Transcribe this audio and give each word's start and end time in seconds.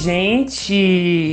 gente! 0.00 0.72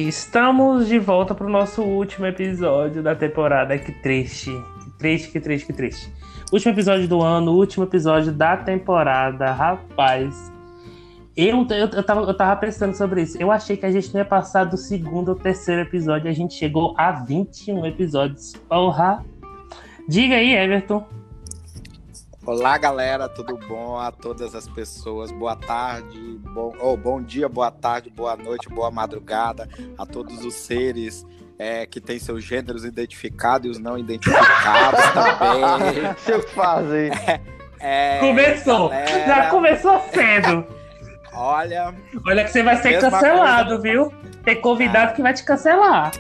Estamos 0.09 0.87
de 0.87 0.99
volta 0.99 1.33
para 1.33 1.47
o 1.47 1.49
nosso 1.49 1.81
último 1.81 2.25
episódio 2.25 3.01
da 3.01 3.15
temporada. 3.15 3.77
Que 3.77 3.93
triste. 3.93 4.51
Que 4.83 4.97
triste, 4.97 5.31
que 5.31 5.39
triste, 5.39 5.67
que 5.67 5.73
triste. 5.73 6.13
Último 6.51 6.73
episódio 6.73 7.07
do 7.07 7.21
ano, 7.21 7.53
último 7.53 7.85
episódio 7.85 8.31
da 8.31 8.57
temporada. 8.57 9.53
Rapaz, 9.53 10.51
eu, 11.35 11.65
eu, 11.69 11.87
eu, 11.87 12.03
tava, 12.03 12.21
eu 12.21 12.33
tava 12.35 12.59
pensando 12.59 12.93
sobre 12.93 13.21
isso. 13.21 13.41
Eu 13.41 13.51
achei 13.51 13.77
que 13.77 13.85
a 13.85 13.91
gente 13.91 14.13
não 14.13 14.19
ia 14.19 14.25
passar 14.25 14.65
do 14.65 14.75
segundo 14.75 15.29
ou 15.29 15.35
terceiro 15.35 15.81
episódio. 15.81 16.29
A 16.29 16.33
gente 16.33 16.53
chegou 16.53 16.93
a 16.97 17.11
21 17.11 17.85
episódios. 17.85 18.53
Porra! 18.67 19.23
Diga 20.09 20.35
aí, 20.35 20.53
Everton. 20.53 21.05
Olá, 22.47 22.77
galera, 22.77 23.27
tudo 23.27 23.57
bom? 23.57 23.99
A 23.99 24.09
todas 24.09 24.55
as 24.55 24.69
pessoas, 24.69 25.33
boa 25.33 25.53
tarde, 25.53 26.17
bom, 26.53 26.73
oh, 26.79 26.95
bom 26.95 27.21
dia, 27.21 27.49
boa 27.49 27.69
tarde, 27.69 28.09
boa 28.09 28.37
noite, 28.37 28.69
boa 28.69 28.89
madrugada, 28.89 29.67
a 29.97 30.05
todos 30.05 30.45
os 30.45 30.53
seres 30.53 31.25
é, 31.59 31.85
que 31.85 31.99
têm 31.99 32.17
seus 32.17 32.45
gêneros 32.45 32.85
identificados 32.85 33.67
e 33.67 33.69
os 33.69 33.79
não 33.79 33.97
identificados 33.97 35.01
também. 35.11 36.15
Se 36.19 36.41
fazem. 36.53 37.11
É, 37.11 37.41
é, 37.81 38.19
começou, 38.21 38.87
galera... 38.91 39.27
já 39.27 39.49
começou 39.49 39.99
cedo. 40.13 40.65
Olha. 41.33 41.93
Olha 42.25 42.45
que 42.45 42.51
você 42.51 42.63
vai 42.63 42.77
ser 42.77 43.01
cancelado, 43.01 43.81
coisa... 43.81 43.83
viu? 43.83 44.13
Tem 44.45 44.61
convidado 44.61 45.11
ah. 45.11 45.13
que 45.13 45.21
vai 45.21 45.33
te 45.33 45.43
cancelar. 45.43 46.13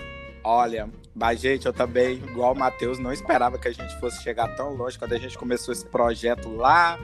Olha, 0.43 0.89
mas, 1.19 1.39
gente, 1.39 1.65
eu 1.65 1.73
também, 1.73 2.17
igual 2.17 2.53
o 2.53 2.57
Matheus, 2.57 2.99
não 2.99 3.11
esperava 3.11 3.57
que 3.57 3.67
a 3.67 3.71
gente 3.71 3.99
fosse 3.99 4.21
chegar 4.21 4.55
tão 4.55 4.75
longe 4.75 4.99
quando 4.99 5.13
a 5.13 5.17
gente 5.17 5.35
começou 5.35 5.73
esse 5.73 5.83
projeto 5.83 6.47
lá, 6.55 6.99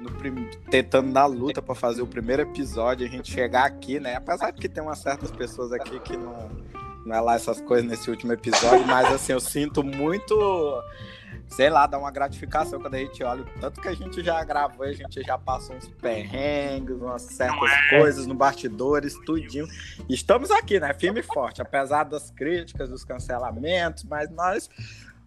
no, 0.00 0.10
tentando 0.68 1.12
na 1.12 1.24
luta 1.26 1.62
para 1.62 1.74
fazer 1.74 2.02
o 2.02 2.06
primeiro 2.06 2.42
episódio, 2.42 3.06
a 3.06 3.08
gente 3.08 3.30
chegar 3.30 3.64
aqui, 3.64 4.00
né? 4.00 4.16
Apesar 4.16 4.50
de 4.50 4.60
que 4.60 4.68
tem 4.68 4.82
umas 4.82 4.98
certas 4.98 5.30
pessoas 5.30 5.72
aqui 5.72 6.00
que 6.00 6.16
não, 6.16 6.50
não 7.06 7.14
é 7.14 7.20
lá 7.20 7.36
essas 7.36 7.60
coisas 7.60 7.88
nesse 7.88 8.10
último 8.10 8.32
episódio, 8.32 8.84
mas 8.84 9.12
assim, 9.12 9.32
eu 9.32 9.40
sinto 9.40 9.84
muito 9.84 10.34
sei 11.52 11.70
lá, 11.70 11.86
dá 11.86 11.98
uma 11.98 12.10
gratificação 12.10 12.80
quando 12.80 12.94
a 12.94 12.98
gente 12.98 13.22
olha 13.22 13.42
o 13.42 13.60
tanto 13.60 13.80
que 13.80 13.88
a 13.88 13.94
gente 13.94 14.22
já 14.22 14.42
gravou, 14.42 14.86
a 14.86 14.92
gente 14.92 15.22
já 15.22 15.38
passou 15.38 15.76
uns 15.76 15.88
perrengues, 15.88 16.96
umas 16.96 17.22
certas 17.22 17.70
é. 17.70 17.98
coisas 17.98 18.26
no 18.26 18.34
bastidores, 18.34 19.14
tudinho. 19.24 19.66
Estamos 20.08 20.50
aqui, 20.50 20.80
né? 20.80 20.92
Firme 20.94 21.20
e 21.20 21.22
forte, 21.22 21.60
apesar 21.60 22.04
das 22.04 22.30
críticas, 22.30 22.88
dos 22.88 23.04
cancelamentos, 23.04 24.04
mas 24.04 24.30
nós 24.30 24.68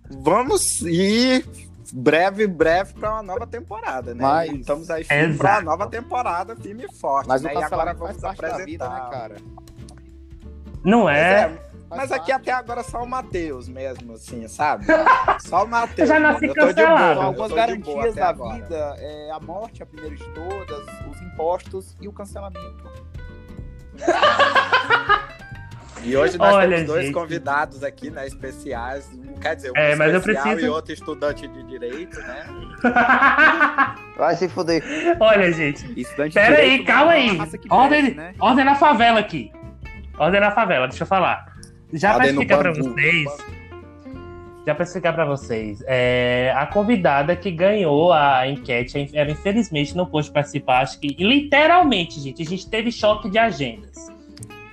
vamos 0.09 0.81
ir 0.81 1.45
breve, 1.93 2.47
breve 2.47 2.93
para 2.93 3.11
uma 3.13 3.23
nova 3.23 3.47
temporada, 3.47 4.13
né? 4.13 4.21
Mas... 4.21 4.51
Estamos 4.51 4.89
aí 4.89 5.03
firme 5.03 5.37
para 5.37 5.53
uma 5.55 5.61
nova 5.61 5.87
temporada, 5.87 6.55
firme 6.55 6.85
e 6.89 6.95
forte. 6.95 7.27
Mas 7.27 7.41
né? 7.41 7.53
o 7.53 7.59
e 7.59 7.63
agora 7.63 7.93
vamos 7.93 8.23
apresentar, 8.23 8.65
vida, 8.65 8.89
né, 8.89 9.07
cara? 9.11 9.35
Não 10.83 11.09
é. 11.09 11.57
Mas 11.95 12.11
aqui 12.11 12.31
até 12.31 12.51
agora 12.51 12.83
só 12.83 13.03
o 13.03 13.07
Matheus 13.07 13.67
mesmo, 13.67 14.13
assim, 14.13 14.47
sabe? 14.47 14.85
Só 15.45 15.63
o 15.63 15.67
Matheus. 15.67 16.07
Já 16.07 16.19
nasci 16.19 16.47
cancelado. 16.53 17.21
Algumas 17.21 17.51
garantias 17.51 18.15
da 18.15 18.29
agora. 18.29 18.55
vida, 18.55 18.95
é 18.97 19.31
a 19.31 19.39
morte, 19.39 19.83
a 19.83 19.85
primeira 19.85 20.16
de 20.16 20.23
todas, 20.29 20.85
os 21.09 21.21
impostos 21.21 21.95
e 22.01 22.07
o 22.07 22.13
cancelamento. 22.13 22.89
E 26.05 26.16
hoje 26.16 26.38
nós 26.38 26.53
Olha, 26.53 26.69
temos 26.69 26.85
dois 26.85 27.05
gente. 27.05 27.13
convidados 27.13 27.83
aqui, 27.83 28.11
né, 28.11 28.27
especiais. 28.27 29.09
Quer 29.41 29.55
dizer, 29.55 29.71
um 29.71 29.73
é, 29.75 29.95
mas 29.95 30.13
eu 30.13 30.21
preciso... 30.21 30.59
e 30.59 30.69
outro 30.69 30.93
estudante 30.93 31.47
de 31.47 31.63
direito, 31.63 32.19
né? 32.19 32.45
Vai 34.16 34.35
se 34.35 34.47
fuder. 34.47 34.83
Olha, 35.19 35.51
gente. 35.51 35.83
Pera 36.31 36.57
aí, 36.57 36.83
calma 36.83 37.13
aí. 37.13 37.38
Ordem, 37.69 38.13
né? 38.13 38.35
ordem 38.39 38.63
na 38.63 38.75
favela 38.75 39.19
aqui. 39.19 39.51
Ordem 40.17 40.39
na 40.39 40.51
favela, 40.51 40.88
deixa 40.88 41.03
eu 41.03 41.07
falar. 41.07 41.54
Já 41.94 42.13
para 42.16 42.28
explicar 42.28 42.57
para 42.57 42.73
vocês, 42.73 43.29
já 44.66 44.73
para 44.73 44.84
explicar 44.84 45.13
para 45.13 45.25
vocês, 45.25 45.84
é, 45.85 46.53
a 46.56 46.66
convidada 46.66 47.35
que 47.35 47.51
ganhou 47.51 48.12
a 48.12 48.47
enquete, 48.47 49.09
ela 49.13 49.31
infelizmente 49.31 49.95
não 49.95 50.06
pôde 50.06 50.31
participar, 50.31 50.81
acho 50.81 51.00
que 51.00 51.16
literalmente, 51.19 52.19
gente, 52.19 52.41
a 52.41 52.45
gente 52.45 52.68
teve 52.69 52.91
choque 52.91 53.29
de 53.29 53.38
agendas. 53.38 54.12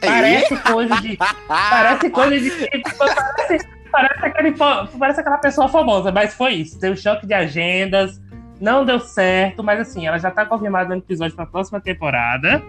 Parece 0.01 0.57
coisa 0.57 1.01
de, 1.01 1.17
parece 1.47 2.11
coisa 2.11 2.41
de, 2.41 2.51
parece, 2.99 3.69
parece, 3.93 4.27
aquele, 4.27 4.53
parece 4.99 5.21
aquela 5.21 5.39
pessoa 5.39 5.69
famosa, 5.69 6.11
mas 6.11 6.35
foi 6.35 6.55
isso, 6.55 6.81
teve 6.81 6.97
choque 6.97 7.27
de 7.27 7.35
agendas, 7.35 8.21
não 8.61 8.85
deu 8.85 8.99
certo, 8.99 9.63
mas 9.63 9.79
assim, 9.81 10.07
ela 10.07 10.19
já 10.19 10.31
tá 10.31 10.47
confirmada 10.47 10.89
no 10.95 11.03
episódio 11.03 11.37
para 11.37 11.45
a 11.45 11.49
próxima 11.49 11.81
temporada. 11.81 12.63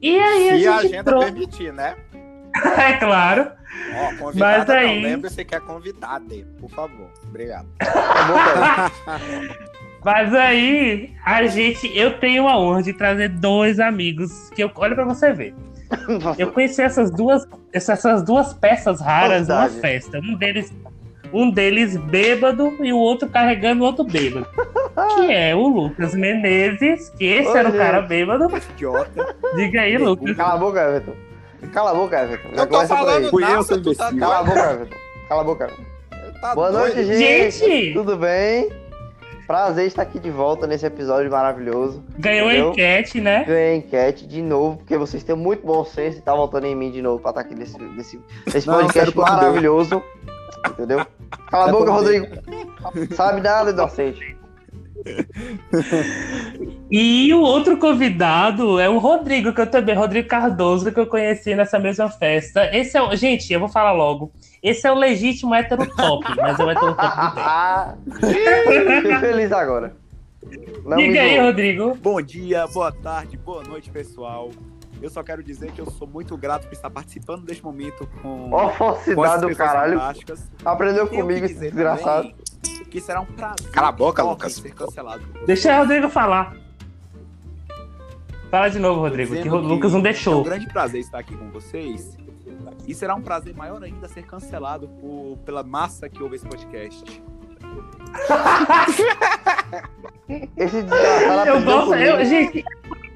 E 0.00 0.18
aí 0.18 0.44
Se 0.44 0.50
a, 0.50 0.56
gente 0.56 0.66
a 0.66 0.76
agenda 0.76 1.04
trouxe... 1.04 1.32
permitir, 1.32 1.72
né? 1.72 1.96
é 2.78 2.92
claro. 2.94 3.50
Ó, 4.20 4.32
Mas 4.34 4.68
aí... 4.70 5.02
lembre-se 5.02 5.44
que 5.44 5.54
é 5.54 5.60
convidada, 5.60 6.34
por 6.60 6.70
favor. 6.70 7.10
Obrigado. 7.28 7.66
Mas 10.04 10.34
aí, 10.34 11.12
a 11.24 11.46
gente, 11.46 11.96
eu 11.96 12.18
tenho 12.18 12.48
a 12.48 12.58
honra 12.58 12.82
de 12.82 12.92
trazer 12.92 13.28
dois 13.28 13.78
amigos 13.78 14.50
que 14.50 14.62
eu, 14.62 14.70
olha 14.74 14.94
para 14.94 15.04
você 15.04 15.32
ver. 15.32 15.54
Eu 16.38 16.50
conheci 16.50 16.80
essas 16.80 17.10
duas, 17.10 17.46
essas 17.70 18.22
duas 18.22 18.54
peças 18.54 18.98
raras 18.98 19.48
numa 19.48 19.68
festa. 19.68 20.18
Um 20.20 20.34
deles, 20.36 20.72
um 21.32 21.50
deles 21.50 21.98
bêbado 21.98 22.74
e 22.82 22.92
o 22.94 22.98
outro 22.98 23.28
carregando 23.28 23.82
o 23.82 23.86
outro 23.86 24.02
bêbado. 24.02 24.46
Que 25.16 25.30
é 25.30 25.54
o 25.54 25.68
Lucas 25.68 26.14
Menezes, 26.14 27.10
que 27.10 27.26
esse 27.26 27.50
Ô, 27.50 27.56
era 27.56 27.68
gente. 27.68 27.78
o 27.78 27.78
cara 27.78 28.00
bêbado. 28.00 28.48
Idiota. 28.72 29.36
Diga 29.54 29.82
aí, 29.82 29.98
Lucas. 29.98 30.34
Cala 30.34 30.54
a 30.54 30.58
boca, 30.58 30.80
Everton. 30.80 31.31
Cala 31.72 31.90
a 31.90 31.94
boca, 31.94 32.22
Everton. 32.22 32.48
Eu 32.54 32.66
tô 32.66 32.86
falando 32.86 33.40
eu, 33.42 33.62
seu 33.62 33.78
imbecil. 33.78 34.18
Cala 34.18 34.38
a 34.38 34.42
boca, 34.42 34.72
Everton. 34.72 34.96
Cala 35.28 35.40
a 35.40 35.44
boca. 35.44 35.70
Tá 36.40 36.54
Boa 36.56 36.72
doido. 36.72 36.96
noite, 36.96 37.04
gente. 37.04 37.58
gente. 37.58 37.94
Tudo 37.94 38.16
bem? 38.16 38.68
Prazer 39.46 39.86
estar 39.86 40.02
aqui 40.02 40.18
de 40.18 40.30
volta 40.30 40.66
nesse 40.66 40.84
episódio 40.84 41.30
maravilhoso. 41.30 42.02
Ganhou 42.18 42.48
a 42.48 42.56
enquete, 42.56 43.20
né? 43.20 43.44
Ganhei 43.44 43.74
a 43.74 43.76
enquete 43.76 44.26
de 44.26 44.42
novo, 44.42 44.78
porque 44.78 44.96
vocês 44.96 45.22
têm 45.22 45.36
muito 45.36 45.64
bom 45.64 45.84
senso 45.84 46.18
e 46.18 46.20
tá 46.20 46.34
voltando 46.34 46.66
em 46.66 46.74
mim 46.74 46.90
de 46.90 47.00
novo 47.00 47.20
pra 47.20 47.30
estar 47.30 47.42
aqui 47.42 47.54
nesse, 47.54 47.78
nesse, 47.78 48.20
nesse 48.52 48.66
Não, 48.66 48.80
podcast 48.80 49.16
maravilhoso. 49.16 50.02
Entendeu? 50.68 51.06
Cala 51.48 51.68
a 51.68 51.72
boca, 51.72 51.92
Rodrigo. 51.92 52.26
Sabe 53.14 53.40
nada, 53.40 53.70
inocente. 53.70 54.36
e 56.90 57.32
o 57.34 57.40
outro 57.40 57.76
convidado 57.76 58.78
é 58.78 58.88
o 58.88 58.98
Rodrigo, 58.98 59.52
que 59.52 59.60
eu 59.60 59.66
também, 59.66 59.94
Rodrigo 59.94 60.28
Cardoso, 60.28 60.92
que 60.92 61.00
eu 61.00 61.06
conheci 61.06 61.54
nessa 61.54 61.78
mesma 61.78 62.08
festa. 62.08 62.74
Esse 62.76 62.96
é 62.96 63.02
o, 63.02 63.14
gente, 63.14 63.52
eu 63.52 63.60
vou 63.60 63.68
falar 63.68 63.92
logo. 63.92 64.32
Esse 64.62 64.86
é 64.86 64.92
o 64.92 64.94
legítimo 64.94 65.54
hétero 65.54 65.86
top, 65.94 66.24
mas 66.36 66.58
é 66.58 66.64
o 66.64 66.70
hétero 66.70 66.94
top 66.94 67.12
Fiquei 68.20 69.18
feliz 69.18 69.52
agora. 69.52 69.96
Não 70.84 70.96
Diga 70.96 71.22
aí, 71.22 71.38
Rodrigo. 71.38 71.94
Bom 71.96 72.20
dia, 72.20 72.66
boa 72.66 72.92
tarde, 72.92 73.36
boa 73.36 73.62
noite, 73.62 73.90
pessoal. 73.90 74.50
Eu 75.00 75.10
só 75.10 75.22
quero 75.22 75.42
dizer 75.42 75.72
que 75.72 75.80
eu 75.80 75.90
sou 75.90 76.06
muito 76.06 76.36
grato 76.36 76.66
por 76.68 76.72
estar 76.72 76.88
participando 76.88 77.44
deste 77.44 77.62
momento 77.64 78.08
com. 78.22 78.52
Ó, 78.52 78.70
falsidade 78.70 79.46
do 79.46 79.56
caralho. 79.56 80.00
Aprendeu 80.64 81.08
comigo, 81.08 81.44
esse 81.44 81.58
desgraçado. 81.58 82.28
Também, 82.28 82.41
que 82.92 83.00
será 83.00 83.22
um 83.22 83.26
prazer. 83.26 83.70
Cala 83.70 83.88
a 83.88 83.92
boca, 83.92 84.22
Lucas. 84.22 84.52
Ser 84.52 84.74
cancelado 84.74 85.24
Deixa 85.46 85.74
o 85.74 85.78
Rodrigo 85.78 86.10
falar. 86.10 86.54
Fala 88.50 88.68
de 88.68 88.78
novo, 88.78 89.00
Rodrigo, 89.00 89.34
que 89.34 89.48
o 89.48 89.56
Lucas 89.56 89.94
não 89.94 90.02
deixou. 90.02 90.34
É 90.34 90.36
um 90.36 90.42
grande 90.42 90.66
prazer 90.66 91.00
estar 91.00 91.18
aqui 91.18 91.34
com 91.34 91.50
vocês. 91.50 92.18
E 92.86 92.94
será 92.94 93.14
um 93.14 93.22
prazer 93.22 93.56
maior 93.56 93.82
ainda 93.82 94.06
ser 94.08 94.24
cancelado 94.24 94.88
por, 94.88 95.38
pela 95.38 95.62
massa 95.62 96.06
que 96.06 96.22
ouve 96.22 96.36
esse 96.36 96.46
podcast. 96.46 97.22
esse 100.58 100.76
eu 101.46 101.62
gosto, 101.62 101.94
eu, 101.94 102.22
gente, 102.26 102.62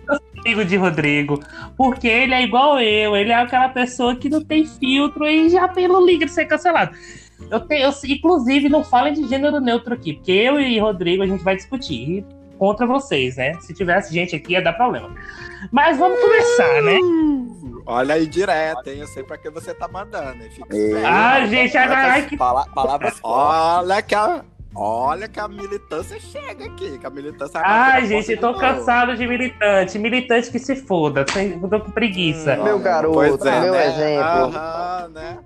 eu 0.09 0.19
amigo 0.41 0.65
de 0.65 0.77
Rodrigo, 0.77 1.39
porque 1.77 2.09
ele 2.09 2.33
é 2.33 2.43
igual 2.43 2.81
eu, 2.81 3.15
ele 3.15 3.31
é 3.31 3.35
aquela 3.35 3.69
pessoa 3.69 4.17
que 4.17 4.31
não 4.31 4.43
tem 4.43 4.65
filtro 4.65 5.27
e 5.27 5.51
já 5.51 5.69
pelo 5.69 6.07
liga 6.07 6.25
de 6.25 6.33
ser 6.33 6.47
cancelado. 6.47 6.97
Eu 7.51 7.61
tenho, 7.61 7.87
eu, 7.87 7.93
inclusive, 8.09 8.69
não 8.69 8.83
falem 8.83 9.13
de 9.13 9.27
gênero 9.29 9.61
neutro 9.61 9.95
aqui, 9.95 10.15
porque 10.15 10.33
eu 10.33 10.61
e 10.61 10.79
Rodrigo 10.79 11.23
a 11.23 11.27
gente 11.27 11.45
vai 11.45 11.57
discutir 11.57 12.25
contra 12.59 12.87
vocês, 12.87 13.37
né? 13.37 13.55
Se 13.61 13.75
tivesse 13.75 14.13
gente 14.13 14.35
aqui 14.35 14.53
ia 14.53 14.63
dar 14.63 14.73
problema. 14.73 15.15
Mas 15.71 15.99
vamos 15.99 16.21
começar, 16.21 16.83
né? 16.83 16.99
Olha 17.87 18.17
aí 18.17 18.27
direto, 18.27 18.89
hein? 18.89 18.99
Eu 18.99 19.07
sei 19.07 19.23
pra 19.23 19.39
que 19.39 19.49
você 19.49 19.73
tá 19.73 19.87
mandando. 19.87 20.43
Fica 20.51 20.67
ah, 21.07 21.47
gente, 21.47 21.77
ai, 21.77 22.27
que... 22.27 22.37
Pala 22.37 22.67
palavras 22.75 23.19
Olha 23.23 24.03
que 24.03 24.15
a... 24.15 24.45
Olha 24.79 25.27
que 25.27 25.41
a 25.41 25.49
militância 25.49 26.21
chega 26.21 26.67
aqui, 26.67 26.99
que 26.99 27.07
a 27.07 27.09
militância... 27.09 27.59
Ai, 27.65 28.07
gente, 28.07 28.33
eu 28.33 28.39
tô 28.39 28.53
cansado 28.53 29.17
de 29.17 29.27
militante. 29.27 29.99
Militante 29.99 30.51
que 30.51 30.59
se 30.59 30.77
foda, 30.77 31.25
tô 31.25 31.81
com 31.81 31.91
preguiça. 31.93 32.59
Hum, 32.61 32.65
meu 32.65 32.79
garoto, 32.79 33.49
é, 33.49 33.61
meu 33.61 33.73
né? 33.73 33.87
exemplo. 33.87 34.23
Aham, 34.23 35.09
né? 35.15 35.39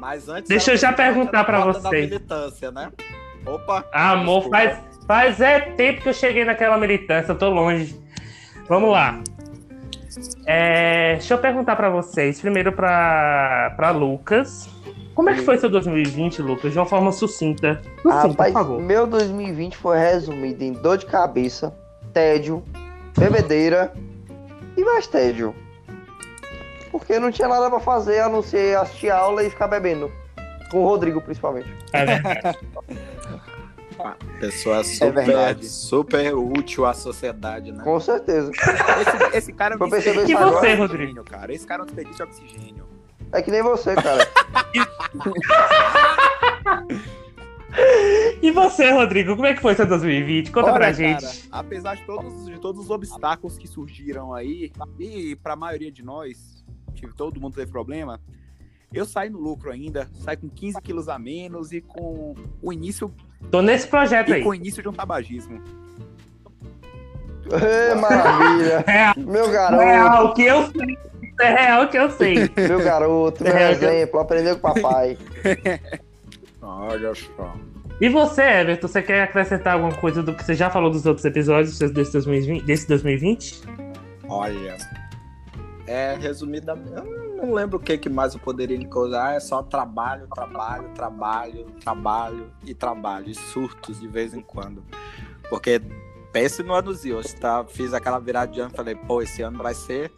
Mas 0.00 0.30
antes. 0.30 0.48
Deixa 0.48 0.72
eu 0.72 0.76
já 0.78 0.92
perguntar 0.94 1.44
para 1.44 1.60
você. 1.60 2.00
militância, 2.00 2.70
né? 2.70 2.90
Opa! 3.44 3.84
Amor, 3.92 4.48
faz, 4.48 4.78
faz 5.06 5.40
é 5.40 5.60
tempo 5.60 6.02
que 6.02 6.08
eu 6.08 6.14
cheguei 6.14 6.44
naquela 6.44 6.78
militância, 6.78 7.32
eu 7.32 7.38
tô 7.38 7.50
longe. 7.50 8.00
Vamos 8.66 8.90
lá. 8.90 9.20
É, 10.46 11.12
deixa 11.14 11.34
eu 11.34 11.38
perguntar 11.38 11.76
para 11.76 11.90
vocês, 11.90 12.40
primeiro 12.40 12.72
para 12.72 13.90
Lucas. 13.94 14.68
Como 15.14 15.28
é 15.28 15.34
que 15.34 15.42
foi 15.42 15.58
seu 15.58 15.68
2020, 15.68 16.40
Lucas? 16.40 16.72
De 16.72 16.78
uma 16.78 16.86
forma 16.86 17.12
sucinta. 17.12 17.82
sucinta 18.00 18.28
Rapaz, 18.28 18.52
por 18.52 18.58
favor. 18.58 18.80
meu 18.80 19.06
2020 19.06 19.76
foi 19.76 19.98
resumido 19.98 20.64
em 20.64 20.72
dor 20.72 20.96
de 20.96 21.04
cabeça, 21.04 21.74
tédio, 22.12 22.64
bebedeira 23.18 23.92
e 24.76 24.82
mais 24.82 25.06
tédio. 25.06 25.54
Porque 26.90 27.18
não 27.18 27.30
tinha 27.30 27.48
nada 27.48 27.70
para 27.70 27.80
fazer 27.80 28.20
a 28.20 28.28
não 28.28 28.42
ser 28.42 28.76
assistir 28.76 29.10
aula 29.10 29.44
e 29.44 29.50
ficar 29.50 29.68
bebendo. 29.68 30.10
Com 30.70 30.82
o 30.82 30.86
Rodrigo, 30.86 31.20
principalmente. 31.20 31.68
É 31.92 32.04
verdade. 32.04 32.58
Pessoa 34.40 34.78
é 34.78 34.84
super, 34.84 35.28
é 35.28 35.54
super 35.62 36.34
útil 36.34 36.86
à 36.86 36.94
sociedade, 36.94 37.70
né? 37.70 37.84
Com 37.84 38.00
certeza. 38.00 38.50
Esse, 38.50 39.36
esse 39.36 39.52
cara 39.52 39.76
não 39.76 39.86
E 39.86 40.34
você, 40.34 40.74
Rodrigo? 40.74 41.22
Cara. 41.24 41.52
Esse 41.52 41.66
cara 41.66 41.80
não 41.80 41.86
desperdiça 41.86 42.24
oxigênio. 42.24 42.88
É 43.32 43.42
que 43.42 43.50
nem 43.50 43.62
você, 43.62 43.94
cara. 43.94 44.26
E 48.42 48.50
você, 48.50 48.90
Rodrigo, 48.90 49.36
como 49.36 49.46
é 49.46 49.54
que 49.54 49.60
foi 49.60 49.74
seu 49.74 49.86
2020? 49.86 50.50
Conta 50.50 50.68
Olha, 50.68 50.74
pra 50.74 50.92
gente. 50.92 51.22
Cara, 51.22 51.36
apesar 51.52 51.94
de 51.94 52.04
todos, 52.04 52.46
de 52.46 52.58
todos 52.58 52.84
os 52.84 52.90
obstáculos 52.90 53.58
que 53.58 53.68
surgiram 53.68 54.34
aí, 54.34 54.72
e 54.98 55.36
pra 55.36 55.54
maioria 55.54 55.92
de 55.92 56.02
nós, 56.02 56.59
que 56.94 57.06
todo 57.08 57.40
mundo 57.40 57.54
teve 57.54 57.70
problema, 57.70 58.20
eu 58.92 59.04
saí 59.04 59.30
no 59.30 59.38
lucro 59.38 59.70
ainda, 59.70 60.08
saí 60.14 60.36
com 60.36 60.48
15 60.48 60.80
quilos 60.82 61.08
a 61.08 61.18
menos 61.18 61.72
e 61.72 61.80
com 61.80 62.34
o 62.60 62.72
início. 62.72 63.12
Tô 63.50 63.62
nesse 63.62 63.86
projeto 63.86 64.30
e 64.30 64.34
aí. 64.34 64.42
com 64.42 64.50
o 64.50 64.54
início 64.54 64.82
de 64.82 64.88
um 64.88 64.92
tabagismo. 64.92 65.62
É, 67.52 67.94
maravilha! 67.94 68.84
É, 68.86 69.18
Meu 69.18 69.50
garoto! 69.50 69.82
É 69.82 69.94
real 69.94 70.34
que 70.34 70.42
eu 70.42 70.66
sei. 70.66 70.98
É 71.40 71.48
real 71.48 71.88
que 71.88 71.98
eu 71.98 72.10
sei. 72.10 72.50
Meu 72.56 72.82
garoto, 72.82 73.42
meu 73.44 73.56
é 73.56 73.70
exemplo, 73.72 74.18
eu... 74.18 74.20
aprendeu 74.20 74.58
com 74.58 74.68
o 74.68 74.74
papai. 74.74 75.16
Olha 76.60 77.14
só. 77.14 77.54
E 78.00 78.08
você, 78.08 78.42
Everton, 78.42 78.88
você 78.88 79.02
quer 79.02 79.22
acrescentar 79.22 79.74
alguma 79.74 79.94
coisa 79.94 80.22
do 80.22 80.34
que 80.34 80.42
você 80.42 80.54
já 80.54 80.70
falou 80.70 80.90
dos 80.90 81.04
outros 81.06 81.24
episódios 81.24 81.78
desse 81.78 82.12
2020? 82.12 82.64
Desse 82.64 82.88
2020? 82.88 83.62
Olha, 84.28 84.76
é 85.90 86.14
resumidamente, 86.14 86.92
eu 86.92 87.36
não 87.36 87.52
lembro 87.52 87.78
o 87.78 87.82
que, 87.82 87.98
que 87.98 88.08
mais 88.08 88.32
eu 88.32 88.40
poderia 88.40 88.76
encontrar, 88.76 89.34
é 89.34 89.40
só 89.40 89.60
trabalho, 89.60 90.28
trabalho, 90.28 90.88
trabalho, 90.94 91.66
trabalho 91.80 92.52
e 92.64 92.72
trabalho, 92.72 93.28
e 93.28 93.34
surtos 93.34 93.98
de 93.98 94.06
vez 94.06 94.32
em 94.32 94.40
quando. 94.40 94.84
Porque 95.48 95.82
pense 96.32 96.62
no 96.62 96.74
ano 96.74 96.94
Zio, 96.94 97.20
tá? 97.40 97.64
Fiz 97.64 97.92
aquela 97.92 98.20
virada 98.20 98.52
de 98.52 98.60
ano 98.60 98.70
e 98.72 98.76
falei, 98.76 98.94
pô, 98.94 99.20
esse 99.20 99.42
ano 99.42 99.60
vai 99.60 99.74
ser 99.74 100.12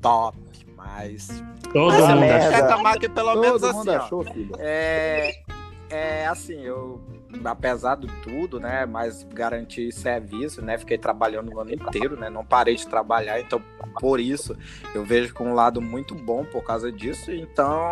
top, 0.00 0.38
mas. 0.74 1.28
Todo 1.74 1.92
mundo 1.92 2.24
achou. 2.24 3.00
Que 3.00 3.08
pelo 3.10 3.32
Todo 3.34 3.40
menos 3.42 3.62
assim, 3.62 3.90
achou, 3.90 4.24
ó, 4.24 4.56
é, 4.58 5.44
é 5.90 6.26
assim, 6.26 6.62
eu 6.62 7.02
apesar 7.44 7.96
de 7.96 8.06
tudo, 8.22 8.58
né, 8.58 8.86
mas 8.86 9.22
garanti 9.22 9.92
serviço, 9.92 10.62
né, 10.62 10.78
fiquei 10.78 10.96
trabalhando 10.96 11.52
o 11.52 11.60
ano 11.60 11.72
inteiro, 11.72 12.18
né, 12.18 12.30
não 12.30 12.44
parei 12.44 12.76
de 12.76 12.86
trabalhar, 12.86 13.40
então 13.40 13.62
por 14.00 14.18
isso 14.18 14.56
eu 14.94 15.04
vejo 15.04 15.34
com 15.34 15.50
um 15.50 15.54
lado 15.54 15.80
muito 15.80 16.14
bom 16.14 16.44
por 16.44 16.62
causa 16.62 16.90
disso, 16.90 17.30
então 17.30 17.90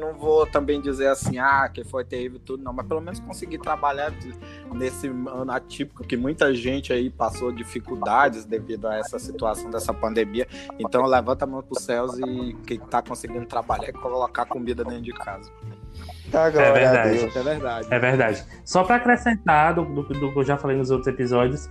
não 0.00 0.14
vou 0.14 0.46
também 0.46 0.80
dizer 0.80 1.08
assim, 1.08 1.38
ah, 1.38 1.68
que 1.68 1.84
foi 1.84 2.04
terrível 2.04 2.38
tudo, 2.38 2.62
não, 2.62 2.72
mas 2.72 2.86
pelo 2.86 3.00
menos 3.00 3.20
consegui 3.20 3.58
trabalhar 3.58 4.12
nesse 4.72 5.08
ano 5.08 5.52
atípico 5.52 6.04
que 6.04 6.16
muita 6.16 6.54
gente 6.54 6.92
aí 6.92 7.10
passou 7.10 7.52
dificuldades 7.52 8.44
devido 8.44 8.88
a 8.88 8.96
essa 8.96 9.18
situação 9.18 9.70
dessa 9.70 9.92
pandemia, 9.92 10.46
então 10.78 11.04
levanta 11.04 11.44
a 11.44 11.48
mão 11.48 11.62
para 11.62 11.76
os 11.76 11.84
céus 11.84 12.18
e 12.18 12.56
quem 12.66 12.78
está 12.78 13.02
conseguindo 13.02 13.46
trabalhar 13.46 13.88
é 13.88 13.92
colocar 13.92 14.46
comida 14.46 14.84
dentro 14.84 15.02
de 15.02 15.12
casa. 15.12 15.50
Tá, 16.30 16.46
é 16.46 16.72
verdade. 16.72 17.18
Deus, 17.18 17.36
é 17.36 17.42
verdade. 17.42 17.88
É 17.90 17.98
verdade. 17.98 18.44
Só 18.64 18.84
para 18.84 18.96
acrescentar 18.96 19.74
do, 19.74 19.84
do, 19.84 20.02
do, 20.02 20.32
que 20.32 20.38
eu 20.38 20.44
já 20.44 20.56
falei 20.56 20.76
nos 20.76 20.90
outros 20.90 21.06
episódios 21.06 21.68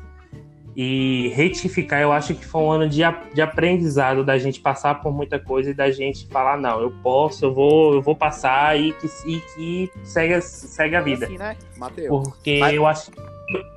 e 0.75 1.29
retificar, 1.33 2.01
eu 2.01 2.11
acho 2.11 2.35
que 2.35 2.45
foi 2.45 2.61
um 2.61 2.71
ano 2.71 2.89
de, 2.89 3.01
de 3.33 3.41
aprendizado 3.41 4.25
da 4.25 4.37
gente 4.37 4.59
passar 4.59 5.01
por 5.01 5.13
muita 5.13 5.39
coisa 5.39 5.69
e 5.69 5.73
da 5.73 5.89
gente 5.89 6.27
falar, 6.27 6.57
não, 6.57 6.81
eu 6.81 6.91
posso, 7.01 7.45
eu 7.45 7.53
vou, 7.53 7.93
eu 7.93 8.01
vou 8.01 8.15
passar 8.15 8.77
e 8.77 8.91
que, 8.93 9.07
e 9.25 9.39
que 9.39 9.91
segue, 10.03 10.41
segue 10.41 10.95
a 10.95 11.01
vida. 11.01 11.25
Assim, 11.25 11.37
né, 11.37 11.55
Mateus? 11.77 12.09
Porque 12.09 12.59
Mas... 12.59 12.75
eu 12.75 12.85
acho 12.85 13.11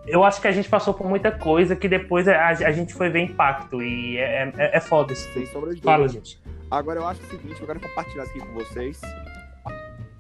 eu 0.06 0.24
acho 0.24 0.40
que 0.40 0.48
a 0.48 0.52
gente 0.52 0.66
passou 0.66 0.94
por 0.94 1.06
muita 1.06 1.30
coisa 1.30 1.76
que 1.76 1.86
depois 1.86 2.26
a, 2.26 2.48
a 2.48 2.72
gente 2.72 2.94
foi 2.94 3.10
ver 3.10 3.20
impacto 3.20 3.82
e 3.82 4.16
é, 4.16 4.50
é, 4.56 4.76
é 4.78 4.80
foda 4.80 5.12
isso. 5.12 5.30
Sem 5.34 5.46
Fala, 5.82 6.08
gente. 6.08 6.40
Agora 6.70 7.00
eu 7.00 7.06
acho 7.06 7.20
o 7.22 7.26
seguinte, 7.26 7.60
eu 7.60 7.66
quero 7.66 7.78
compartilhar 7.78 8.22
aqui 8.24 8.38
com 8.38 8.54
vocês 8.54 8.98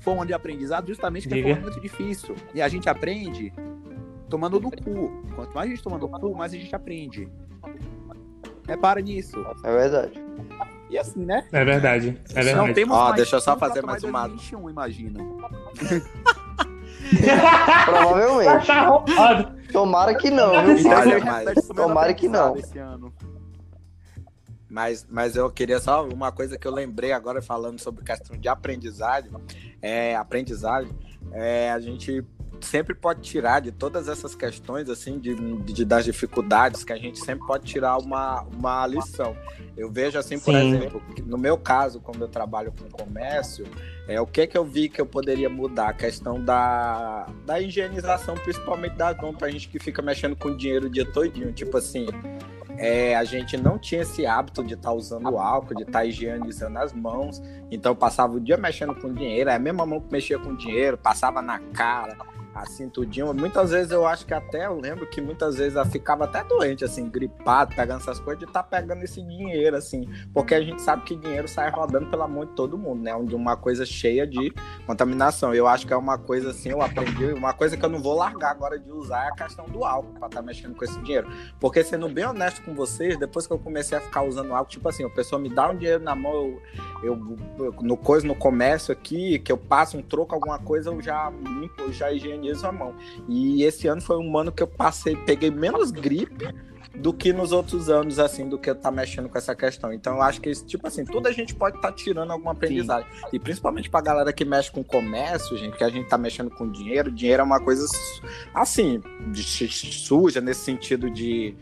foi 0.08 0.18
ano 0.18 0.26
de 0.26 0.34
aprendizado 0.34 0.88
justamente 0.88 1.28
porque 1.28 1.42
foi 1.42 1.54
muito 1.54 1.80
difícil. 1.80 2.34
E 2.54 2.62
a 2.62 2.68
gente 2.68 2.88
aprende 2.88 3.52
tomando 4.28 4.60
no 4.60 4.70
cu. 4.70 5.22
Quanto 5.34 5.54
mais 5.54 5.68
a 5.68 5.70
gente 5.70 5.82
toma 5.82 5.98
no 5.98 6.08
cu, 6.08 6.34
mais 6.34 6.52
a 6.52 6.56
gente 6.56 6.74
aprende. 6.74 7.28
Repara 8.66 9.00
nisso. 9.00 9.36
É 9.64 9.72
verdade. 9.72 10.24
E 10.90 10.98
assim, 10.98 11.24
né? 11.24 11.46
É 11.52 11.64
verdade. 11.64 12.18
É 12.30 12.42
verdade. 12.42 12.68
Não 12.68 12.72
temos 12.72 12.96
Ó, 12.96 13.12
deixa 13.12 13.36
eu 13.36 13.40
só 13.40 13.56
fazer 13.56 13.82
mais 13.82 14.02
uma. 14.02 14.26
2021, 14.28 14.70
imagino. 14.70 15.38
Provavelmente. 17.84 18.66
Tá 18.66 19.52
Tomara 19.72 20.14
que 20.14 20.30
não, 20.30 20.64
viu? 20.64 20.90
Olha, 20.90 21.24
mas... 21.24 21.68
Tomara 21.68 22.14
que 22.14 22.28
não. 22.28 22.54
Mas, 24.68 25.06
mas 25.08 25.34
eu 25.34 25.50
queria 25.50 25.80
só 25.80 26.06
uma 26.06 26.30
coisa 26.30 26.58
que 26.58 26.66
eu 26.66 26.72
lembrei 26.72 27.12
agora 27.12 27.40
falando 27.40 27.78
sobre 27.78 28.04
questão 28.04 28.36
de 28.36 28.48
aprendizagem. 28.48 29.30
É, 29.80 30.14
aprendizagem, 30.14 30.92
é, 31.32 31.70
a 31.70 31.80
gente 31.80 32.24
sempre 32.60 32.94
pode 32.94 33.20
tirar 33.20 33.60
de 33.60 33.70
todas 33.70 34.08
essas 34.08 34.34
questões 34.34 34.88
assim 34.88 35.18
de, 35.18 35.34
de, 35.62 35.84
das 35.84 36.04
dificuldades 36.04 36.82
que 36.82 36.92
a 36.92 36.96
gente 36.96 37.18
sempre 37.18 37.46
pode 37.46 37.64
tirar 37.64 37.98
uma, 37.98 38.42
uma 38.42 38.86
lição. 38.86 39.36
Eu 39.76 39.90
vejo 39.90 40.18
assim, 40.18 40.38
por 40.38 40.52
Sim. 40.52 40.74
exemplo, 40.74 41.02
no 41.24 41.38
meu 41.38 41.56
caso, 41.56 42.00
como 42.00 42.22
eu 42.22 42.28
trabalho 42.28 42.72
com 42.72 42.90
comércio, 42.90 43.66
é 44.08 44.20
o 44.20 44.26
que 44.26 44.46
que 44.46 44.58
eu 44.58 44.64
vi 44.64 44.88
que 44.88 45.00
eu 45.00 45.06
poderia 45.06 45.48
mudar 45.48 45.90
a 45.90 45.94
questão 45.94 46.42
da, 46.44 47.28
da 47.46 47.60
higienização, 47.60 48.34
principalmente 48.34 48.96
das 48.96 49.16
mãos 49.18 49.36
para 49.36 49.46
a 49.46 49.50
gente 49.50 49.68
que 49.68 49.78
fica 49.78 50.02
mexendo 50.02 50.34
com 50.34 50.56
dinheiro 50.56 50.86
o 50.86 50.90
dia 50.90 51.06
todinho, 51.06 51.52
tipo 51.52 51.76
assim, 51.76 52.06
é, 52.78 53.16
a 53.16 53.24
gente 53.24 53.56
não 53.56 53.78
tinha 53.78 54.02
esse 54.02 54.24
hábito 54.24 54.62
de 54.62 54.74
estar 54.74 54.90
tá 54.90 54.94
usando 54.94 55.36
álcool, 55.36 55.74
de 55.74 55.82
estar 55.82 56.00
tá 56.00 56.04
higienizando 56.04 56.78
as 56.78 56.92
mãos. 56.92 57.42
Então 57.70 57.94
passava 57.94 58.36
o 58.36 58.40
dia 58.40 58.56
mexendo 58.56 58.94
com 58.94 59.12
dinheiro, 59.12 59.50
é 59.50 59.56
a 59.56 59.58
mesma 59.58 59.84
mão 59.84 60.00
que 60.00 60.10
mexia 60.10 60.38
com 60.38 60.54
dinheiro, 60.54 60.96
passava 60.96 61.42
na 61.42 61.58
cara, 61.58 62.16
assim, 62.62 62.88
tudinho. 62.88 63.32
Muitas 63.34 63.70
vezes 63.70 63.92
eu 63.92 64.06
acho 64.06 64.26
que 64.26 64.34
até 64.34 64.66
eu 64.66 64.78
lembro 64.78 65.06
que 65.06 65.20
muitas 65.20 65.56
vezes 65.56 65.76
ela 65.76 65.84
ficava 65.84 66.24
até 66.24 66.42
doente, 66.44 66.84
assim, 66.84 67.08
gripado, 67.08 67.74
pegando 67.74 68.00
essas 68.00 68.18
coisas, 68.18 68.38
de 68.38 68.44
estar 68.46 68.62
tá 68.62 68.68
pegando 68.68 69.02
esse 69.02 69.22
dinheiro, 69.22 69.76
assim, 69.76 70.08
porque 70.32 70.54
a 70.54 70.60
gente 70.60 70.82
sabe 70.82 71.02
que 71.02 71.16
dinheiro 71.16 71.48
sai 71.48 71.70
rodando 71.70 72.06
pela 72.06 72.26
mão 72.26 72.44
de 72.44 72.52
todo 72.52 72.78
mundo, 72.78 73.02
né? 73.02 73.12
De 73.24 73.34
uma 73.34 73.56
coisa 73.56 73.84
cheia 73.84 74.26
de 74.26 74.52
contaminação. 74.86 75.54
Eu 75.54 75.66
acho 75.66 75.86
que 75.86 75.92
é 75.92 75.96
uma 75.96 76.18
coisa 76.18 76.50
assim, 76.50 76.70
eu 76.70 76.82
aprendi, 76.82 77.26
uma 77.32 77.52
coisa 77.52 77.76
que 77.76 77.84
eu 77.84 77.88
não 77.88 78.00
vou 78.00 78.16
largar 78.16 78.50
agora 78.50 78.78
de 78.78 78.90
usar 78.90 79.26
é 79.26 79.28
a 79.28 79.32
questão 79.32 79.66
do 79.66 79.84
álcool 79.84 80.12
para 80.18 80.26
estar 80.26 80.40
tá 80.40 80.42
mexendo 80.42 80.74
com 80.74 80.84
esse 80.84 80.98
dinheiro. 81.00 81.28
Porque 81.60 81.82
sendo 81.84 82.08
bem 82.08 82.26
honesto 82.26 82.62
com 82.62 82.74
vocês, 82.74 83.18
depois 83.18 83.46
que 83.46 83.52
eu 83.52 83.58
comecei 83.58 83.98
a 83.98 84.00
ficar 84.00 84.22
usando 84.22 84.54
álcool, 84.54 84.70
tipo 84.70 84.88
assim, 84.88 85.04
a 85.04 85.10
pessoa 85.10 85.40
me 85.40 85.48
dá 85.48 85.70
um 85.70 85.76
dinheiro 85.76 86.02
na 86.02 86.14
mão, 86.14 86.34
eu, 86.34 86.62
eu, 87.02 87.36
eu 87.58 87.74
no 87.80 87.96
coisa, 87.96 88.26
no 88.26 88.34
comércio 88.34 88.92
aqui, 88.92 89.38
que 89.38 89.52
eu 89.52 89.58
passo 89.58 89.96
um 89.96 90.02
troco, 90.02 90.34
alguma 90.34 90.58
coisa, 90.58 90.90
eu 90.90 91.00
já 91.00 91.30
limpo, 91.30 91.82
eu 91.82 91.92
já 91.92 92.10
higienizo 92.12 92.47
a 92.64 92.72
mão. 92.72 92.94
E 93.28 93.62
esse 93.62 93.88
ano 93.88 94.00
foi 94.00 94.16
um 94.18 94.36
ano 94.36 94.52
que 94.52 94.62
eu 94.62 94.68
passei, 94.68 95.16
peguei 95.16 95.50
menos 95.50 95.90
gripe 95.90 96.48
do 96.98 97.12
que 97.12 97.32
nos 97.32 97.52
outros 97.52 97.88
anos, 97.88 98.18
assim, 98.18 98.48
do 98.48 98.58
que 98.58 98.74
tá 98.74 98.90
mexendo 98.90 99.28
com 99.28 99.38
essa 99.38 99.54
questão. 99.54 99.92
Então, 99.92 100.16
eu 100.16 100.22
acho 100.22 100.40
que, 100.40 100.50
tipo 100.64 100.86
assim, 100.86 101.04
tudo 101.04 101.28
a 101.28 101.32
gente 101.32 101.54
pode 101.54 101.76
estar 101.76 101.88
tá 101.88 101.94
tirando 101.94 102.32
alguma 102.32 102.52
aprendizagem. 102.52 103.08
Sim. 103.12 103.26
E 103.32 103.38
principalmente 103.38 103.88
pra 103.88 104.00
galera 104.00 104.32
que 104.32 104.44
mexe 104.44 104.70
com 104.70 104.82
comércio, 104.82 105.56
gente, 105.56 105.76
que 105.76 105.84
a 105.84 105.88
gente 105.88 106.08
tá 106.08 106.18
mexendo 106.18 106.50
com 106.50 106.70
dinheiro. 106.70 107.10
Dinheiro 107.10 107.42
é 107.42 107.44
uma 107.44 107.60
coisa, 107.60 107.86
assim, 108.54 109.00
de, 109.30 109.42
suja, 109.42 110.40
nesse 110.40 110.60
sentido 110.60 111.10
de. 111.10 111.54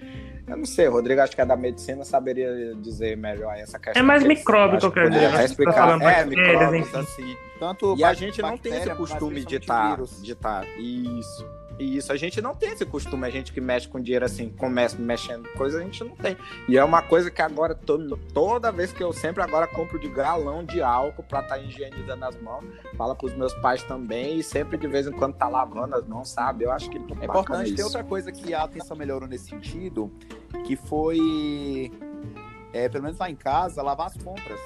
Eu 0.46 0.56
não 0.56 0.64
sei, 0.64 0.86
Rodrigo, 0.86 1.20
acho 1.20 1.34
que 1.34 1.40
é 1.40 1.44
da 1.44 1.56
medicina, 1.56 2.04
saberia 2.04 2.74
dizer 2.76 3.16
melhor 3.16 3.56
essa 3.56 3.78
questão. 3.78 4.00
É 4.00 4.04
mais 4.04 4.22
micróbio 4.22 4.78
que 4.78 4.86
eu 4.86 4.92
quero 4.92 5.10
dizer. 5.10 5.44
Explicar. 5.44 6.00
É, 6.00 6.24
micróbios, 6.24 6.94
assim. 6.94 7.36
Tanto 7.58 7.96
e 7.96 8.04
a 8.04 8.14
gente 8.14 8.40
não 8.40 8.56
tem 8.56 8.74
esse 8.74 8.94
costume 8.94 9.44
de 9.44 9.56
estar. 9.56 9.96
Tá, 9.96 10.04
de 10.04 10.34
tá, 10.34 10.64
isso. 10.78 11.55
Isso, 11.78 12.10
a 12.10 12.16
gente 12.16 12.40
não 12.40 12.54
tem 12.54 12.70
esse 12.70 12.86
costume, 12.86 13.26
a 13.26 13.30
gente 13.30 13.52
que 13.52 13.60
mexe 13.60 13.86
com 13.86 14.00
dinheiro 14.00 14.24
assim, 14.24 14.48
começa 14.48 14.96
mexendo 14.96 15.46
coisa, 15.50 15.78
a 15.78 15.82
gente 15.82 16.02
não 16.02 16.16
tem. 16.16 16.36
E 16.66 16.78
é 16.78 16.82
uma 16.82 17.02
coisa 17.02 17.30
que 17.30 17.42
agora, 17.42 17.74
todo, 17.74 18.16
toda 18.32 18.72
vez 18.72 18.92
que 18.92 19.02
eu 19.02 19.12
sempre 19.12 19.42
agora 19.42 19.66
compro 19.66 19.98
de 19.98 20.08
galão 20.08 20.64
de 20.64 20.80
álcool 20.80 21.22
pra 21.22 21.40
estar 21.40 21.56
tá 21.56 21.60
higienizando 21.60 22.24
as 22.24 22.40
mãos, 22.40 22.64
fala 22.96 23.14
pros 23.14 23.34
meus 23.34 23.52
pais 23.54 23.82
também, 23.82 24.38
e 24.38 24.42
sempre 24.42 24.78
de 24.78 24.86
vez 24.86 25.06
em 25.06 25.12
quando 25.12 25.34
tá 25.34 25.48
lavando 25.48 25.96
as 25.96 26.06
mãos, 26.06 26.30
sabe? 26.30 26.64
Eu 26.64 26.72
acho 26.72 26.88
que 26.88 26.96
é 26.96 27.24
importante. 27.24 27.74
Tem 27.74 27.84
outra 27.84 28.02
coisa 28.02 28.32
que 28.32 28.54
a 28.54 28.62
atenção 28.62 28.96
melhorou 28.96 29.28
nesse 29.28 29.50
sentido, 29.50 30.10
que 30.64 30.76
foi 30.76 31.92
é, 32.72 32.88
pelo 32.88 33.04
menos 33.04 33.18
lá 33.18 33.28
em 33.30 33.36
casa, 33.36 33.82
lavar 33.82 34.06
as 34.06 34.16
compras. 34.16 34.60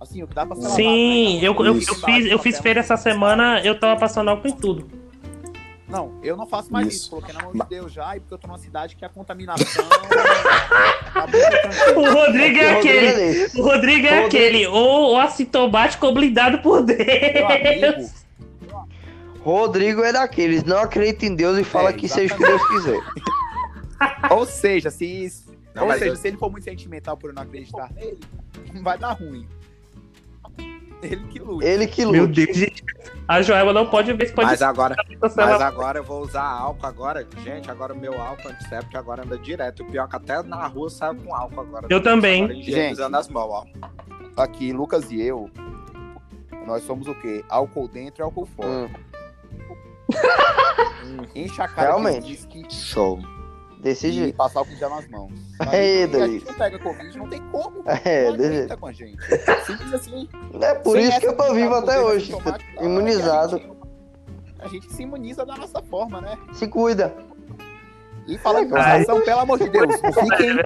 Assim, 0.00 0.22
o 0.22 0.28
que 0.28 0.34
dá 0.34 0.44
pra 0.44 0.56
ser 0.56 0.68
Sim, 0.70 1.40
eu, 1.40 1.54
eu, 1.54 1.64
eu, 1.64 1.80
fiz, 1.80 2.26
eu 2.26 2.38
fiz 2.38 2.58
feira 2.58 2.80
essa 2.80 2.96
semana, 2.96 3.60
eu 3.60 3.78
tava 3.78 3.98
passando 3.98 4.28
álcool 4.28 4.48
em 4.48 4.56
tudo. 4.56 5.03
Não, 5.94 6.18
eu 6.22 6.36
não 6.36 6.46
faço 6.46 6.72
mais 6.72 6.88
isso. 6.88 6.96
isso. 6.96 7.10
Coloquei 7.10 7.34
na 7.34 7.42
mão 7.42 7.52
de 7.52 7.68
Deus 7.68 7.92
já, 7.92 8.16
e 8.16 8.20
porque 8.20 8.34
eu 8.34 8.38
tô 8.38 8.48
numa 8.48 8.58
cidade 8.58 8.96
que 8.96 9.04
a 9.04 9.08
contaminação. 9.08 9.84
o 11.96 12.12
Rodrigo 12.12 12.58
é 12.58 12.78
aquele. 12.78 13.60
O 13.60 13.62
Rodrigo 13.62 14.06
é 14.06 14.24
aquele. 14.24 14.66
Ou, 14.66 15.14
o 15.14 15.18
assintomático 15.18 16.10
blindado 16.12 16.58
por 16.58 16.82
Deus. 16.82 18.24
Rodrigo 19.40 20.02
é 20.02 20.12
daqueles, 20.12 20.64
não 20.64 20.78
acredita 20.78 21.26
em 21.26 21.34
Deus 21.34 21.58
e 21.58 21.64
fala 21.64 21.90
é, 21.90 21.92
que 21.92 22.08
seja 22.08 22.34
o 22.34 22.38
que 22.38 22.44
Deus 22.44 22.66
quiser. 22.68 23.00
Ou 24.30 24.46
seja, 24.46 24.90
se, 24.90 25.30
não, 25.74 25.86
ou 25.86 25.92
seja, 25.92 26.06
eu... 26.06 26.16
se 26.16 26.28
ele 26.28 26.36
for 26.36 26.50
muito 26.50 26.64
sentimental 26.64 27.16
por 27.16 27.30
eu 27.30 27.34
não 27.34 27.42
acreditar 27.42 27.90
nele, 27.92 28.18
vai 28.82 28.98
dar 28.98 29.12
ruim. 29.12 29.46
Ele 31.04 31.26
que 31.28 31.38
lute. 31.38 31.66
Ele 31.66 31.86
que 31.86 32.04
lute. 32.04 32.16
Meu 32.16 32.26
Deus, 32.26 32.56
gente. 32.56 32.84
A 33.26 33.40
Joelma 33.42 33.72
não 33.72 33.88
pode 33.88 34.12
ver 34.12 34.26
se 34.26 34.32
pode. 34.32 34.48
Mas 34.48 34.62
agora, 34.62 34.94
mas 35.20 35.38
agora 35.38 35.98
eu 35.98 36.04
vou 36.04 36.22
usar 36.22 36.44
álcool 36.44 36.86
agora. 36.86 37.26
Gente, 37.42 37.70
agora 37.70 37.92
o 37.92 37.96
meu 37.96 38.20
álcool 38.20 38.48
antisséptico 38.48 38.98
agora 38.98 39.22
anda 39.22 39.38
direto. 39.38 39.82
O 39.82 39.86
pior 39.86 40.04
é 40.04 40.08
que 40.08 40.16
até 40.16 40.42
na 40.42 40.66
rua 40.66 40.90
sai 40.90 41.14
com 41.14 41.34
álcool 41.34 41.60
agora. 41.60 41.86
Eu 41.88 42.02
também. 42.02 42.44
Agora, 42.44 42.62
gente, 42.62 42.92
usando 42.92 43.14
as 43.14 43.28
mãos, 43.28 43.50
ó. 43.50 43.64
Aqui, 44.36 44.72
Lucas 44.72 45.10
e 45.10 45.22
eu, 45.22 45.48
nós 46.66 46.82
somos 46.82 47.06
o 47.06 47.14
quê? 47.14 47.44
Álcool 47.48 47.88
dentro 47.88 48.22
e 48.22 48.24
álcool 48.24 48.46
fora. 48.46 48.68
Hum. 48.68 48.88
Enche 51.34 51.60
a 51.60 51.68
cara 51.68 51.88
Realmente. 51.88 52.46
Que 52.46 52.72
Show. 52.72 53.20
Desse 53.84 54.06
e 54.06 54.12
jeito. 54.12 54.34
passar 54.34 54.62
o 54.62 54.64
gel 54.64 54.88
nas 54.88 55.06
mãos. 55.08 55.30
É, 55.70 56.04
a 56.04 56.26
gente 56.26 56.44
não 56.44 56.54
pega 56.54 56.78
Covid, 56.80 57.16
não 57.16 57.28
tem 57.28 57.40
como. 57.52 57.84
É, 57.86 58.28
não 58.30 58.36
desse 58.36 58.76
com 58.76 58.86
a 58.86 58.92
gente. 58.92 59.22
Simples 59.64 59.94
assim. 59.94 60.28
É 60.60 60.74
por 60.74 60.98
isso 60.98 61.20
que 61.20 61.26
eu 61.26 61.36
tô 61.36 61.54
vivo 61.54 61.74
até 61.74 62.00
hoje. 62.00 62.34
Imunizado. 62.80 63.54
A 63.54 63.58
gente, 63.58 63.76
a 64.58 64.68
gente, 64.68 64.92
se 64.92 65.02
imuniza 65.04 65.46
da 65.46 65.54
nossa 65.54 65.80
forma, 65.82 66.20
né? 66.20 66.36
Se 66.54 66.66
cuida. 66.66 67.14
E 68.26 68.36
fala 68.38 68.62
em 68.62 68.64
imunização, 68.64 69.20
pelo 69.20 69.40
amor 69.40 69.58
de 69.58 69.68
Deus, 69.68 70.02
não 70.02 70.12
fiquem. 70.12 70.56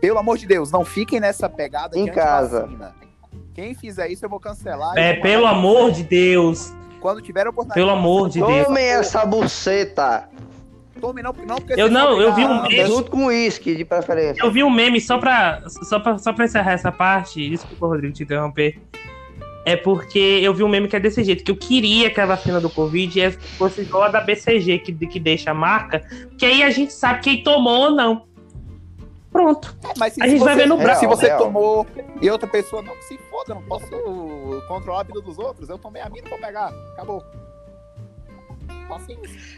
Pelo 0.00 0.18
amor 0.18 0.38
de 0.38 0.46
Deus, 0.46 0.70
não 0.70 0.84
fiquem 0.84 1.20
nessa 1.20 1.48
pegada 1.48 1.98
em 1.98 2.06
casa. 2.06 2.70
Quem 3.54 3.74
fizer 3.74 4.08
isso, 4.08 4.24
eu 4.24 4.30
vou 4.30 4.40
cancelar. 4.40 4.96
É, 4.96 5.14
pelo 5.14 5.46
amor 5.46 5.92
de 5.92 6.04
Deus. 6.04 6.72
Quando 7.00 7.20
tiver 7.20 7.46
oportunidade. 7.46 7.80
Pelo 7.80 7.90
amor 7.90 8.30
de 8.30 8.38
Deus. 8.38 8.64
Tomem 8.66 8.84
essa 8.84 9.26
buceta. 9.26 10.28
Tome 11.00 11.22
não, 11.22 11.32
não 11.32 11.56
porque 11.56 11.80
Eu 11.80 11.90
não, 11.90 12.20
eu 12.20 12.34
vi 12.34 12.44
um 12.44 12.62
meme. 12.62 12.86
Junto 12.86 13.10
com 13.10 13.26
uísque, 13.26 13.74
de 13.74 13.84
preferência. 13.84 14.42
Eu 14.42 14.50
vi 14.50 14.62
um 14.62 14.70
meme 14.70 15.00
só 15.00 15.18
pra, 15.18 15.62
só 15.68 15.98
pra, 15.98 16.18
só 16.18 16.32
pra 16.32 16.44
encerrar 16.44 16.72
essa 16.72 16.92
parte. 16.92 17.48
Desculpa, 17.48 17.86
Rodrigo, 17.86 18.12
te 18.12 18.22
interromper. 18.22 18.80
É 19.64 19.76
porque 19.76 20.18
eu 20.18 20.52
vi 20.52 20.64
um 20.64 20.68
meme 20.68 20.88
que 20.88 20.96
é 20.96 21.00
desse 21.00 21.22
jeito, 21.22 21.44
que 21.44 21.50
eu 21.50 21.56
queria 21.56 22.10
que 22.10 22.20
a 22.20 22.26
vacina 22.26 22.60
do 22.60 22.68
Covid 22.68 23.20
é, 23.20 23.30
fosse 23.30 23.82
igual 23.82 24.04
a 24.04 24.08
da 24.08 24.20
BCG, 24.20 24.80
que, 24.80 24.92
que 25.06 25.20
deixa 25.20 25.52
a 25.52 25.54
marca, 25.54 26.00
que 26.36 26.44
aí 26.44 26.64
a 26.64 26.70
gente 26.70 26.92
sabe 26.92 27.20
quem 27.20 27.42
tomou 27.44 27.84
ou 27.84 27.90
não. 27.92 28.26
Pronto. 29.30 29.74
É, 29.84 29.92
mas 29.96 30.18
a 30.20 30.28
gente 30.28 30.40
você, 30.40 30.44
vai 30.44 30.56
ver 30.56 30.66
no 30.66 30.76
braço. 30.76 31.00
Se 31.00 31.06
você 31.06 31.26
real. 31.26 31.38
tomou 31.38 31.86
e 32.20 32.30
outra 32.30 32.46
pessoa 32.46 32.82
não, 32.82 32.94
que 32.96 33.04
se 33.04 33.18
foda, 33.30 33.54
não 33.54 33.62
posso 33.62 33.86
controlar 34.68 35.00
a 35.00 35.04
vida 35.04 35.20
dos 35.22 35.38
outros. 35.38 35.68
Eu 35.68 35.78
tomei 35.78 36.02
a 36.02 36.10
minha, 36.10 36.22
não 36.22 36.30
vou 36.30 36.38
pegar. 36.38 36.68
Acabou. 36.92 37.24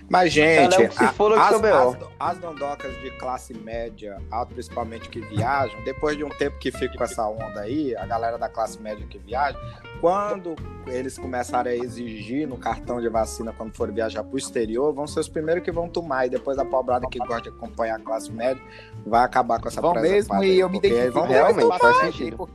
Mas, 0.09 0.33
gente, 0.33 0.83
é 0.83 0.87
a, 0.87 1.11
as, 1.11 1.63
as, 1.63 2.09
as 2.21 2.39
dondocas 2.39 2.93
de 3.01 3.11
classe 3.13 3.55
média, 3.55 4.21
alto 4.31 4.55
principalmente 4.55 5.09
que 5.09 5.21
viajam, 5.21 5.83
depois 5.85 6.17
de 6.17 6.25
um 6.25 6.29
tempo 6.29 6.59
que 6.59 6.71
fica 6.71 6.97
com 6.97 7.05
essa 7.05 7.27
onda 7.27 7.61
aí, 7.61 7.97
a 7.97 8.07
galera 8.07 8.39
da 8.39 8.49
classe 8.49 8.81
média 8.81 9.07
que 9.07 9.19
viaja, 9.19 9.59
quando 10.01 10.55
eles 10.87 11.17
começarem 11.17 11.73
a 11.73 11.85
exigir 11.85 12.47
no 12.47 12.59
cartão 12.59 13.01
de 13.01 13.09
vacina 13.09 13.55
quando 13.57 13.75
for 13.75 13.91
viajar 13.91 14.23
para 14.23 14.35
o 14.35 14.39
exterior, 14.39 14.93
vão 14.93 15.07
ser 15.07 15.21
os 15.21 15.29
primeiros 15.29 15.65
que 15.65 15.73
vão 15.73 15.89
tomar. 15.89 16.27
E 16.27 16.31
depois 16.31 16.59
a 16.59 16.65
pobrada 16.65 17.07
que 17.09 17.19
gosta 17.19 17.43
de 17.43 17.49
acompanhar 17.49 17.97
a 17.97 17.99
classe 17.99 18.31
média 18.31 18.63
vai 19.07 19.25
acabar 19.25 19.61
com 19.61 19.69
essa 19.69 19.81
Vão 19.81 19.95
mesmo 19.95 20.43
e 20.45 20.61
eu 20.61 20.69
me 20.69 20.79
identifico 20.79 21.23
realmente, 21.23 21.79
faz 21.79 21.97
sentido. 21.99 22.49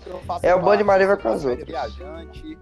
É 0.43 0.53
o 0.53 0.77
de 0.77 0.83
Maria 0.83 1.07
vai 1.07 1.17
com 1.17 1.29
as 1.29 1.45
outras. 1.45 1.67
Viajante, 1.67 2.57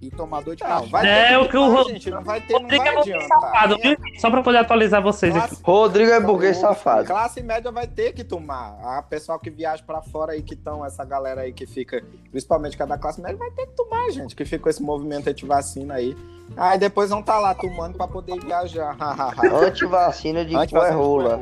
e 0.00 0.10
tomador 0.10 0.54
de 0.54 0.62
não, 0.62 0.86
vai 0.86 1.32
é 1.32 1.38
o 1.38 1.48
que 1.48 1.56
o 1.56 1.74
Ro... 1.74 1.88
gente, 1.88 2.08
não 2.10 2.22
vai 2.22 2.40
ter, 2.40 2.52
Rodrigo 2.52 2.84
não 2.84 2.94
vai 2.94 3.12
é 3.12 3.28
safado, 3.28 3.76
viu? 3.78 3.96
Só 4.18 4.30
para 4.30 4.42
poder 4.42 4.58
atualizar 4.58 5.02
vocês 5.02 5.32
classe... 5.32 5.54
aqui. 5.54 5.62
Rodrigo 5.64 6.12
é 6.12 6.20
burguês 6.20 6.56
safado. 6.56 7.06
Classe 7.06 7.42
média 7.42 7.72
vai 7.72 7.86
ter 7.86 8.12
que 8.12 8.22
tomar. 8.22 8.78
A 8.82 9.02
pessoal 9.02 9.40
que 9.40 9.50
viaja 9.50 9.82
para 9.84 10.00
fora 10.00 10.32
aí 10.32 10.42
que 10.42 10.54
estão 10.54 10.84
essa 10.84 11.04
galera 11.04 11.40
aí 11.40 11.52
que 11.52 11.66
fica, 11.66 12.02
principalmente 12.30 12.76
que 12.76 12.82
é 12.82 12.86
da 12.86 12.96
classe 12.96 13.20
média, 13.20 13.36
vai 13.36 13.50
ter 13.50 13.66
que 13.66 13.72
tomar, 13.72 14.08
gente, 14.10 14.36
que 14.36 14.44
fica 14.44 14.70
esse 14.70 14.82
movimento 14.82 15.28
anti-vacina 15.28 15.94
aí. 15.94 16.16
Aí 16.56 16.78
depois 16.78 17.10
vão 17.10 17.20
estar 17.20 17.34
tá 17.34 17.40
lá 17.40 17.54
tomando 17.54 17.96
para 17.96 18.06
poder 18.06 18.38
viajar. 18.40 18.96
Anti-vacina 19.52 20.44
de 20.44 20.54
é 20.54 20.90
rola. 20.90 21.40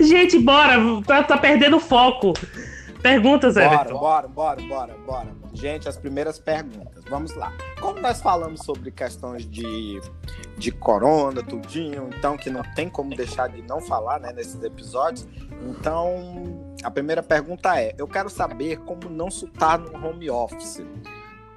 gente, 0.00 0.38
bora, 0.38 0.76
tá, 1.06 1.22
tá 1.22 1.38
perdendo 1.38 1.80
foco. 1.80 2.34
Perguntas, 3.02 3.56
Everton. 3.56 3.98
Bora, 3.98 4.28
bora, 4.28 4.62
bora, 4.62 4.62
bora, 4.62 4.94
bora. 5.06 5.36
Gente, 5.52 5.88
as 5.88 5.96
primeiras 5.96 6.38
perguntas. 6.38 7.04
Vamos 7.08 7.34
lá. 7.34 7.52
Como 7.80 8.00
nós 8.00 8.20
falamos 8.20 8.60
sobre 8.60 8.90
questões 8.90 9.48
de, 9.48 10.00
de 10.56 10.70
corona, 10.72 11.42
tudinho, 11.42 12.10
então 12.16 12.36
que 12.36 12.50
não 12.50 12.62
tem 12.74 12.88
como 12.88 13.14
deixar 13.14 13.48
de 13.48 13.62
não 13.62 13.80
falar 13.80 14.20
né, 14.20 14.32
nesses 14.32 14.62
episódios. 14.62 15.26
Então, 15.68 16.74
a 16.82 16.90
primeira 16.90 17.22
pergunta 17.22 17.80
é: 17.80 17.94
eu 17.98 18.06
quero 18.06 18.28
saber 18.28 18.78
como 18.80 19.08
não 19.08 19.30
surtar 19.30 19.78
no 19.78 20.06
home 20.06 20.28
office. 20.30 20.82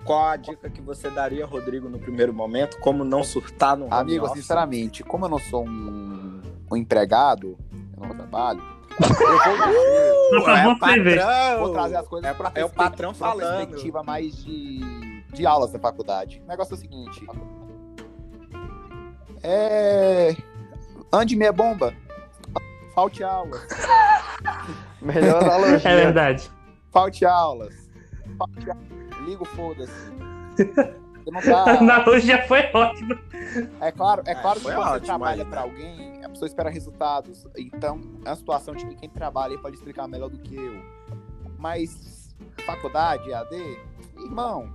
Qual 0.05 0.27
a 0.27 0.38
dica 0.38 0.69
que 0.69 0.81
você 0.81 1.10
daria, 1.10 1.46
Rodrigo, 1.46 1.89
no 1.89 2.00
primeiro 2.00 2.34
momento? 2.34 2.79
Como 2.79 3.03
não 3.03 3.24
surtar 3.24 3.75
no 3.77 3.86
home 3.86 3.93
Amigo, 3.93 4.25
office? 4.25 4.41
sinceramente, 4.41 5.03
como 5.03 5.25
eu 5.25 5.29
não 5.29 5.39
sou 5.39 5.67
um, 5.67 6.41
um 6.72 6.77
empregado, 6.77 7.58
eu 7.96 8.08
não 8.08 8.15
trabalho, 8.15 8.62
eu 10.32 10.41
vou, 10.41 10.50
é 10.50 10.75
patrão. 10.77 11.60
vou 11.60 11.74
trazer 11.74 11.96
as 11.96 12.08
coisas 12.08 12.29
é, 12.29 12.34
pra 12.34 12.51
é 12.56 12.65
o 12.65 12.70
patrão 12.70 13.13
falando. 13.13 13.58
perspectiva 13.58 14.03
mais 14.03 14.44
de, 14.44 15.24
de 15.34 15.46
aulas 15.46 15.72
da 15.72 15.79
faculdade. 15.79 16.41
O 16.46 16.48
negócio 16.48 16.74
é 16.74 16.77
o 16.77 16.79
seguinte. 16.79 17.25
É. 19.44 20.36
Ande 21.12 21.36
meia 21.36 21.51
bomba. 21.53 21.94
Falte 22.94 23.24
aulas. 23.24 23.65
Melhor 25.01 25.41
analogia. 25.44 25.89
É 25.89 25.96
verdade. 25.96 26.51
Falte 26.91 27.25
aulas. 27.25 27.74
Falte... 28.38 28.65
Liga 29.25 29.44
o 29.44 29.46
foda-se. 29.46 30.12
Tá... 31.42 31.80
analogia 31.80 32.42
foi 32.48 32.70
ótima. 32.74 33.20
É 33.82 33.92
claro, 33.92 34.24
é 34.26 34.36
claro 34.36 34.60
é, 34.60 34.62
que 34.62 34.72
quando 34.72 34.90
você 34.90 35.00
trabalha 35.02 35.46
para 35.46 35.62
alguém, 35.62 36.24
a 36.24 36.30
pessoa 36.30 36.48
espera 36.48 36.70
resultados. 36.70 37.48
Então, 37.58 38.00
é 38.26 38.30
uma 38.30 38.36
situação 38.36 38.76
de 38.76 38.86
que 38.86 38.96
quem 38.96 39.10
trabalha 39.10 39.58
pode 39.58 39.76
explicar 39.76 40.08
melhor 40.08 40.30
do 40.30 40.40
que 40.40 40.56
eu. 40.56 40.82
Mas, 41.58 42.36
faculdade, 42.66 43.34
AD, 43.34 43.56
irmão, 44.18 44.70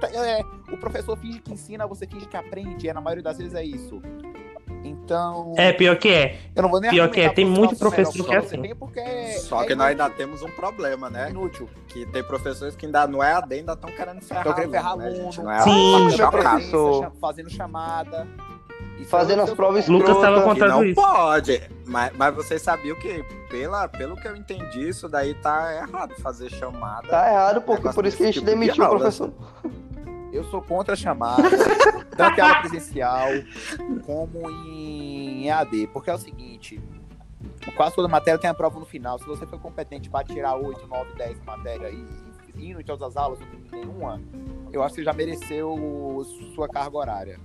tá, 0.00 0.08
é, 0.08 0.42
o 0.72 0.76
professor 0.76 1.16
finge 1.16 1.40
que 1.40 1.52
ensina, 1.52 1.86
você 1.86 2.06
finge 2.06 2.26
que 2.26 2.36
aprende, 2.36 2.88
é, 2.88 2.92
na 2.92 3.00
maioria 3.00 3.22
das 3.22 3.38
vezes 3.38 3.54
é 3.54 3.64
isso. 3.64 4.02
Então. 4.88 5.54
É, 5.56 5.72
pior 5.72 5.96
que 5.96 6.08
é. 6.08 6.38
Eu 6.54 6.62
não 6.62 6.70
vou 6.70 6.80
nem 6.80 6.90
Pior 6.90 7.10
que 7.10 7.20
é, 7.20 7.28
tem 7.28 7.44
muito 7.44 7.76
professor 7.76 8.24
que 8.24 8.34
é 8.34 8.38
assim. 8.38 8.74
Porque 8.74 9.32
Só 9.40 9.64
que 9.64 9.72
é 9.72 9.76
nós 9.76 9.88
ainda 9.88 10.08
temos 10.10 10.42
um 10.42 10.50
problema, 10.50 11.10
né? 11.10 11.30
Inútil. 11.30 11.68
Que 11.88 12.06
tem 12.06 12.22
professores 12.22 12.74
que 12.76 12.86
ainda 12.86 13.06
não 13.06 13.22
é 13.22 13.32
AD, 13.32 13.54
ainda 13.54 13.72
estão 13.72 13.90
querendo 13.90 14.20
ferrar. 14.22 14.42
Estão 14.42 14.54
querendo 14.54 14.70
ferrar 14.72 14.96
né, 14.96 15.06
aluno. 15.06 15.30
Não 15.42 15.50
é 15.50 15.60
Sim, 15.60 17.10
fazendo 17.20 17.50
chamada. 17.50 18.26
E 18.98 19.04
fazendo 19.04 19.42
as 19.42 19.52
provas 19.52 19.86
Lucas 19.88 20.16
estava 20.16 20.42
contando 20.42 20.70
não 20.70 20.84
isso. 20.84 20.94
pode. 20.94 21.62
Mas, 21.84 22.12
mas 22.16 22.34
vocês 22.34 22.62
sabiam 22.62 22.96
que, 22.98 23.22
pela, 23.50 23.86
pelo 23.88 24.16
que 24.16 24.26
eu 24.26 24.34
entendi, 24.34 24.88
isso 24.88 25.08
daí 25.08 25.34
tá 25.34 25.74
errado, 25.74 26.14
fazer 26.22 26.50
chamada. 26.50 27.06
Tá 27.08 27.30
errado, 27.30 27.60
porque 27.60 27.90
por 27.90 28.06
isso 28.06 28.16
que 28.16 28.22
a 28.22 28.26
gente 28.26 28.36
tipo 28.36 28.46
demitiu 28.46 28.84
o 28.84 28.88
professor. 28.88 29.32
Eu 30.36 30.44
sou 30.44 30.60
contra 30.60 30.92
a 30.92 30.96
chamada, 30.96 31.42
tanto 32.14 32.38
em 32.38 32.42
aula 32.42 32.60
presencial 32.60 33.28
como 34.04 34.50
em 34.50 35.48
EAD, 35.48 35.88
porque 35.88 36.10
é 36.10 36.14
o 36.14 36.18
seguinte, 36.18 36.78
quase 37.74 37.94
toda 37.94 38.06
matéria 38.06 38.38
tem 38.38 38.50
a 38.50 38.54
prova 38.54 38.78
no 38.78 38.84
final. 38.84 39.18
Se 39.18 39.24
você 39.24 39.46
for 39.46 39.58
competente 39.58 40.10
para 40.10 40.26
tirar 40.26 40.54
8, 40.56 40.86
9, 40.86 41.14
10 41.14 41.38
na 41.38 41.56
matéria 41.56 41.88
e 41.88 42.06
indo 42.58 42.80
em 42.80 42.84
todas 42.84 43.08
as 43.08 43.16
aulas, 43.16 43.40
não 43.40 43.46
tem 43.46 43.80
nenhuma, 43.80 44.20
eu 44.72 44.82
acho 44.82 44.94
que 44.94 45.00
você 45.00 45.04
já 45.04 45.12
mereceu 45.12 46.26
sua 46.54 46.68
carga 46.68 46.96
horária. 46.96 47.40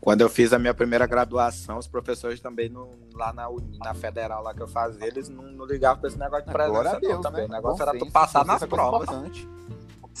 Quando 0.00 0.22
eu 0.22 0.30
fiz 0.30 0.52
a 0.52 0.58
minha 0.58 0.72
primeira 0.72 1.06
graduação, 1.06 1.76
os 1.76 1.86
professores 1.86 2.40
também, 2.40 2.72
lá 3.14 3.32
na, 3.32 3.48
na 3.84 3.92
federal 3.92 4.42
lá 4.42 4.54
que 4.54 4.62
eu 4.62 4.66
fazia, 4.66 5.06
eles 5.06 5.28
não, 5.28 5.44
não 5.44 5.66
ligavam 5.66 6.00
pra 6.00 6.08
esse 6.08 6.18
negócio 6.18 6.46
de 6.46 6.52
presença. 6.52 6.80
Agora 6.80 7.00
Deus, 7.00 7.20
também. 7.20 7.42
Né? 7.42 7.48
O 7.48 7.52
negócio 7.52 7.84
Bom 7.84 7.90
era 7.90 7.98
tu 7.98 8.10
passar 8.10 8.44
nas 8.46 8.64
provas. 8.64 9.08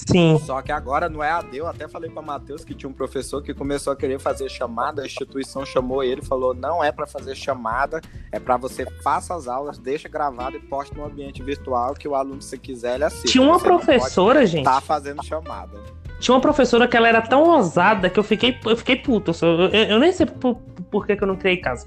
Sim. 0.06 0.38
Só 0.44 0.60
que 0.62 0.72
agora 0.72 1.08
no 1.08 1.22
EAD, 1.22 1.56
eu 1.56 1.66
até 1.66 1.88
falei 1.88 2.10
para 2.10 2.22
Matheus 2.22 2.64
que 2.64 2.74
tinha 2.74 2.88
um 2.88 2.92
professor 2.92 3.42
que 3.42 3.52
começou 3.52 3.92
a 3.92 3.96
querer 3.96 4.18
fazer 4.18 4.48
chamada, 4.48 5.02
a 5.02 5.06
instituição 5.06 5.64
chamou 5.64 6.02
ele, 6.02 6.22
falou: 6.22 6.54
"Não 6.54 6.82
é 6.82 6.90
para 6.92 7.06
fazer 7.06 7.34
chamada, 7.34 8.00
é 8.32 8.38
para 8.38 8.56
você 8.56 8.86
faça 9.02 9.34
as 9.34 9.48
aulas, 9.48 9.78
deixa 9.78 10.08
gravado 10.08 10.56
e 10.56 10.60
poste 10.60 10.96
no 10.96 11.04
ambiente 11.04 11.42
virtual 11.42 11.94
que 11.94 12.08
o 12.08 12.14
aluno 12.14 12.40
se 12.40 12.58
quiser 12.58 12.96
ele 12.96 13.04
assiste". 13.04 13.28
Tinha 13.28 13.44
uma 13.44 13.58
você 13.58 13.66
professora, 13.66 14.46
gente. 14.46 14.64
Tá 14.64 14.80
fazendo 14.80 15.24
chamada. 15.24 15.78
Tinha 16.18 16.34
uma 16.34 16.40
professora 16.40 16.86
que 16.86 16.96
ela 16.96 17.08
era 17.08 17.22
tão 17.22 17.42
ousada 17.44 18.10
que 18.10 18.18
eu 18.18 18.24
fiquei 18.24 18.58
eu 18.64 18.76
fiquei 18.76 18.96
puto. 18.96 19.32
Eu, 19.42 19.68
eu, 19.68 19.98
nem 19.98 20.12
sei 20.12 20.26
por, 20.26 20.56
por 20.90 21.06
que, 21.06 21.16
que 21.16 21.22
eu 21.22 21.28
não 21.28 21.36
criei 21.36 21.56
casa 21.56 21.86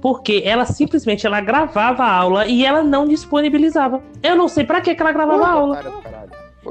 porque 0.00 0.42
ela 0.44 0.64
simplesmente 0.64 1.26
ela 1.26 1.40
gravava 1.40 2.04
a 2.04 2.12
aula 2.12 2.46
e 2.46 2.64
ela 2.64 2.82
não 2.82 3.06
disponibilizava. 3.06 4.00
Eu 4.22 4.36
não 4.36 4.48
sei 4.48 4.64
para 4.64 4.80
que, 4.80 4.94
que 4.94 5.02
ela 5.02 5.12
gravava 5.12 5.44
a 5.44 5.50
aula. 5.50 5.82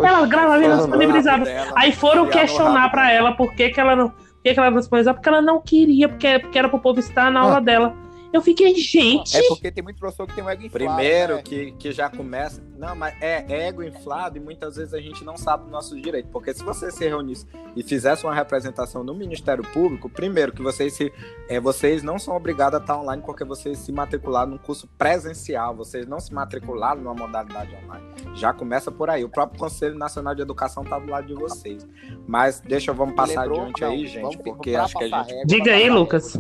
Ela 0.05 0.25
gravava 0.25 0.63
e 0.63 0.67
não 0.67 0.77
disponibilizava. 0.77 1.45
Aí 1.75 1.91
foram 1.91 2.27
questionar 2.27 2.89
para 2.89 3.11
ela 3.11 3.31
por 3.33 3.53
que, 3.55 3.69
que 3.69 3.79
ela 3.79 3.95
não, 3.95 4.09
por 4.09 4.41
que, 4.43 4.53
que 4.53 4.59
ela 4.59 4.71
não 4.71 4.79
disponibilizava, 4.79 5.15
porque 5.15 5.29
ela 5.29 5.41
não 5.41 5.61
queria, 5.61 6.09
porque, 6.09 6.39
porque 6.39 6.59
era 6.59 6.69
pro 6.69 6.79
povo 6.79 6.99
estar 6.99 7.31
na 7.31 7.41
aula 7.41 7.57
ah. 7.57 7.61
dela. 7.61 8.06
Eu 8.31 8.41
fiquei, 8.41 8.75
gente. 8.75 9.36
É 9.36 9.48
porque 9.48 9.72
tem 9.72 9.84
muito 9.84 10.00
professor 10.00 10.27
que 10.27 10.36
tem 10.36 10.43
um 10.43 10.50
ego 10.50 10.63
inflado. 10.63 10.96
Primeiro, 10.96 11.36
né? 11.36 11.41
que, 11.41 11.72
que 11.74 11.91
já 11.91 12.10
começa. 12.10 12.62
Não, 12.77 12.96
mas 12.96 13.15
é 13.22 13.46
ego 13.67 13.84
inflado 13.84 14.38
e 14.38 14.39
muitas 14.39 14.75
vezes 14.75 14.93
a 14.93 15.00
gente 15.00 15.24
não 15.24 15.38
sabe 15.38 15.65
do 15.65 15.72
nosso 15.72 16.00
direito. 16.00 16.29
Porque 16.29 16.53
se 16.53 16.63
você 16.63 16.91
se 16.91 17.07
reunisse 17.07 17.46
e 17.75 17.84
fizesse 17.84 18.25
uma 18.25 18.34
representação 18.34 19.03
no 19.03 19.13
Ministério 19.13 19.63
Público, 19.63 20.10
primeiro, 20.10 20.51
que 20.51 20.62
vocês 20.62 20.93
se. 20.93 21.12
É, 21.50 21.60
vocês 21.60 22.03
não 22.03 22.19
são 22.19 22.36
obrigados 22.36 22.79
a 22.79 22.81
estar 22.81 22.98
online 22.98 23.24
porque 23.25 23.43
vocês 23.43 23.77
se 23.79 23.91
matricularam 23.91 24.51
num 24.51 24.57
curso 24.57 24.88
presencial. 24.98 25.75
Vocês 25.75 26.05
não 26.05 26.19
se 26.19 26.34
matricularam 26.34 27.01
numa 27.01 27.13
modalidade 27.13 27.75
online. 27.84 28.05
Já 28.36 28.53
começa 28.53 28.91
por 28.91 29.10
aí. 29.10 29.24
O 29.24 29.29
próprio 29.29 29.60
Conselho 29.60 29.98
Nacional 29.98 30.36
de 30.36 30.41
Educação 30.41 30.84
está 30.84 31.00
do 31.00 31.10
lado 31.10 31.27
de 31.27 31.34
vocês. 31.34 31.88
Mas 32.27 32.60
deixa, 32.60 32.93
vamos 32.93 33.15
passar 33.15 33.43
Lembrou? 33.43 33.62
adiante 33.62 33.81
não, 33.81 33.89
aí, 33.89 34.07
gente, 34.07 34.22
vamos, 34.22 34.36
porque 34.38 34.72
vamos 34.72 34.86
acho 34.86 34.98
que 34.98 35.13
a 35.13 35.24
gente. 35.24 35.48
Diga 35.48 35.72
aí, 35.72 35.89
Lucas. 35.89 36.38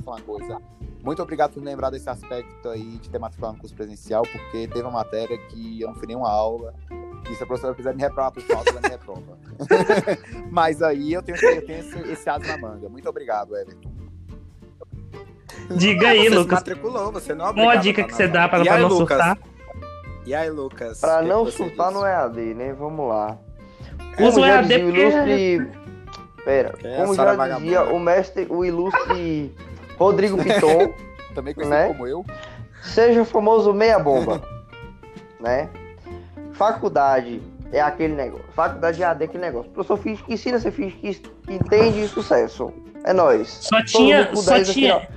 Muito 1.07 1.23
obrigado 1.23 1.53
por 1.53 1.63
lembrar 1.63 1.89
desse 1.89 2.09
aspecto 2.09 2.67
aí 2.67 2.97
de 2.97 3.09
ter 3.09 3.17
matriculado 3.17 3.55
no 3.55 3.61
curso 3.61 3.73
presencial, 3.73 4.23
porque 4.23 4.67
teve 4.67 4.81
uma 4.81 4.91
matéria 4.91 5.37
que 5.37 5.79
eu 5.79 5.87
não 5.87 5.95
fui 5.95 6.05
nenhuma 6.05 6.29
aula. 6.29 6.73
E 7.31 7.33
se 7.33 7.41
a 7.41 7.45
professora 7.45 7.73
quiser 7.73 7.95
me 7.95 8.01
reprovar 8.01 8.29
por 8.29 8.43
falta, 8.43 8.71
ela 8.71 8.81
me 8.81 8.89
reprova. 8.89 9.37
Mas 10.51 10.81
aí 10.81 11.13
eu 11.13 11.23
tenho, 11.23 11.37
eu 11.37 11.65
tenho 11.65 11.79
esse, 11.79 11.97
esse 12.11 12.29
aso 12.29 12.45
na 12.45 12.57
manga. 12.57 12.89
Muito 12.89 13.07
obrigado, 13.07 13.55
Everton. 13.55 13.89
Diga 15.77 16.09
aí, 16.09 16.27
você 16.27 16.35
Lucas. 16.35 16.59
matriculou, 16.59 17.11
você 17.13 17.33
não 17.33 17.47
é 17.47 17.51
Uma 17.51 17.77
dica 17.77 18.03
que 18.03 18.13
você 18.13 18.27
dá 18.27 18.49
para 18.49 18.65
não 18.65 18.89
Lucas? 18.89 19.17
surtar. 19.17 19.39
E 20.25 20.35
aí, 20.35 20.49
Lucas? 20.49 20.99
Para 20.99 21.21
não 21.21 21.49
surtar 21.49 21.89
no 21.89 22.05
EAD, 22.05 22.53
né? 22.53 22.73
Vamos 22.73 23.07
lá. 23.07 23.37
Usa 24.19 24.41
o 24.41 24.45
EAD 24.45 24.79
porque... 24.79 24.99
ilustre... 24.99 25.71
Pera, 26.43 26.73
como 26.97 27.15
já 27.15 27.57
dizia 27.57 27.83
o 27.83 27.99
mestre, 27.99 28.45
o 28.49 28.63
ilustre 28.63 29.53
Rodrigo 29.97 30.37
Piton. 30.41 30.93
Também 31.33 31.53
conhecido 31.53 31.77
né? 31.77 31.87
como 31.87 32.07
eu. 32.07 32.25
Seja 32.81 33.21
o 33.21 33.25
famoso 33.25 33.73
meia 33.73 33.99
bomba. 33.99 34.41
né? 35.39 35.69
Faculdade 36.53 37.41
é 37.71 37.81
aquele 37.81 38.15
negócio. 38.15 38.45
Faculdade 38.53 38.97
de 38.97 39.03
AD 39.03 39.23
é 39.23 39.27
aquele 39.27 39.43
negócio. 39.43 39.69
Professor 39.71 39.97
finge 39.97 40.23
que 40.23 40.33
ensina, 40.33 40.59
você 40.59 40.71
finge 40.71 40.95
que, 40.95 41.21
entende 41.47 42.07
sucesso. 42.07 42.71
É 43.03 43.13
nóis. 43.13 43.49
Só 43.61 43.83
tinha. 43.83 44.35
Só 44.35 44.63
tinha. 44.63 45.07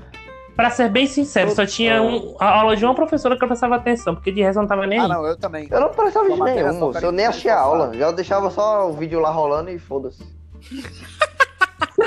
Pra 0.56 0.68
ser 0.68 0.90
bem 0.90 1.06
sincero, 1.06 1.50
só 1.52 1.64
tinha 1.64 2.02
um, 2.02 2.36
a 2.38 2.60
aula 2.60 2.76
de 2.76 2.84
uma 2.84 2.94
professora 2.94 3.34
que 3.34 3.42
eu 3.42 3.48
prestava 3.48 3.76
atenção, 3.76 4.14
porque 4.14 4.30
de 4.30 4.42
resto 4.42 4.58
eu 4.58 4.62
não 4.62 4.68
tava 4.68 4.86
nem 4.86 4.98
ah, 4.98 5.04
aí. 5.04 5.10
Ah, 5.10 5.14
não, 5.14 5.26
eu 5.26 5.38
também. 5.38 5.66
Eu 5.70 5.80
não 5.80 5.88
prestava 5.88 6.28
de 6.28 6.38
nenhum, 6.38 6.74
moço. 6.74 6.98
Eu 6.98 7.12
nem 7.12 7.24
achei 7.24 7.50
a 7.50 7.58
aula. 7.58 7.94
Já 7.94 8.10
deixava 8.10 8.50
só 8.50 8.90
o 8.90 8.92
vídeo 8.92 9.20
lá 9.20 9.30
rolando 9.30 9.70
e 9.70 9.78
foda-se. 9.78 10.22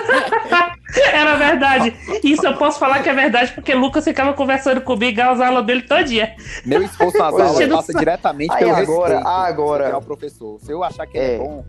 Era 1.14 1.36
verdade. 1.36 1.96
Isso 2.24 2.46
eu 2.46 2.56
posso 2.56 2.80
falar 2.80 3.02
que 3.02 3.10
é 3.10 3.14
verdade, 3.14 3.52
porque 3.54 3.74
Lucas 3.74 4.04
ficava 4.04 4.34
conversando 4.34 4.82
comigo 4.82 5.22
as 5.22 5.40
aulas 5.40 5.66
dele 5.66 5.82
todo 5.84 6.04
dia. 6.04 6.36
Meu 6.66 6.82
esforço 6.84 7.18
nas 7.18 7.34
aulas 7.34 7.68
passa 7.68 7.94
diretamente 7.94 8.56
pelo 8.56 8.76
agora, 8.76 9.16
respeito 9.16 9.28
agora. 9.28 9.94
ao 9.94 10.02
professor. 10.02 10.60
Se 10.60 10.72
eu 10.72 10.84
achar 10.84 11.08
que 11.08 11.18
é, 11.18 11.36
é 11.36 11.38
bom, 11.38 11.66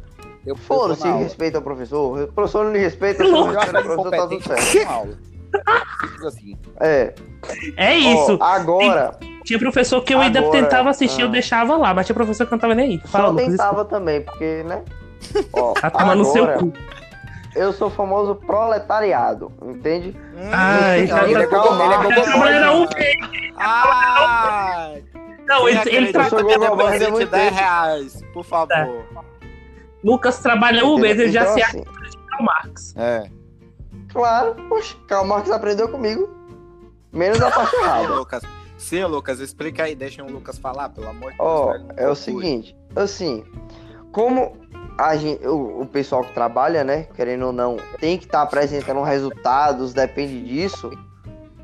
eu 0.47 0.57
Foda-se, 0.57 1.09
respeita 1.09 1.59
o 1.59 1.63
professor. 1.63 2.23
O 2.25 2.33
professor 2.33 2.65
não 2.65 2.73
lhe 2.73 2.81
respeita, 2.81 3.23
eu 3.23 3.59
acho 3.59 3.71
que 3.71 3.77
o 3.77 3.83
professor 3.83 4.11
tá 4.11 4.27
tudo 4.27 4.43
certo. 4.43 5.19
assim. 6.27 6.57
É. 6.81 7.15
É 7.77 7.97
isso. 7.97 8.39
Ó, 8.41 8.45
agora. 8.45 9.17
Tinha 9.45 9.59
professor 9.59 10.01
que 10.03 10.15
eu 10.15 10.21
agora, 10.21 10.39
ainda 10.39 10.51
tentava 10.51 10.89
assistir, 10.91 11.21
ah, 11.21 11.25
eu 11.27 11.29
deixava 11.29 11.77
lá, 11.77 11.93
mas 11.93 12.07
tinha 12.07 12.15
professor 12.15 12.47
que 12.47 12.53
não 12.53 12.59
tava 12.59 12.75
nem 12.75 12.93
aí. 12.93 13.01
Fala, 13.09 13.29
Lucas, 13.29 13.47
tentava 13.49 13.83
isso. 13.83 13.91
também, 13.91 14.23
porque, 14.23 14.63
né? 14.65 14.83
Ó, 15.53 15.75
tava 15.75 15.99
agora, 15.99 16.17
no 16.17 16.25
seu 16.25 16.47
cu 16.55 16.73
eu 17.55 17.73
sou 17.73 17.91
famoso 17.91 18.35
proletariado, 18.35 19.53
entende? 19.63 20.17
Ah, 20.53 20.99
então, 20.99 21.25
ele, 21.27 21.43
é 21.43 21.43
igual, 21.43 21.75
ele 22.47 22.57
é 22.57 23.15
Ah! 23.57 24.93
Não, 25.47 25.69
ele, 25.69 25.81
ele 25.87 26.13
trabalha 26.13 27.11
de 27.11 27.27
10 27.27 27.55
reais, 27.55 28.23
por 28.33 28.45
favor. 28.45 28.73
É. 28.73 29.05
Lucas 30.03 30.39
trabalha 30.39 30.85
um 30.85 30.99
mês, 30.99 31.19
ele 31.19 31.33
já 31.33 31.43
então, 31.43 31.55
se 31.55 31.63
assim, 31.63 31.85
acha 31.87 32.11
de 32.11 32.19
Karl 32.19 32.45
Marx. 32.45 32.95
É. 32.97 33.31
Claro, 34.13 34.55
poxa, 34.69 34.97
Karl 35.07 35.27
Marx 35.27 35.51
aprendeu 35.51 35.89
comigo. 35.89 36.29
Menos 37.13 37.41
a 37.41 37.51
parte 37.51 37.75
errada. 37.77 38.15
Lucas. 38.15 38.43
Sim, 38.77 39.05
Lucas, 39.05 39.41
explica 39.41 39.85
aí, 39.85 39.95
deixa 39.95 40.23
o 40.23 40.31
Lucas 40.31 40.59
falar, 40.59 40.91
pelo 40.91 41.09
amor 41.09 41.33
de 41.33 41.39
Deus. 41.39 41.49
Ó, 41.49 41.73
oh, 41.73 41.93
é 41.97 42.09
o 42.09 42.15
seguinte, 42.15 42.77
assim, 42.95 43.45
como 44.13 44.57
Gente, 45.19 45.47
o, 45.47 45.83
o, 45.83 45.87
pessoal 45.87 46.23
que 46.23 46.33
trabalha, 46.33 46.85
né, 46.85 47.09
querendo 47.15 47.47
ou 47.47 47.53
não, 47.53 47.77
tem 47.99 48.17
que 48.17 48.27
estar 48.27 48.39
tá 48.39 48.45
apresentando 48.45 49.03
resultados, 49.03 49.93
depende 49.93 50.41
disso. 50.45 50.91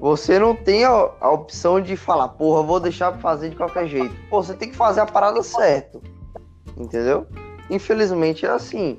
Você 0.01 0.39
não 0.39 0.55
tem 0.55 0.85
a, 0.85 1.11
a, 1.21 1.31
opção 1.31 1.81
de 1.81 1.97
falar, 1.97 2.29
porra, 2.29 2.63
vou 2.63 2.81
deixar 2.81 3.13
fazer 3.19 3.51
de 3.51 3.57
qualquer 3.57 3.87
jeito. 3.87 4.15
Pô, 4.29 4.43
você 4.43 4.55
tem 4.55 4.71
que 4.71 4.77
fazer 4.77 5.01
a 5.01 5.07
parada 5.07 5.43
certo. 5.43 6.03
Entendeu? 6.77 7.27
Infelizmente 7.69 8.45
é 8.45 8.51
assim. 8.51 8.99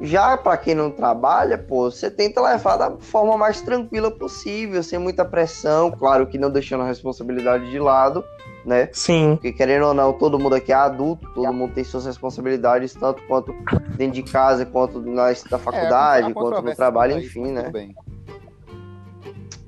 Já 0.00 0.36
para 0.36 0.56
quem 0.56 0.74
não 0.74 0.90
trabalha, 0.90 1.56
pô, 1.56 1.90
você 1.90 2.10
tenta 2.10 2.40
levar 2.40 2.76
da 2.76 2.90
forma 2.98 3.38
mais 3.38 3.60
tranquila 3.60 4.10
possível, 4.10 4.82
sem 4.82 4.98
muita 4.98 5.24
pressão, 5.24 5.92
claro 5.92 6.26
que 6.26 6.38
não 6.38 6.50
deixando 6.50 6.82
a 6.82 6.86
responsabilidade 6.86 7.70
de 7.70 7.78
lado 7.78 8.24
né? 8.64 8.88
Sim. 8.92 9.36
Porque 9.36 9.52
querendo 9.52 9.86
ou 9.86 9.94
não, 9.94 10.12
todo 10.12 10.38
mundo 10.38 10.54
aqui 10.54 10.72
é 10.72 10.74
adulto, 10.74 11.28
todo 11.34 11.52
mundo 11.52 11.74
tem 11.74 11.84
suas 11.84 12.06
responsabilidades, 12.06 12.94
tanto 12.94 13.22
quanto 13.26 13.54
dentro 13.96 14.14
de 14.14 14.22
casa, 14.22 14.64
quanto 14.64 15.00
na, 15.00 15.32
da 15.50 15.58
faculdade, 15.58 16.30
é, 16.30 16.34
quanto 16.34 16.62
no 16.62 16.74
trabalho, 16.74 17.18
enfim, 17.18 17.52
né? 17.52 17.70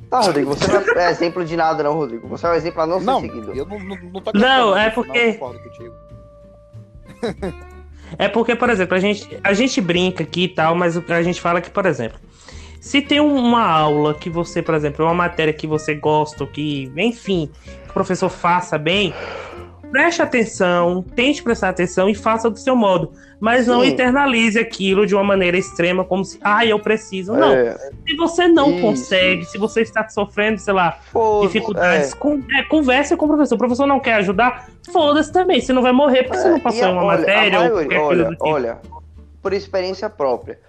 Tá, 0.08 0.20
Rodrigo, 0.20 0.54
você 0.54 0.66
não 0.68 1.02
é 1.02 1.10
exemplo 1.10 1.44
de 1.44 1.56
nada, 1.56 1.82
não, 1.82 1.94
Rodrigo. 1.94 2.28
Você 2.28 2.46
é 2.46 2.50
um 2.50 2.54
exemplo 2.54 2.82
a 2.82 2.86
não, 2.86 3.00
não 3.00 3.20
ser 3.20 3.28
seguido. 3.28 3.52
Eu 3.52 3.66
não, 3.66 3.78
não, 3.78 3.96
não 3.96 4.20
tô 4.20 4.30
Não, 4.32 4.76
é 4.76 4.88
porque. 4.90 5.40
é 8.18 8.28
porque, 8.28 8.54
por 8.54 8.70
exemplo, 8.70 8.96
a 8.96 9.00
gente, 9.00 9.40
a 9.42 9.52
gente 9.52 9.80
brinca 9.80 10.22
aqui 10.22 10.44
e 10.44 10.48
tal, 10.48 10.76
mas 10.76 10.96
a 10.96 11.22
gente 11.22 11.40
fala 11.40 11.60
que, 11.60 11.70
por 11.70 11.86
exemplo, 11.86 12.20
se 12.86 13.02
tem 13.02 13.18
uma 13.18 13.68
aula 13.68 14.14
que 14.14 14.30
você, 14.30 14.62
por 14.62 14.72
exemplo, 14.72 15.04
é 15.04 15.08
uma 15.08 15.14
matéria 15.14 15.52
que 15.52 15.66
você 15.66 15.92
gosta, 15.92 16.46
que, 16.46 16.88
enfim, 16.96 17.50
o 17.90 17.92
professor 17.92 18.28
faça 18.28 18.78
bem, 18.78 19.12
preste 19.90 20.22
atenção, 20.22 21.02
tente 21.02 21.42
prestar 21.42 21.70
atenção 21.70 22.08
e 22.08 22.14
faça 22.14 22.48
do 22.48 22.56
seu 22.56 22.76
modo. 22.76 23.10
Mas 23.40 23.64
Sim. 23.64 23.72
não 23.72 23.84
internalize 23.84 24.56
aquilo 24.56 25.04
de 25.04 25.16
uma 25.16 25.24
maneira 25.24 25.58
extrema, 25.58 26.04
como 26.04 26.24
se, 26.24 26.38
ah, 26.40 26.64
eu 26.64 26.78
preciso. 26.78 27.32
Não. 27.32 27.52
É. 27.52 27.76
Se 28.06 28.14
você 28.14 28.46
não 28.46 28.70
Isso. 28.70 28.80
consegue, 28.80 29.44
se 29.46 29.58
você 29.58 29.80
está 29.80 30.08
sofrendo, 30.08 30.60
sei 30.60 30.72
lá, 30.72 31.00
dificuldades, 31.42 32.12
é. 32.12 32.16
Con 32.16 32.40
é, 32.56 32.62
converse 32.62 33.16
com 33.16 33.24
o 33.24 33.28
professor. 33.28 33.56
O 33.56 33.58
professor 33.58 33.86
não 33.88 33.98
quer 33.98 34.14
ajudar, 34.14 34.68
foda-se 34.92 35.32
também. 35.32 35.60
Você 35.60 35.72
não 35.72 35.82
vai 35.82 35.92
morrer 35.92 36.22
porque 36.22 36.38
você 36.38 36.50
não 36.50 36.58
é, 36.58 36.60
passou 36.60 36.86
em 36.86 36.92
uma 36.92 37.02
olha, 37.02 37.18
matéria. 37.18 37.58
Maioria, 37.58 38.00
ou 38.00 38.06
olha, 38.06 38.28
tipo. 38.28 38.48
olha, 38.48 38.78
por 39.42 39.52
experiência 39.52 40.08
própria 40.08 40.60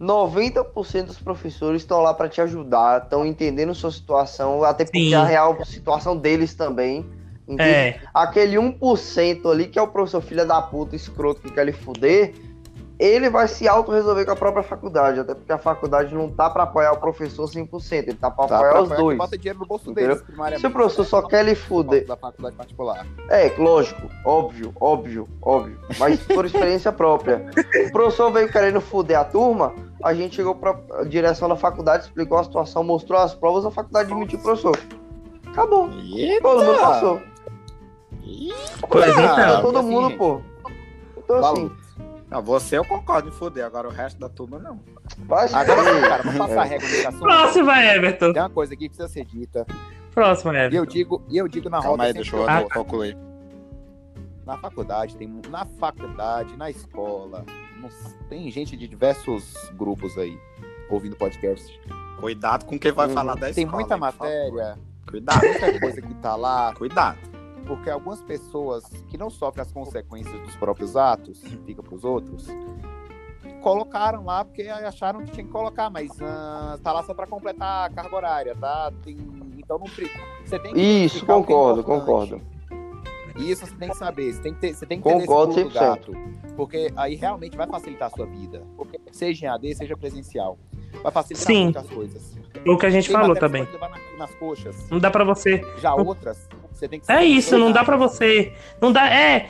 90% 0.00 1.04
dos 1.04 1.18
professores 1.18 1.82
estão 1.82 2.00
lá 2.00 2.12
para 2.12 2.28
te 2.28 2.40
ajudar, 2.40 3.02
estão 3.04 3.24
entendendo 3.24 3.74
sua 3.74 3.90
situação, 3.90 4.64
até 4.64 4.84
porque 4.84 4.98
Sim. 4.98 5.14
a 5.14 5.24
real 5.24 5.64
situação 5.64 6.16
deles 6.16 6.54
também. 6.54 7.06
É. 7.58 8.00
Aquele 8.14 8.56
1% 8.56 9.50
ali 9.50 9.66
que 9.66 9.78
é 9.78 9.82
o 9.82 9.88
professor 9.88 10.22
filha 10.22 10.44
da 10.44 10.62
puta, 10.62 10.96
escroto 10.96 11.42
que 11.42 11.50
quer 11.50 11.66
lhe 11.66 11.72
fuder, 11.72 12.34
ele 13.02 13.28
vai 13.28 13.48
se 13.48 13.66
auto-resolver 13.66 14.24
com 14.24 14.30
a 14.30 14.36
própria 14.36 14.62
faculdade, 14.62 15.18
até 15.18 15.34
porque 15.34 15.52
a 15.52 15.58
faculdade 15.58 16.14
não 16.14 16.30
tá 16.30 16.48
para 16.48 16.62
apoiar 16.62 16.92
o 16.92 16.98
professor 16.98 17.48
100%, 17.48 17.92
ele 17.92 18.14
tá 18.14 18.30
para 18.30 18.46
tá 18.46 18.56
apoiar 18.56 18.82
os 18.82 18.88
dois. 18.90 19.18
Bota 19.18 19.36
dinheiro 19.36 19.58
no 19.58 19.66
bolso 19.66 19.92
deles, 19.92 20.22
Se 20.58 20.66
o 20.68 20.70
professor 20.70 21.04
só 21.04 21.22
quer 21.22 21.44
lhe 21.44 21.56
fuder. 21.56 22.06
Da 22.06 22.16
faculdade 22.16 22.54
particular. 22.54 23.04
É, 23.28 23.52
lógico, 23.58 24.08
óbvio, 24.24 24.72
óbvio, 24.80 25.28
óbvio. 25.42 25.78
Mas 25.98 26.20
por 26.20 26.46
experiência 26.46 26.92
própria. 26.92 27.44
O 27.88 27.92
professor 27.92 28.30
veio 28.30 28.50
querendo 28.50 28.80
fuder 28.80 29.18
a 29.18 29.24
turma, 29.24 29.74
a 30.02 30.14
gente 30.14 30.36
chegou 30.36 30.54
para 30.54 30.78
a 31.00 31.04
direção 31.04 31.48
da 31.48 31.56
faculdade, 31.56 32.04
explicou 32.04 32.38
a 32.38 32.44
situação, 32.44 32.84
mostrou 32.84 33.18
as 33.18 33.34
provas, 33.34 33.66
a 33.66 33.70
faculdade 33.72 34.12
admitiu 34.12 34.38
o 34.38 34.42
professor. 34.42 34.78
Acabou. 35.48 35.90
Eita. 36.14 36.40
Todo 36.40 36.64
mundo 36.64 36.78
passou. 36.78 37.22
Pois 38.88 39.18
então. 39.18 39.62
Todo 39.62 39.82
mundo, 39.82 40.16
pô. 40.16 40.40
Então 41.18 41.36
assim 41.38 41.81
Não, 42.32 42.40
você 42.40 42.78
eu 42.78 42.84
concordo 42.84 43.28
em 43.28 43.32
foder, 43.32 43.62
agora 43.62 43.86
o 43.86 43.90
resto 43.90 44.18
da 44.18 44.26
turma 44.26 44.58
não. 44.58 44.80
Pode 45.28 45.54
agora, 45.54 45.82
sim, 45.82 46.00
cara, 46.00 46.22
vamos 46.22 46.38
passar 46.38 46.62
a 46.62 46.64
regra 46.64 46.88
de 46.88 47.18
Próxima, 47.18 47.84
Everton. 47.84 48.32
Tem 48.32 48.42
uma 48.42 48.48
coisa 48.48 48.72
aqui 48.72 48.88
que 48.88 48.96
precisa 48.96 49.08
ser 49.08 49.26
dita. 49.26 49.66
Próxima, 50.12 50.54
Everton. 50.54 50.74
E 50.74 50.78
eu 50.78 50.86
digo, 50.86 51.22
e 51.28 51.36
eu 51.36 51.46
digo 51.46 51.68
na 51.68 51.82
Calma 51.82 51.90
roda. 51.90 52.04
Aí, 52.04 52.12
deixa 52.14 52.34
eu 52.34 52.48
ah, 52.48 52.64
concluir. 52.72 53.18
Na 54.46 54.56
faculdade, 54.56 55.14
tem, 55.14 55.28
na 55.50 55.66
faculdade, 55.66 56.56
na 56.56 56.70
escola, 56.70 57.44
tem 58.30 58.50
gente 58.50 58.78
de 58.78 58.88
diversos 58.88 59.54
grupos 59.74 60.16
aí 60.16 60.38
ouvindo 60.88 61.16
podcast. 61.16 61.78
Cuidado 62.18 62.64
com 62.64 62.78
quem 62.78 62.92
vai 62.92 63.08
hum, 63.08 63.12
falar 63.12 63.34
da 63.34 63.50
escola. 63.50 63.54
Tem 63.54 63.66
muita 63.66 63.96
matéria. 63.98 64.78
Cuidado. 65.06 65.40
Muita 65.42 65.80
coisa 65.80 66.00
que 66.00 66.14
tá 66.14 66.34
lá. 66.34 66.72
Cuidado 66.74 67.31
porque 67.66 67.90
algumas 67.90 68.20
pessoas 68.22 68.84
que 69.08 69.16
não 69.16 69.30
sofrem 69.30 69.62
as 69.62 69.72
consequências 69.72 70.40
dos 70.42 70.54
próprios 70.56 70.96
atos, 70.96 71.40
fica 71.64 71.82
para 71.82 71.94
os 71.94 72.04
outros, 72.04 72.48
colocaram 73.62 74.24
lá 74.24 74.44
porque 74.44 74.62
acharam 74.62 75.24
que 75.24 75.30
tinha 75.30 75.44
que 75.44 75.52
colocar, 75.52 75.88
mas 75.88 76.10
uh, 76.12 76.78
tá 76.82 76.92
lá 76.92 77.02
só 77.02 77.14
para 77.14 77.26
completar 77.26 77.86
a 77.86 77.94
carga 77.94 78.14
horária, 78.14 78.56
tá? 78.56 78.92
Tem, 79.04 79.16
então 79.56 79.78
não 79.78 79.86
você 79.86 80.58
tem 80.58 80.74
que 80.74 80.80
Isso, 80.80 81.24
concordo, 81.24 81.80
é 81.80 81.84
concordo. 81.84 82.42
Isso 83.36 83.64
você 83.66 83.74
tem 83.76 83.88
que 83.88 83.96
saber, 83.96 84.32
você 84.32 84.42
tem 84.42 84.54
que 84.54 84.60
ter, 84.60 84.74
você 84.74 84.84
tem 84.84 85.00
que 85.00 85.04
concordo 85.04 85.54
ter 85.54 85.66
esse 85.66 85.74
gato, 85.74 86.12
porque 86.54 86.92
aí 86.96 87.14
realmente 87.14 87.56
vai 87.56 87.66
facilitar 87.66 88.08
a 88.08 88.10
sua 88.10 88.26
vida, 88.26 88.62
porque 88.76 89.00
seja 89.10 89.46
em 89.46 89.48
AD, 89.48 89.74
seja 89.74 89.96
presencial, 89.96 90.58
vai 91.02 91.10
facilitar 91.10 91.46
Sim. 91.46 91.64
muitas 91.64 91.88
coisas. 91.88 92.36
O 92.66 92.76
que 92.76 92.86
a 92.86 92.90
gente 92.90 93.08
Tem 93.08 93.16
falou 93.16 93.34
também. 93.34 93.66
Nas 94.18 94.32
coxas. 94.34 94.88
Não 94.90 95.00
dá 95.00 95.10
para 95.10 95.24
você. 95.24 95.64
Já 95.78 95.94
outras 95.94 96.46
você 96.82 96.88
tem 96.88 97.00
que 97.00 97.12
É 97.12 97.24
isso, 97.24 97.56
não 97.58 97.70
dá 97.70 97.84
para 97.84 97.96
você. 97.96 98.52
Não 98.80 98.92
dá. 98.92 99.08
É. 99.08 99.48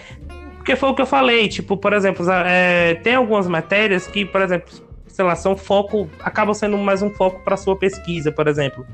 Porque 0.56 0.76
foi 0.76 0.90
o 0.90 0.94
que 0.94 1.02
eu 1.02 1.06
falei. 1.06 1.48
Tipo, 1.48 1.76
por 1.76 1.92
exemplo, 1.92 2.24
é, 2.30 2.94
tem 2.96 3.14
algumas 3.14 3.46
matérias 3.48 4.06
que, 4.06 4.24
por 4.24 4.40
exemplo, 4.40 4.72
sei 5.06 5.24
lá, 5.24 5.34
são 5.34 5.56
foco. 5.56 6.08
acabam 6.20 6.54
sendo 6.54 6.76
mais 6.78 7.02
um 7.02 7.10
foco 7.10 7.40
para 7.42 7.56
sua 7.56 7.76
pesquisa, 7.76 8.30
por 8.30 8.46
exemplo. 8.46 8.86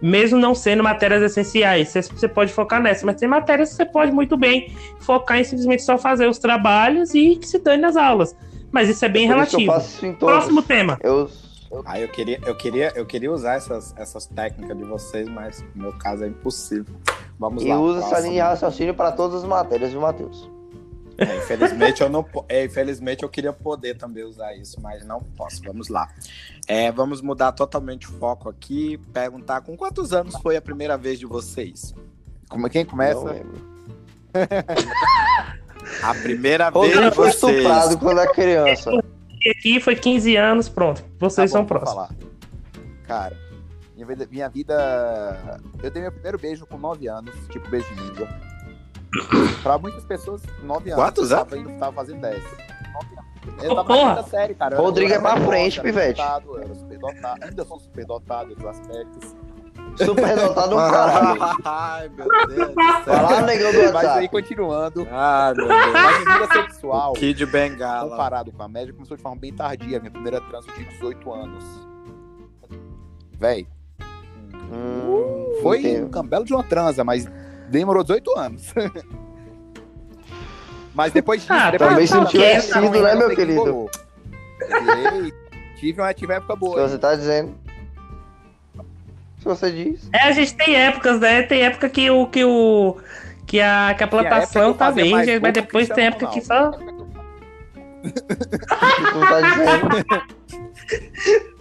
Mesmo 0.00 0.38
não 0.38 0.54
sendo 0.54 0.82
matérias 0.82 1.22
essenciais, 1.22 1.92
você 1.92 2.28
pode 2.28 2.52
focar 2.52 2.82
nessa, 2.82 3.06
mas 3.06 3.16
tem 3.16 3.26
matérias 3.26 3.70
que 3.70 3.76
você 3.76 3.86
pode 3.86 4.12
muito 4.12 4.36
bem 4.36 4.70
focar 5.00 5.38
em 5.38 5.44
simplesmente 5.44 5.82
só 5.82 5.96
fazer 5.96 6.28
os 6.28 6.38
trabalhos 6.38 7.14
e 7.14 7.36
que 7.36 7.48
se 7.48 7.58
dane 7.58 7.80
nas 7.80 7.96
aulas. 7.96 8.36
Mas 8.70 8.90
isso 8.90 9.02
é 9.04 9.08
bem 9.08 9.26
relativo. 9.26 9.72
Próximo 10.18 10.62
tema. 10.62 10.98
Eu 11.02 11.30
ah, 11.84 12.00
eu 12.00 12.08
queria, 12.08 12.40
eu 12.44 12.56
queria, 12.56 12.92
eu 12.94 13.06
queria 13.06 13.32
usar 13.32 13.54
essas, 13.54 13.94
essas 13.96 14.26
técnicas 14.26 14.76
de 14.76 14.84
vocês, 14.84 15.28
mas 15.28 15.64
no 15.74 15.82
meu 15.82 15.92
caso 15.92 16.24
é 16.24 16.28
impossível. 16.28 16.94
Vamos 17.38 17.62
e 17.62 17.68
lá. 17.68 17.74
E 17.74 17.78
usa 17.78 18.04
essa 18.04 18.20
linha 18.20 18.32
de 18.32 18.40
raciocínio 18.40 18.94
para 18.94 19.12
todas 19.12 19.42
as 19.42 19.48
matérias, 19.48 19.90
viu, 19.90 20.00
Matheus? 20.00 20.50
É, 21.18 21.36
infelizmente 21.38 22.02
eu 22.02 22.10
não 22.10 22.26
é, 22.46 22.64
infelizmente 22.66 23.22
eu 23.22 23.28
queria 23.28 23.52
poder 23.52 23.96
também 23.96 24.22
usar 24.22 24.54
isso, 24.54 24.78
mas 24.80 25.04
não 25.04 25.20
posso. 25.20 25.62
Vamos 25.62 25.88
lá. 25.88 26.08
É, 26.66 26.92
vamos 26.92 27.22
mudar 27.22 27.52
totalmente 27.52 28.06
o 28.06 28.12
foco 28.12 28.50
aqui. 28.50 28.98
Perguntar 29.12 29.62
com 29.62 29.76
quantos 29.76 30.12
anos 30.12 30.34
foi 30.42 30.56
a 30.56 30.62
primeira 30.62 30.96
vez 30.98 31.18
de 31.18 31.24
vocês? 31.24 31.94
Como 32.48 32.68
quem 32.68 32.84
começa? 32.84 33.42
a 36.02 36.14
primeira 36.14 36.70
vez 36.70 36.92
de 36.92 37.10
vocês. 37.10 37.14
foi 37.14 37.28
estuprado 37.30 37.98
quando 37.98 38.20
era 38.20 38.32
criança. 38.32 38.90
Aqui 39.50 39.80
foi 39.80 39.96
15 39.96 40.36
anos, 40.36 40.68
pronto. 40.68 41.04
Vocês 41.18 41.50
tá 41.50 41.58
bom, 41.58 41.66
são 41.66 41.66
próximos. 41.66 42.08
Cara, 43.04 43.36
minha 43.94 44.06
vida, 44.06 44.28
minha 44.30 44.48
vida. 44.48 45.60
Eu 45.82 45.90
dei 45.90 46.02
meu 46.02 46.12
primeiro 46.12 46.38
beijo 46.38 46.66
com 46.66 46.78
9 46.78 47.08
anos, 47.08 47.34
tipo 47.48 47.68
beijo 47.68 47.86
de 47.94 48.00
língua. 48.00 48.28
pra 49.62 49.78
muitas 49.78 50.04
pessoas, 50.04 50.42
9 50.62 50.90
anos. 50.90 51.04
Quantos 51.04 51.32
anos? 51.32 51.48
Tava, 51.48 51.58
indo, 51.58 51.78
tava 51.78 51.92
fazendo 51.92 52.20
10. 52.20 52.44
Eu 53.62 53.74
tava 53.76 53.94
oh, 53.94 54.06
na 54.06 54.22
série, 54.24 54.54
cara. 54.54 54.76
Rodrigo 54.76 55.12
é 55.12 55.18
pra 55.20 55.40
frente, 55.40 55.80
pivete. 55.80 56.20
Eu 56.20 56.58
era 56.58 56.74
super 56.74 56.98
dotado, 56.98 57.44
ainda 57.44 57.64
sou 57.64 57.78
super 57.78 58.04
dotado 58.04 58.52
em 58.52 58.68
aspectos. 58.68 59.36
Super 60.04 60.36
dotado 60.36 60.74
um 60.74 60.78
caralho. 60.78 61.38
Ai, 61.64 62.08
meu 62.10 62.26
Deus 62.48 62.68
do 62.68 62.74
céu. 62.74 63.02
Vai 63.06 63.22
lá, 63.22 63.42
negão 63.42 63.72
do 63.72 63.78
WhatsApp. 63.78 63.94
Mas 63.94 64.16
aí, 64.16 64.28
continuando. 64.28 65.08
Ah, 65.10 65.52
meu 65.56 65.66
Deus. 65.66 65.78
Mas 65.92 66.18
vida 66.18 66.52
sexual, 66.52 67.12
o 67.12 67.14
Kid 67.14 67.46
Bengala. 67.46 68.10
comparado 68.10 68.52
com 68.52 68.62
a 68.62 68.68
média, 68.68 68.92
começou 68.92 69.16
de 69.16 69.22
forma 69.22 69.38
bem 69.38 69.52
tardia. 69.52 69.98
Minha 69.98 70.10
primeira 70.10 70.40
trans 70.40 70.66
eu 70.66 70.74
tinha 70.74 70.88
18 70.88 71.32
anos. 71.32 71.64
Véi, 73.38 73.66
Hum, 74.72 75.58
foi 75.62 75.78
entendo. 75.78 76.06
um 76.06 76.10
cambelo 76.10 76.44
de 76.44 76.52
uma 76.52 76.62
transa, 76.64 77.04
mas 77.04 77.24
demorou 77.68 78.02
18 78.02 78.36
anos. 78.36 78.72
mas 80.94 81.12
depois 81.12 81.42
disso. 81.42 81.52
Ah, 81.52 81.70
depois 81.70 81.90
também 81.90 82.06
se 82.06 82.14
não 82.14 82.24
tivesse 82.24 82.72
sido, 82.72 83.00
né, 83.02 83.14
meu 83.14 83.30
querido? 83.34 83.88
tive, 85.78 86.00
uma, 86.00 86.12
tive 86.14 86.32
época 86.32 86.56
boa. 86.56 86.74
Se 86.82 86.92
você 86.92 86.98
tá 86.98 87.14
dizendo. 87.14 87.54
Se 89.46 89.48
você 89.48 89.70
diz. 89.70 90.10
É, 90.12 90.22
a 90.24 90.32
gente 90.32 90.56
tem 90.56 90.74
épocas, 90.74 91.20
né? 91.20 91.42
Tem 91.42 91.62
época 91.62 91.88
que 91.88 92.10
o. 92.10 92.26
Que 92.26 92.44
o 92.44 92.96
que 93.46 93.60
a, 93.60 93.94
que 93.96 94.02
a 94.02 94.08
plantação 94.08 94.74
tá 94.74 94.90
bem, 94.90 95.12
mas 95.40 95.52
depois 95.52 95.88
tem 95.88 96.06
época 96.06 96.26
que 96.26 96.40
só. 96.40 96.72
tá. 96.72 96.80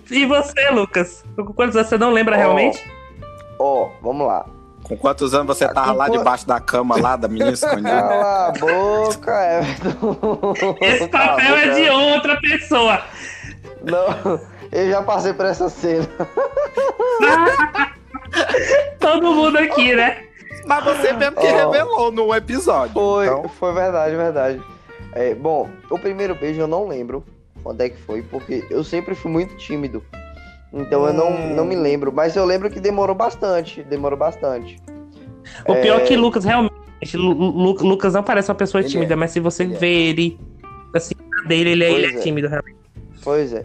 E 0.10 0.26
você, 0.26 0.69
Lucas? 0.71 1.24
Quantos 1.56 1.76
anos 1.76 1.89
você 1.89 1.98
não 1.98 2.10
lembra 2.12 2.36
oh, 2.36 2.39
realmente? 2.39 2.84
Ó, 3.60 3.84
oh, 3.84 3.91
vamos 4.02 4.26
lá. 4.26 4.48
Com 4.82 4.98
quantos 4.98 5.36
anos 5.36 5.45
você 5.45 5.71
tava 5.71 5.91
lá 5.93 6.10
debaixo 6.10 6.48
da 6.48 6.60
cama 6.60 7.00
lá 7.00 7.15
da 7.15 7.28
menina 7.28 7.52
escondida? 7.52 8.02
Cala 8.02 8.48
a 8.48 8.52
boca, 8.52 9.60
Everton. 9.60 10.56
Esse 10.82 11.08
papel 11.08 11.56
é 11.56 11.69
de 11.69 11.89
outra 11.89 12.41
pessoa. 12.41 13.04
Não, 13.84 14.39
eu 14.76 14.90
já 14.90 15.02
passei 15.02 15.34
por 15.34 15.46
essa 15.46 15.70
cena. 15.70 16.06
Todo 19.00 19.34
mundo 19.34 19.58
aqui, 19.58 19.96
né? 19.96 20.26
Mas 20.66 20.84
você 20.84 21.14
mesmo 21.14 21.38
que 21.38 21.48
oh, 21.48 21.56
revelou 21.56 22.12
no 22.12 22.36
episódio. 22.36 22.94
Foi, 22.94 23.26
então... 23.26 23.48
foi 23.48 23.74
verdade, 23.74 24.16
verdade. 24.16 24.62
É, 25.14 25.34
bom, 25.34 25.70
o 25.90 25.98
primeiro 25.98 26.36
beijo 26.36 26.60
eu 26.60 26.68
não 26.68 26.88
lembro 26.88 27.24
quando 27.64 27.82
é 27.82 27.90
que 27.90 27.98
foi, 27.98 28.22
porque 28.22 28.66
eu 28.70 28.84
sempre 28.84 29.16
fui 29.16 29.32
muito 29.32 29.56
tímido. 29.56 30.04
Então 30.74 31.04
hum. 31.04 31.08
eu 31.08 31.14
não, 31.14 31.56
não 31.56 31.66
me 31.66 31.76
lembro. 31.76 32.12
Mas 32.12 32.36
eu 32.36 32.44
lembro 32.44 32.70
que 32.70 32.82
demorou 32.82 33.16
bastante. 33.16 33.82
Demorou 33.84 34.20
bastante. 34.20 34.78
O 35.66 35.74
é... 35.74 35.82
pior 35.82 36.02
é 36.02 36.04
que 36.04 36.18
Lucas 36.18 36.44
realmente. 36.44 36.76
Lu, 37.14 37.72
Lucas 37.72 38.14
não 38.14 38.24
parece 38.24 38.50
uma 38.50 38.56
pessoa 38.56 38.82
ele 38.82 38.90
tímida, 38.90 39.14
é. 39.14 39.16
mas 39.16 39.32
se 39.32 39.40
você 39.40 39.64
ele 39.64 39.76
vê 39.76 39.88
é. 39.88 40.10
ele 40.10 40.40
assim 40.94 41.14
dele, 41.48 41.72
ele, 41.72 41.84
é, 41.84 41.92
ele 41.92 42.06
é, 42.08 42.18
é 42.18 42.22
tímido 42.22 42.50
realmente. 42.50 42.76
Pois 43.24 43.54
é. 43.54 43.64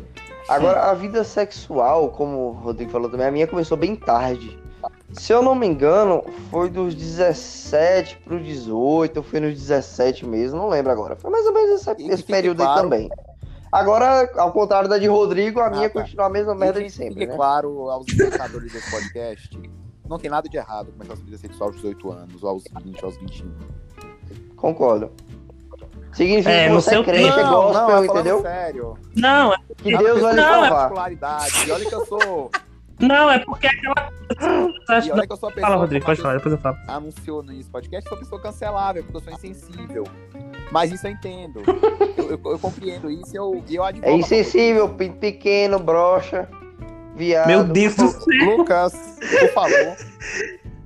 Agora, 0.50 0.90
a 0.90 0.94
vida 0.94 1.22
sexual, 1.22 2.10
como 2.10 2.48
o 2.48 2.52
Rodrigo 2.52 2.90
falou 2.90 3.08
também, 3.08 3.26
a 3.26 3.30
minha 3.30 3.46
começou 3.46 3.76
bem 3.76 3.94
tarde. 3.94 4.58
Se 5.12 5.32
eu 5.32 5.42
não 5.42 5.54
me 5.54 5.66
engano, 5.66 6.24
foi 6.50 6.68
dos 6.68 6.94
17 6.94 8.18
pro 8.18 8.40
18, 8.40 9.16
ou 9.16 9.22
foi 9.22 9.40
nos 9.40 9.54
17 9.54 10.26
mesmo, 10.26 10.58
não 10.58 10.68
lembro 10.68 10.90
agora. 10.90 11.16
Foi 11.16 11.30
mais 11.30 11.46
ou 11.46 11.52
menos 11.52 11.80
esse, 11.80 12.02
esse 12.08 12.22
período 12.24 12.58
claro, 12.58 12.72
aí 12.72 12.82
também. 12.82 13.10
Agora, 13.70 14.28
ao 14.36 14.52
contrário 14.52 14.88
da 14.88 14.98
de 14.98 15.06
Rodrigo, 15.06 15.60
a 15.60 15.66
ah, 15.66 15.70
minha 15.70 15.88
tá. 15.88 16.00
continua 16.00 16.26
a 16.26 16.30
mesma 16.30 16.54
merda 16.54 16.82
de 16.82 16.90
sempre. 16.90 17.26
Né? 17.26 17.34
claro 17.34 17.88
aos 17.88 18.08
espectadores 18.08 18.72
desse 18.72 18.90
podcast: 18.90 19.60
não 20.08 20.18
tem 20.18 20.30
nada 20.30 20.48
de 20.48 20.56
errado 20.56 20.90
começar 20.92 21.12
a 21.12 21.16
vida 21.16 21.38
sexual 21.38 21.68
aos 21.70 21.76
18 21.76 22.10
anos, 22.10 22.42
ou 22.42 22.50
aos 22.50 22.64
20, 22.82 23.04
aos 23.04 23.16
21. 23.18 23.52
Concordo. 24.56 25.12
Significa 26.12 26.50
é, 26.50 26.68
que 26.68 26.74
você 26.74 26.96
é 26.96 27.02
crente, 27.02 27.38
é 27.38 27.42
gospel, 27.44 27.88
não, 27.88 28.02
é 28.02 28.06
entendeu? 28.06 28.42
Sério. 28.42 28.98
Não, 29.14 29.54
é 29.54 29.56
que 29.76 29.96
Deus 29.96 30.20
vai 30.20 30.34
lhe 30.34 30.42
salvar. 30.42 30.92
É... 30.92 31.66
E 31.66 31.70
olha 31.70 31.86
que 31.86 31.94
eu 31.94 32.06
sou 32.06 32.50
não, 33.00 33.30
é 33.30 33.38
porque 33.38 33.66
é 33.66 33.70
aquela. 33.70 34.12
E 35.02 35.10
olha 35.10 35.26
que 35.26 35.32
eu 35.32 35.36
sou 35.36 35.48
a 35.48 35.52
pessoa. 35.52 35.70
Fala, 35.70 35.76
Rodrigo, 35.76 36.04
pode 36.04 36.20
falar, 36.20 36.34
depois 36.34 36.52
eu 36.52 36.60
falo. 36.60 36.76
Anunciou 36.86 37.42
nesse 37.42 37.70
podcast, 37.70 38.08
sou 38.08 38.18
pessoa 38.18 38.40
cancelável, 38.40 39.02
porque 39.02 39.16
eu 39.16 39.20
sou 39.22 39.32
insensível. 39.32 40.04
Mas 40.70 40.92
isso 40.92 41.06
eu 41.06 41.10
entendo. 41.12 41.62
eu, 42.18 42.30
eu, 42.30 42.40
eu, 42.44 42.58
compreendo 42.58 43.10
isso 43.10 43.34
e 43.34 43.36
eu, 43.36 43.64
eu 43.70 43.82
advogo. 43.82 44.06
É 44.06 44.14
insensível, 44.14 44.88
pequeno, 44.88 45.78
brocha, 45.78 46.46
viado. 47.16 47.46
Meu 47.46 47.64
Deus 47.64 47.96
do 47.96 48.08
céu. 48.08 48.56
Lucas, 48.56 48.92
por 49.18 49.48
favor. 49.52 49.96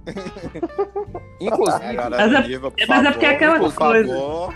Inclusive. 1.40 1.96
Mas 1.96 2.32
é, 2.32 2.86
mas 2.86 3.06
é 3.06 3.10
porque 3.10 3.26
é 3.26 3.30
aquela 3.30 3.58
coisa. 3.58 3.74
Favor. 3.74 4.54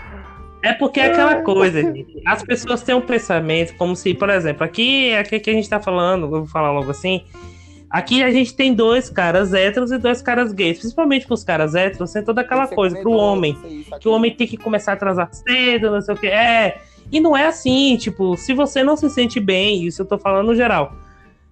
É 0.61 0.73
porque 0.73 0.99
é 0.99 1.05
aquela 1.05 1.41
coisa, 1.41 1.81
gente. 1.81 2.21
As 2.25 2.43
pessoas 2.43 2.83
têm 2.83 2.95
um 2.95 3.01
pensamento 3.01 3.75
como 3.75 3.95
se, 3.95 4.13
por 4.13 4.29
exemplo, 4.29 4.63
aqui, 4.63 5.13
aqui 5.13 5.39
que 5.39 5.49
a 5.49 5.53
gente 5.53 5.69
tá 5.69 5.79
falando, 5.79 6.23
eu 6.23 6.29
vou 6.29 6.45
falar 6.45 6.71
logo 6.71 6.91
assim. 6.91 7.23
Aqui 7.89 8.21
a 8.21 8.29
gente 8.29 8.53
tem 8.53 8.73
dois 8.73 9.09
caras 9.09 9.53
héteros 9.53 9.91
e 9.91 9.97
dois 9.97 10.21
caras 10.21 10.51
gays. 10.51 10.77
Principalmente 10.77 11.25
pros 11.25 11.43
caras 11.43 11.73
héteros, 11.73 12.11
tem 12.11 12.23
toda 12.23 12.41
aquela 12.41 12.67
coisa 12.67 12.99
pro 12.99 13.11
homem. 13.11 13.57
Que 13.99 14.07
o 14.07 14.11
homem 14.11 14.35
tem 14.35 14.45
que 14.45 14.57
começar 14.57 14.91
a 14.91 14.95
atrasar 14.95 15.29
cedo, 15.33 15.89
não 15.89 16.01
sei 16.01 16.13
o 16.13 16.17
que. 16.17 16.27
É. 16.27 16.81
E 17.11 17.19
não 17.19 17.35
é 17.35 17.47
assim, 17.47 17.97
tipo, 17.97 18.37
se 18.37 18.53
você 18.53 18.83
não 18.83 18.95
se 18.95 19.09
sente 19.09 19.39
bem, 19.39 19.85
isso 19.85 20.03
eu 20.03 20.05
tô 20.05 20.19
falando 20.19 20.47
no 20.47 20.55
geral. 20.55 20.93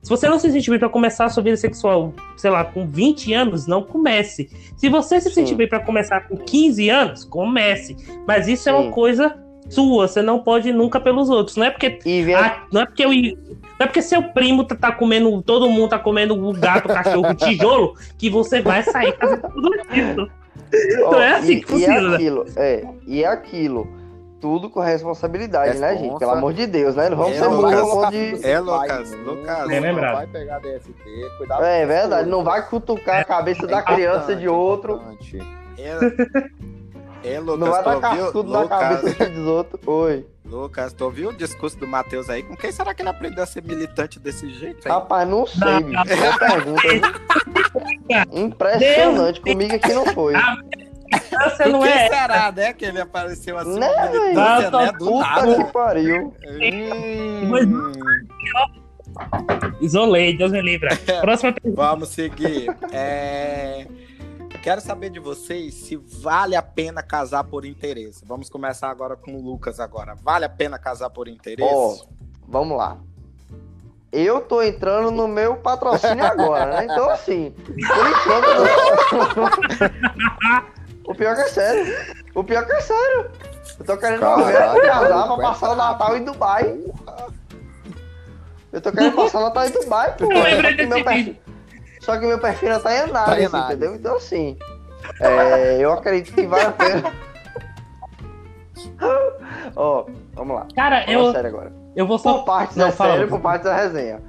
Se 0.02 0.10
você 0.10 0.30
não 0.30 0.40
se 0.40 0.50
sente 0.52 0.70
bem 0.70 0.80
para 0.80 0.90
começar 0.90 1.26
a 1.26 1.30
sua 1.30 1.44
vida 1.44 1.58
sexual, 1.58 2.14
sei 2.38 2.50
lá, 2.50 2.64
com 2.64 2.88
20 2.88 3.34
anos, 3.34 3.68
não 3.68 3.84
comece. 3.84 4.50
Se 4.78 4.88
você 4.88 5.20
se 5.20 5.30
sente 5.32 5.54
bem 5.54 5.68
para 5.68 5.80
começar 5.80 6.28
com 6.28 6.38
15 6.38 6.90
anos, 6.90 7.26
comece. 7.26 7.98
Mas 8.26 8.48
isso 8.48 8.64
Sim. 8.64 8.70
é 8.70 8.74
uma 8.74 8.92
coisa 8.92 9.36
sua, 9.70 10.08
você 10.08 10.22
não 10.22 10.40
pode 10.40 10.72
nunca 10.72 11.00
pelos 11.00 11.30
outros. 11.30 11.58
Não 11.58 11.66
é 11.66 11.72
porque. 11.72 12.00
Ah, 12.36 12.64
não 12.72 12.82
é 12.82 12.86
porque 12.86 13.04
eu. 13.04 13.10
Não 13.10 13.84
é 13.84 13.86
porque 13.86 14.02
seu 14.02 14.24
primo 14.24 14.64
tá, 14.64 14.76
tá, 14.76 14.92
comendo, 14.92 15.42
todo 15.42 15.70
mundo 15.70 15.90
tá 15.90 16.00
comendo 16.00 16.34
o 16.34 16.54
gato, 16.54 16.86
o 16.86 16.94
cachorro, 16.94 17.30
o 17.30 17.36
tijolo, 17.36 17.96
que 18.18 18.30
você 18.30 18.62
vai 18.62 18.82
sair 18.84 19.16
fazendo 19.20 19.42
tudo 19.50 19.72
isso. 19.92 20.32
Oh, 21.06 21.12
não 21.12 21.22
é 21.22 21.34
assim 21.34 21.54
e, 21.54 21.62
que 21.62 21.68
funciona. 21.68 21.94
E 21.94 22.12
é 22.12 22.16
aquilo, 22.16 22.46
é, 22.56 22.88
e 23.06 23.24
é 23.24 23.28
aquilo 23.28 23.97
tudo 24.40 24.70
com 24.70 24.80
responsabilidade, 24.80 25.72
Responsa. 25.72 25.94
né, 25.94 25.98
gente? 25.98 26.20
Pelo 26.20 26.32
amor 26.32 26.54
de 26.54 26.68
Deus, 26.68 26.96
né? 26.96 27.10
Não 27.10 27.18
vamos 27.18 27.38
é, 27.38 27.40
ser 27.40 27.50
muito 27.50 28.10
de. 28.12 28.48
É, 28.48 28.60
Lucas, 28.60 29.12
Lucas. 29.12 29.70
É 29.70 29.80
lembrado. 29.80 30.16
Vai 30.16 30.28
pegar 30.28 30.60
DST, 30.60 30.94
cuidado. 31.38 31.64
É, 31.64 31.82
é 31.82 31.86
verdade, 31.86 32.30
não 32.30 32.44
vai 32.44 32.68
cutucar 32.68 33.22
a 33.22 33.24
cabeça 33.24 33.66
é 33.66 33.68
da 33.68 33.82
criança 33.82 34.36
de 34.36 34.48
outro. 34.48 35.02
É, 35.78 37.36
é 37.36 37.40
Lucas, 37.40 37.60
não 37.60 37.72
vai 37.72 37.84
tacar 37.84 38.32
tudo 38.32 38.52
Lucas... 38.52 38.70
na 38.70 38.78
cabeça 38.78 39.30
dos 39.30 39.48
outros. 39.48 39.88
Oi. 39.88 40.26
Lucas, 40.46 40.94
tu 40.94 41.04
ouviu 41.04 41.30
o 41.30 41.34
discurso 41.34 41.78
do 41.78 41.86
Matheus 41.86 42.30
aí? 42.30 42.42
Com 42.42 42.56
quem 42.56 42.72
será 42.72 42.94
que 42.94 43.02
ele 43.02 43.10
aprendeu 43.10 43.44
a 43.44 43.48
ser 43.48 43.62
militante 43.62 44.18
desse 44.18 44.50
jeito 44.50 44.88
aí? 44.88 44.92
Rapaz, 44.92 45.28
não 45.28 45.46
sei, 45.46 45.84
bicho. 45.84 46.04
Boa 46.06 46.40
pergunta. 46.40 46.88
Impressionante. 48.32 49.42
Deus 49.42 49.54
Comigo 49.54 49.76
aqui 49.76 49.94
não 49.94 50.06
foi. 50.06 50.34
Você 51.12 51.66
não 51.66 51.86
é. 51.86 52.10
será, 52.10 52.52
né? 52.52 52.74
Que 52.74 52.86
ele 52.86 53.00
apareceu 53.00 53.58
assim. 53.58 53.80
Né, 53.80 54.10
militância, 54.12 54.72
né? 54.72 54.92
Do 54.92 55.06
puta 55.06 55.20
nada. 55.20 55.56
que 55.56 55.72
pariu. 55.72 56.34
Hum. 56.46 57.92
Isolei, 59.82 60.38
Deus 60.38 60.52
me 60.52 60.62
livre. 60.62 60.90
Próxima 61.22 61.54
pergunta. 61.54 61.82
Vamos 61.82 62.10
seguir. 62.10 62.76
É... 62.92 63.88
Quero 64.62 64.82
saber 64.82 65.10
de 65.10 65.20
vocês 65.20 65.74
se 65.74 65.96
vale 65.96 66.56
a 66.56 66.62
pena 66.62 67.02
casar 67.02 67.44
por 67.44 67.66
interesse. 67.66 68.26
Vamos 68.26 68.50
começar 68.50 68.90
agora 68.90 69.16
com 69.16 69.34
o 69.34 69.42
Lucas 69.42 69.80
agora. 69.80 70.16
Vale 70.16 70.46
a 70.46 70.50
pena 70.50 70.78
casar 70.78 71.10
por 71.10 71.28
interesse? 71.28 71.74
Oh, 71.74 71.98
vamos 72.48 72.78
lá. 72.78 72.98
Eu 74.12 74.42
tô 74.42 74.62
entrando 74.62 75.12
no 75.12 75.28
meu 75.28 75.58
patrocínio 75.58 76.26
agora, 76.26 76.78
né? 76.78 76.86
Então, 76.86 77.10
assim, 77.10 77.52
por 77.52 77.76
enquanto. 78.08 78.48
o 81.08 81.16
pior 81.16 81.36
que 81.36 81.42
é 81.42 81.48
sério. 81.48 82.16
O 82.36 82.44
pior 82.44 82.66
que 82.66 82.74
é 82.74 82.82
sério. 82.82 83.32
Eu 83.80 83.86
tô 83.86 83.98
querendo 83.98 84.20
Caralho, 84.20 84.82
casar 84.82 85.28
pra 85.28 85.38
passar 85.38 85.72
o 85.72 85.76
Natal 85.76 86.18
em 86.18 86.24
Dubai. 86.24 86.78
Eu 88.72 88.82
tô 88.82 88.92
querendo 88.92 89.16
passar 89.16 89.40
o 89.40 89.44
Natal 89.44 89.66
em 89.66 89.72
Dubai, 89.72 90.16
pô. 90.18 90.28
Só 90.28 90.76
que, 90.76 90.86
meu 90.86 91.04
perfil, 91.04 91.38
só 92.02 92.18
que 92.18 92.26
meu 92.26 92.40
perfil 92.40 92.70
já 92.70 92.80
tá 92.80 92.94
em 92.94 93.00
análise, 93.00 93.50
tá 93.50 93.66
entendeu? 93.66 93.96
Então, 93.96 94.18
assim, 94.18 94.58
é, 95.22 95.78
eu 95.80 95.94
acredito 95.94 96.36
que 96.36 96.46
vale 96.46 96.66
a 96.66 96.72
pena. 96.72 97.14
Ó, 99.76 100.02
oh, 100.02 100.12
vamos 100.34 100.56
lá. 100.56 100.68
Cara, 100.76 101.06
vamos 101.06 101.14
eu. 101.14 101.32
Sério 101.32 101.50
agora. 101.50 101.74
Eu 101.96 102.08
vou 102.08 102.18
só. 102.18 102.40
Por 102.40 102.46
partes 102.46 102.76
não, 102.76 102.88
é 102.88 102.92
fala, 102.92 103.14
sério, 103.14 103.28
por 103.28 103.40
partes 103.40 103.66
da 103.66 103.76
resenha. 103.76 104.22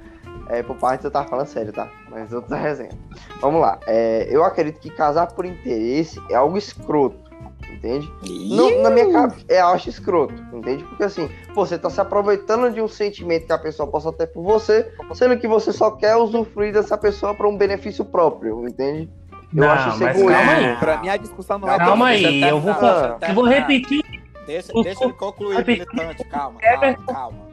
É, 0.49 0.63
por 0.63 0.75
partes 0.75 1.05
eu 1.05 1.11
tava 1.11 1.27
falando 1.27 1.45
sério, 1.45 1.71
tá? 1.71 1.87
Mas 2.09 2.33
outros 2.33 2.51
é 2.51 2.59
resenha. 2.59 2.91
Vamos 3.39 3.61
lá. 3.61 3.79
É, 3.85 4.27
eu 4.29 4.43
acredito 4.43 4.79
que 4.79 4.89
casar 4.89 5.27
por 5.27 5.45
interesse 5.45 6.19
é 6.29 6.35
algo 6.35 6.57
escroto. 6.57 7.29
Entende? 7.71 8.11
No, 8.49 8.81
na 8.81 8.89
minha 8.89 9.09
cabeça, 9.09 9.45
é, 9.47 9.61
eu 9.61 9.67
acho 9.67 9.89
escroto, 9.89 10.33
entende? 10.51 10.83
Porque 10.83 11.03
assim, 11.03 11.29
você 11.53 11.77
tá 11.77 11.89
se 11.89 12.01
aproveitando 12.01 12.73
de 12.73 12.81
um 12.81 12.89
sentimento 12.89 13.45
que 13.45 13.53
a 13.53 13.57
pessoa 13.57 13.87
possa 13.87 14.11
ter 14.11 14.27
por 14.27 14.43
você, 14.43 14.91
sendo 15.13 15.37
que 15.37 15.47
você 15.47 15.71
só 15.71 15.91
quer 15.91 16.15
usufruir 16.17 16.73
dessa 16.73 16.97
pessoa 16.97 17.33
para 17.33 17.47
um 17.47 17.55
benefício 17.55 18.03
próprio, 18.03 18.67
entende? 18.67 19.09
Eu 19.55 19.61
não, 19.61 19.71
acho 19.71 19.89
isso 19.89 20.03
egoísmo. 20.03 20.29
Calma 20.29 20.51
aí. 20.51 20.75
Pra 20.77 20.97
mim 20.97 21.09
a 21.09 21.17
discussão 21.17 21.59
não 21.59 21.69
é 21.69 21.77
Calma 21.77 22.07
aí, 22.07 22.41
eu 22.41 22.59
vou, 22.59 22.73
eu 22.73 23.33
vou 23.33 23.45
repetir. 23.45 24.03
Deixa, 24.45 24.73
deixa 24.83 25.03
ele 25.03 25.13
concluir, 25.13 25.65
militante. 25.65 26.23
Calma, 26.25 26.59
calma, 26.59 26.97
calma. 27.05 27.49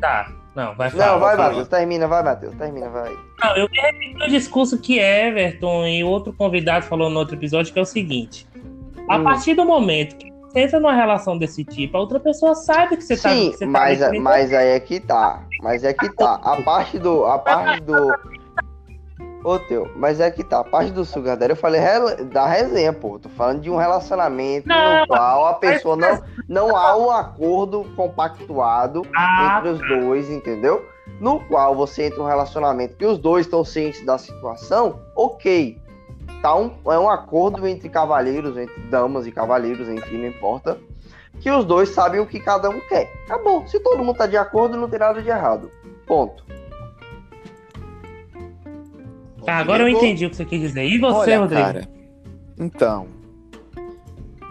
Tá. 0.00 0.37
Não, 0.58 0.74
vai 0.74 0.90
falar. 0.90 1.06
Não, 1.06 1.20
vai, 1.20 1.36
Matheus. 1.36 1.68
Termina, 1.68 2.08
vai, 2.08 2.20
Matheus. 2.20 2.54
Termina, 2.56 2.88
vai. 2.88 3.16
Não, 3.44 3.56
eu 3.56 3.68
repetir 3.70 4.20
o 4.20 4.28
discurso 4.28 4.76
que 4.76 4.98
Everton 4.98 5.86
e 5.86 6.02
outro 6.02 6.32
convidado 6.32 6.84
falou 6.84 7.08
no 7.08 7.20
outro 7.20 7.36
episódio, 7.36 7.72
que 7.72 7.78
é 7.78 7.82
o 7.82 7.86
seguinte. 7.86 8.44
A 9.08 9.18
hum. 9.18 9.22
partir 9.22 9.54
do 9.54 9.64
momento 9.64 10.16
que 10.16 10.32
você 10.32 10.62
entra 10.62 10.80
numa 10.80 10.96
relação 10.96 11.38
desse 11.38 11.64
tipo, 11.64 11.96
a 11.96 12.00
outra 12.00 12.18
pessoa 12.18 12.56
sabe 12.56 12.96
que 12.96 13.04
você 13.04 13.16
Sim, 13.16 13.52
tá. 13.52 13.58
Sim, 13.58 13.66
mas, 13.66 14.00
tá 14.00 14.10
mas 14.20 14.52
aí 14.52 14.70
é 14.70 14.80
que 14.80 14.98
tá. 14.98 15.44
Mas 15.62 15.84
é 15.84 15.92
que 15.92 16.12
tá. 16.16 16.40
A 16.42 16.60
parte 16.60 16.98
do. 16.98 17.24
A 17.26 17.38
parte 17.38 17.80
do 17.82 18.12
Ô, 19.44 19.58
teu, 19.58 19.88
mas 19.94 20.18
é 20.18 20.30
que 20.30 20.42
tá, 20.42 20.60
a 20.60 20.64
parte 20.64 20.90
do 20.90 21.04
Sugar 21.04 21.36
Daddy, 21.36 21.52
eu 21.52 21.56
falei 21.56 21.80
da 22.32 22.46
resenha, 22.46 22.92
pô. 22.92 23.18
Tô 23.18 23.28
falando 23.28 23.60
de 23.60 23.70
um 23.70 23.76
relacionamento 23.76 24.68
não, 24.68 25.00
no 25.00 25.06
qual 25.06 25.46
a 25.46 25.54
pessoa 25.54 25.96
não, 25.96 26.22
não 26.48 26.76
há 26.76 26.96
um 26.96 27.10
acordo 27.10 27.84
compactuado 27.94 29.06
ah, 29.14 29.58
entre 29.58 29.70
os 29.70 29.88
dois, 29.88 30.28
entendeu? 30.28 30.84
No 31.20 31.40
qual 31.40 31.74
você 31.74 32.06
entra 32.06 32.20
um 32.20 32.26
relacionamento 32.26 32.96
que 32.96 33.06
os 33.06 33.16
dois 33.16 33.46
estão 33.46 33.64
cientes 33.64 34.04
da 34.04 34.18
situação, 34.18 35.00
ok. 35.14 35.80
Tá 36.42 36.54
um, 36.54 36.72
é 36.86 36.98
um 36.98 37.08
acordo 37.08 37.66
entre 37.66 37.88
cavalheiros, 37.88 38.56
entre 38.56 38.80
damas 38.82 39.26
e 39.26 39.32
cavalheiros, 39.32 39.88
enfim, 39.88 40.18
não 40.18 40.28
importa. 40.28 40.78
Que 41.40 41.50
os 41.50 41.64
dois 41.64 41.90
sabem 41.90 42.20
o 42.20 42.26
que 42.26 42.40
cada 42.40 42.68
um 42.68 42.80
quer. 42.80 43.12
Acabou. 43.24 43.66
Se 43.66 43.78
todo 43.80 44.04
mundo 44.04 44.16
tá 44.16 44.26
de 44.26 44.36
acordo, 44.36 44.76
não 44.76 44.88
tem 44.88 44.98
nada 44.98 45.22
de 45.22 45.28
errado. 45.28 45.70
Ponto. 46.06 46.44
Tá, 49.48 49.56
agora 49.56 49.82
eu 49.82 49.88
entendi 49.88 50.26
o 50.26 50.30
que 50.30 50.36
você 50.36 50.44
quis 50.44 50.60
dizer. 50.60 50.84
E 50.84 50.98
você, 50.98 51.30
Olha, 51.30 51.40
Rodrigo? 51.40 51.62
Cara, 51.62 51.88
então, 52.58 53.08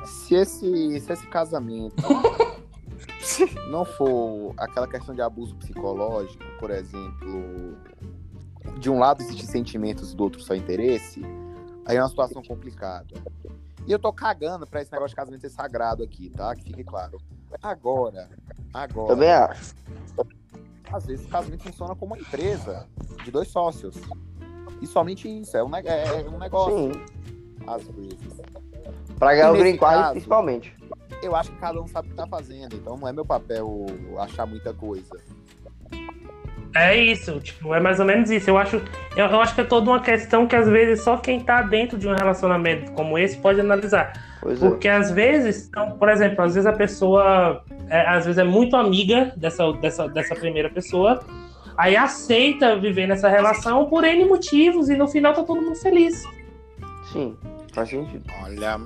se 0.03 0.33
esse, 0.33 0.99
se 0.99 1.13
esse 1.13 1.27
casamento 1.27 2.01
não 3.69 3.85
for 3.85 4.55
aquela 4.57 4.87
questão 4.87 5.13
de 5.13 5.21
abuso 5.21 5.53
psicológico, 5.57 6.43
por 6.59 6.71
exemplo, 6.71 7.77
de 8.79 8.89
um 8.89 8.97
lado 8.97 9.21
existem 9.21 9.45
sentimentos 9.45 10.15
do 10.15 10.23
outro 10.23 10.41
só 10.41 10.55
interesse, 10.55 11.21
aí 11.85 11.97
é 11.97 12.01
uma 12.01 12.09
situação 12.09 12.41
complicada. 12.41 13.13
E 13.85 13.91
eu 13.91 13.99
tô 13.99 14.11
cagando 14.11 14.65
pra 14.65 14.81
esse 14.81 14.91
negócio 14.91 15.09
de 15.09 15.15
casamento 15.15 15.41
ser 15.41 15.51
sagrado 15.51 16.01
aqui, 16.01 16.31
tá? 16.31 16.55
Que 16.55 16.63
fique 16.63 16.83
claro. 16.83 17.21
Agora, 17.61 18.29
agora. 18.73 19.09
Também 19.09 19.29
acho. 19.29 19.75
Às 20.91 21.05
vezes 21.05 21.23
o 21.23 21.29
casamento 21.29 21.61
funciona 21.61 21.95
como 21.95 22.15
uma 22.15 22.19
empresa 22.19 22.87
de 23.23 23.29
dois 23.29 23.49
sócios. 23.49 23.95
E 24.81 24.87
somente 24.87 25.27
isso, 25.27 25.55
é 25.55 25.63
um, 25.63 25.75
é, 25.75 25.81
é 25.85 26.29
um 26.29 26.37
negócio. 26.37 26.93
Sim. 26.93 27.01
Às 27.65 27.83
vezes. 27.87 28.41
Pra 29.17 29.33
ganhar 29.33 29.51
o 29.51 29.57
green 29.57 29.77
card, 29.77 30.11
principalmente. 30.11 30.75
Eu 31.21 31.35
acho 31.35 31.51
que 31.51 31.57
cada 31.57 31.81
um 31.81 31.87
sabe 31.87 32.07
o 32.07 32.11
que 32.11 32.17
tá 32.17 32.27
fazendo, 32.27 32.75
então 32.75 32.95
não 32.95 33.07
é 33.07 33.13
meu 33.13 33.25
papel 33.25 33.87
achar 34.19 34.45
muita 34.45 34.73
coisa. 34.73 35.17
É 36.75 36.95
isso, 36.95 37.39
tipo, 37.39 37.73
é 37.73 37.79
mais 37.79 37.99
ou 37.99 38.05
menos 38.05 38.29
isso. 38.29 38.49
Eu 38.49 38.57
acho, 38.57 38.75
eu, 39.15 39.25
eu, 39.25 39.41
acho 39.41 39.55
que 39.55 39.61
é 39.61 39.63
toda 39.63 39.89
uma 39.89 39.99
questão 39.99 40.45
que 40.45 40.55
às 40.55 40.67
vezes 40.67 41.03
só 41.03 41.17
quem 41.17 41.39
tá 41.39 41.63
dentro 41.63 41.97
de 41.97 42.07
um 42.07 42.13
relacionamento 42.13 42.91
como 42.91 43.17
esse 43.17 43.37
pode 43.37 43.59
analisar. 43.59 44.13
Pois 44.39 44.61
é. 44.61 44.69
Porque 44.69 44.87
é. 44.87 44.91
às 44.91 45.09
vezes, 45.09 45.67
então, 45.67 45.91
por 45.91 46.07
exemplo, 46.09 46.43
às 46.43 46.53
vezes 46.53 46.67
a 46.67 46.73
pessoa 46.73 47.63
é, 47.89 48.07
às 48.07 48.25
vezes 48.25 48.37
é 48.37 48.43
muito 48.43 48.75
amiga 48.75 49.33
dessa, 49.35 49.71
dessa, 49.73 50.07
dessa 50.07 50.35
primeira 50.35 50.69
pessoa 50.69 51.19
Aí 51.77 51.95
aceita 51.95 52.75
viver 52.79 53.07
nessa 53.07 53.29
relação 53.29 53.85
por 53.85 54.03
N 54.03 54.25
motivos 54.25 54.89
e 54.89 54.95
no 54.95 55.07
final 55.07 55.33
tá 55.33 55.43
todo 55.43 55.61
mundo 55.61 55.75
feliz. 55.75 56.23
Sim, 57.13 57.37
faz 57.71 57.89
sentido. 57.89 58.25
Olha, 58.43 58.81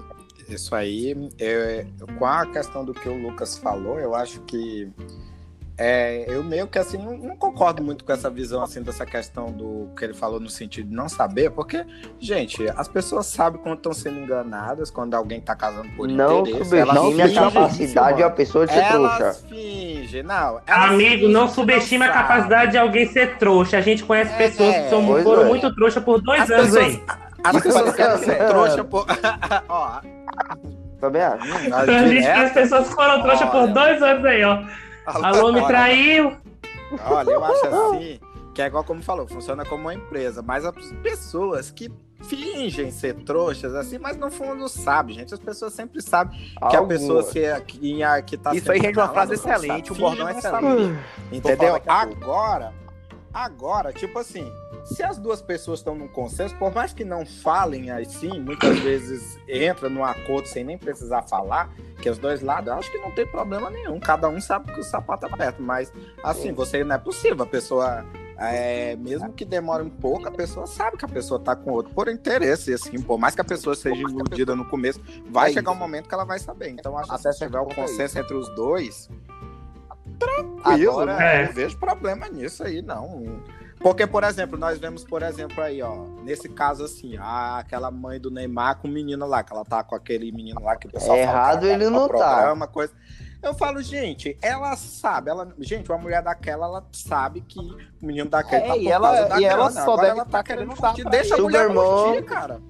isso 0.50 0.76
aí, 0.76 1.16
eu, 1.40 2.08
com 2.18 2.26
a 2.26 2.46
questão 2.46 2.84
do 2.84 2.94
que 2.94 3.08
o 3.08 3.18
Lucas 3.18 3.58
falou, 3.58 3.98
eu 3.98 4.14
acho 4.14 4.42
que 4.42 4.92
é, 5.84 6.26
eu 6.28 6.44
meio 6.44 6.68
que 6.68 6.78
assim 6.78 6.96
não, 6.96 7.18
não, 7.18 7.36
concordo 7.36 7.84
muito 7.84 8.06
com 8.06 8.12
essa 8.12 8.30
visão 8.30 8.62
assim 8.62 8.84
dessa 8.84 9.04
questão 9.04 9.52
do 9.52 9.90
que 9.98 10.06
ele 10.06 10.14
falou 10.14 10.40
no 10.40 10.48
sentido 10.48 10.90
de 10.90 10.96
não 10.96 11.10
saber, 11.10 11.50
porque 11.50 11.84
gente, 12.20 12.70
as 12.78 12.88
pessoas 12.88 13.26
sabem 13.26 13.60
quando 13.60 13.78
estão 13.78 13.92
sendo 13.92 14.20
enganadas, 14.20 14.92
quando 14.92 15.16
alguém 15.16 15.40
está 15.40 15.56
casando 15.56 15.90
por 15.98 16.08
não 16.08 16.42
interesse, 16.42 16.78
elas 16.78 16.94
não 16.94 17.10
a 17.10 17.52
capacidade 17.52 18.22
a 18.22 18.30
pessoa 18.30 18.68
de 18.68 18.74
ser 18.74 18.80
elas 18.80 19.18
trouxa. 19.18 19.48
Fingem, 19.48 20.22
não. 20.22 20.62
Amigo, 20.68 21.28
não 21.28 21.48
subestima 21.48 22.06
a 22.06 22.10
capacidade 22.10 22.74
de 22.74 22.78
alguém 22.78 23.08
ser 23.08 23.38
trouxa. 23.38 23.80
A 23.80 23.82
gente 23.82 24.04
conhece 24.04 24.32
é, 24.34 24.38
pessoas 24.38 24.76
que 24.76 24.90
são, 24.90 25.24
foram 25.24 25.42
é. 25.42 25.46
muito 25.46 25.74
trouxa 25.74 26.00
por 26.00 26.22
dois 26.22 26.42
as 26.42 26.50
anos 26.52 26.66
pessoas, 26.74 26.86
aí. 26.86 27.04
As 27.44 27.60
pessoas 27.60 27.96
querem 27.96 28.18
ser 28.20 28.48
trouxa 28.48 28.84
por 28.84 29.08
ó. 29.68 30.00
Também 31.00 31.24
acho. 31.24 31.74
A 31.74 31.86
gente 31.88 32.24
conhece 32.24 32.54
pessoas 32.54 32.88
que 32.88 32.94
foram 32.94 33.24
trouxa 33.24 33.48
por 33.48 33.68
dois 33.68 34.04
anos 34.04 34.26
aí, 34.26 34.44
ó. 34.44 34.64
Alô, 35.06 35.52
me 35.52 35.66
traiu. 35.66 36.38
Olha, 37.06 37.32
eu 37.32 37.44
acho 37.44 37.66
assim, 37.66 38.20
que 38.54 38.62
é 38.62 38.68
igual 38.68 38.84
como 38.84 39.02
falou, 39.02 39.28
funciona 39.28 39.66
como 39.66 39.84
uma 39.84 39.94
empresa, 39.94 40.42
mas 40.42 40.66
as 40.66 40.76
pessoas 41.02 41.72
que 41.72 41.92
fingem 42.24 42.92
ser 42.92 43.16
trouxas 43.24 43.74
assim, 43.74 43.98
mas 43.98 44.16
no 44.18 44.30
fundo 44.30 44.68
sabe, 44.70 45.14
gente. 45.14 45.34
As 45.34 45.40
pessoas 45.40 45.74
sempre 45.74 46.02
sabem 46.02 46.38
que 46.70 46.76
a 46.76 46.84
pessoa 46.84 47.24
se, 47.24 47.44
é, 47.44 47.60
que, 47.60 48.00
que 48.26 48.38
tá 48.38 48.54
Isso 48.54 48.72
aí, 48.72 48.80
gente, 48.80 48.98
uma 48.98 49.10
frase 49.10 49.34
excelente, 49.34 49.92
o 49.92 49.96
bordão 49.96 50.28
é 50.28 50.38
excelente. 50.38 51.00
Entendeu? 51.32 51.82
Agora, 51.88 52.74
agora, 53.34 53.92
tipo 53.92 54.20
assim, 54.20 54.52
se 54.86 55.04
as 55.04 55.18
duas 55.18 55.42
pessoas 55.42 55.80
estão 55.80 55.96
num 55.96 56.08
consenso, 56.08 56.56
por 56.56 56.74
mais 56.74 56.94
que 56.94 57.04
não 57.04 57.26
falem 57.26 57.92
assim, 57.92 58.40
muitas 58.40 58.80
vezes 58.80 59.38
entra 59.48 59.90
num 59.90 60.04
acordo 60.04 60.48
sem 60.48 60.64
nem 60.64 60.78
precisar 60.78 61.24
falar, 61.24 61.70
que 62.02 62.10
os 62.10 62.18
dois 62.18 62.42
lados, 62.42 62.68
eu 62.68 62.74
acho 62.78 62.92
que 62.92 62.98
não 62.98 63.12
tem 63.12 63.26
problema 63.28 63.70
nenhum. 63.70 64.00
Cada 64.00 64.28
um 64.28 64.42
sabe 64.42 64.74
que 64.74 64.80
o 64.80 64.84
sapato 64.84 65.26
aperta, 65.26 65.62
mas 65.62 65.92
assim, 66.24 66.52
você 66.52 66.84
não 66.84 66.96
é 66.96 66.98
possível. 66.98 67.44
A 67.44 67.48
pessoa, 67.48 68.06
é, 68.38 68.96
mesmo 68.96 69.32
que 69.34 69.46
demore 69.46 69.84
um 69.84 69.90
pouco, 69.90 70.28
a 70.28 70.32
pessoa 70.32 70.66
sabe 70.66 70.98
que 70.98 71.06
a 71.06 71.10
pessoa 71.10 71.40
tá 71.40 71.56
com 71.56 71.72
outro 71.72 71.94
por 71.94 72.08
interesse, 72.08 72.74
assim, 72.74 73.00
por 73.02 73.20
mais 73.20 73.36
que 73.36 73.42
a 73.42 73.46
pessoa 73.46 73.76
seja 73.76 74.02
iludida 74.02 74.56
no 74.56 74.66
começo, 74.66 75.00
vai 75.30 75.52
é 75.52 75.54
chegar 75.54 75.72
um 75.72 75.76
momento 75.76 76.08
que 76.10 76.14
ela 76.14 76.26
vai 76.26 76.40
saber. 76.40 76.70
Então, 76.70 76.98
acho 76.98 77.12
que 77.12 77.18
se 77.20 77.38
tiver 77.38 77.60
o 77.60 77.68
consenso 77.68 78.18
entre 78.18 78.36
os 78.36 78.50
dois, 78.56 79.10
tranquilo, 80.18 80.92
Agora, 80.92 81.18
né? 81.18 81.44
é. 81.44 81.46
não 81.48 81.54
vejo 81.54 81.78
problema 81.78 82.28
nisso 82.30 82.64
aí, 82.64 82.82
não. 82.82 83.42
Porque, 83.82 84.06
por 84.06 84.24
exemplo, 84.24 84.60
nós 84.60 84.78
vemos, 84.78 85.04
por 85.04 85.24
exemplo, 85.24 85.62
aí, 85.62 85.82
ó, 85.82 86.06
nesse 86.24 86.48
caso 86.48 86.84
assim, 86.84 87.18
a, 87.18 87.58
aquela 87.60 87.90
mãe 87.90 88.20
do 88.20 88.30
Neymar 88.30 88.78
com 88.78 88.88
o 88.88 88.92
menino 88.92 89.26
lá, 89.26 89.44
que 89.44 89.52
ela 89.52 89.66
tá 89.66 89.84
com 89.84 89.96
aquele 89.96 90.32
menino 90.32 90.62
lá 90.62 90.76
que 90.76 90.88
o 90.88 90.92
pessoal 90.92 91.18
é 91.18 91.22
Errado 91.22 91.66
ele 91.66 91.90
não 91.90 92.08
tá. 92.08 92.10
programa, 92.10 92.68
tá. 92.68 92.72
Coisa. 92.72 92.94
Eu 93.42 93.56
falo, 93.56 93.82
gente, 93.82 94.38
ela 94.40 94.76
sabe, 94.76 95.32
ela, 95.32 95.52
gente, 95.60 95.92
uma 95.92 95.98
mulher 95.98 96.22
daquela, 96.22 96.68
ela 96.68 96.86
sabe 96.92 97.42
que 97.42 97.60
o 97.60 98.06
menino 98.06 98.30
daquela 98.30 98.66
é, 98.66 98.68
tá 98.68 98.78
e 98.78 98.88
ela, 98.88 99.40
e 99.40 99.46
ela 99.46 99.72
só 99.72 99.82
Agora 99.82 100.02
deve 100.02 100.20
ela 100.20 100.26
tá 100.26 100.44
querendo 100.44 100.76
curtir, 100.76 101.04
deixa 101.06 101.36
a 101.36 101.38
mulher 101.40 101.74
curtir, 101.74 102.24
cara. 102.24 102.62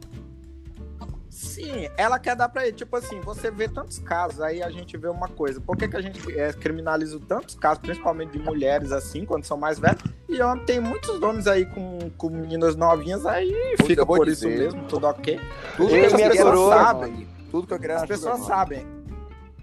Sim, 1.42 1.90
ela 1.98 2.20
quer 2.20 2.36
dar 2.36 2.48
pra 2.50 2.68
ele. 2.68 2.74
Tipo 2.74 2.96
assim, 2.96 3.20
você 3.20 3.50
vê 3.50 3.68
tantos 3.68 3.98
casos, 3.98 4.40
aí 4.42 4.62
a 4.62 4.70
gente 4.70 4.96
vê 4.96 5.08
uma 5.08 5.28
coisa. 5.28 5.60
Por 5.60 5.76
que, 5.76 5.88
que 5.88 5.98
a 5.98 6.02
gente 6.02 6.40
é, 6.40 6.54
criminaliza 6.54 7.20
tantos 7.28 7.56
casos, 7.56 7.80
principalmente 7.80 8.34
de 8.34 8.40
mulheres 8.40 8.92
assim, 8.92 9.26
quando 9.26 9.44
são 9.44 9.58
mais 9.58 9.80
velhas? 9.80 9.98
E 10.30 10.38
tem 10.68 10.80
muitos 10.80 11.20
homens 11.20 11.48
aí 11.48 11.66
com, 11.66 12.12
com 12.16 12.30
meninas 12.30 12.76
novinhas 12.76 13.26
aí, 13.26 13.76
fica 13.84 14.06
por 14.06 14.24
dizer. 14.24 14.50
isso 14.50 14.60
mesmo, 14.60 14.84
tudo 14.88 15.08
ok. 15.08 15.40
Tudo 15.76 15.90
que 15.90 16.06
as 16.06 16.14
pessoas 16.14 16.70
sabem. 16.70 17.28
Tudo 17.50 17.68
que 17.68 17.74
eu 17.74 17.80
queria 17.80 17.96
As 17.96 18.06
pessoas 18.06 18.40
sabem. 18.42 18.88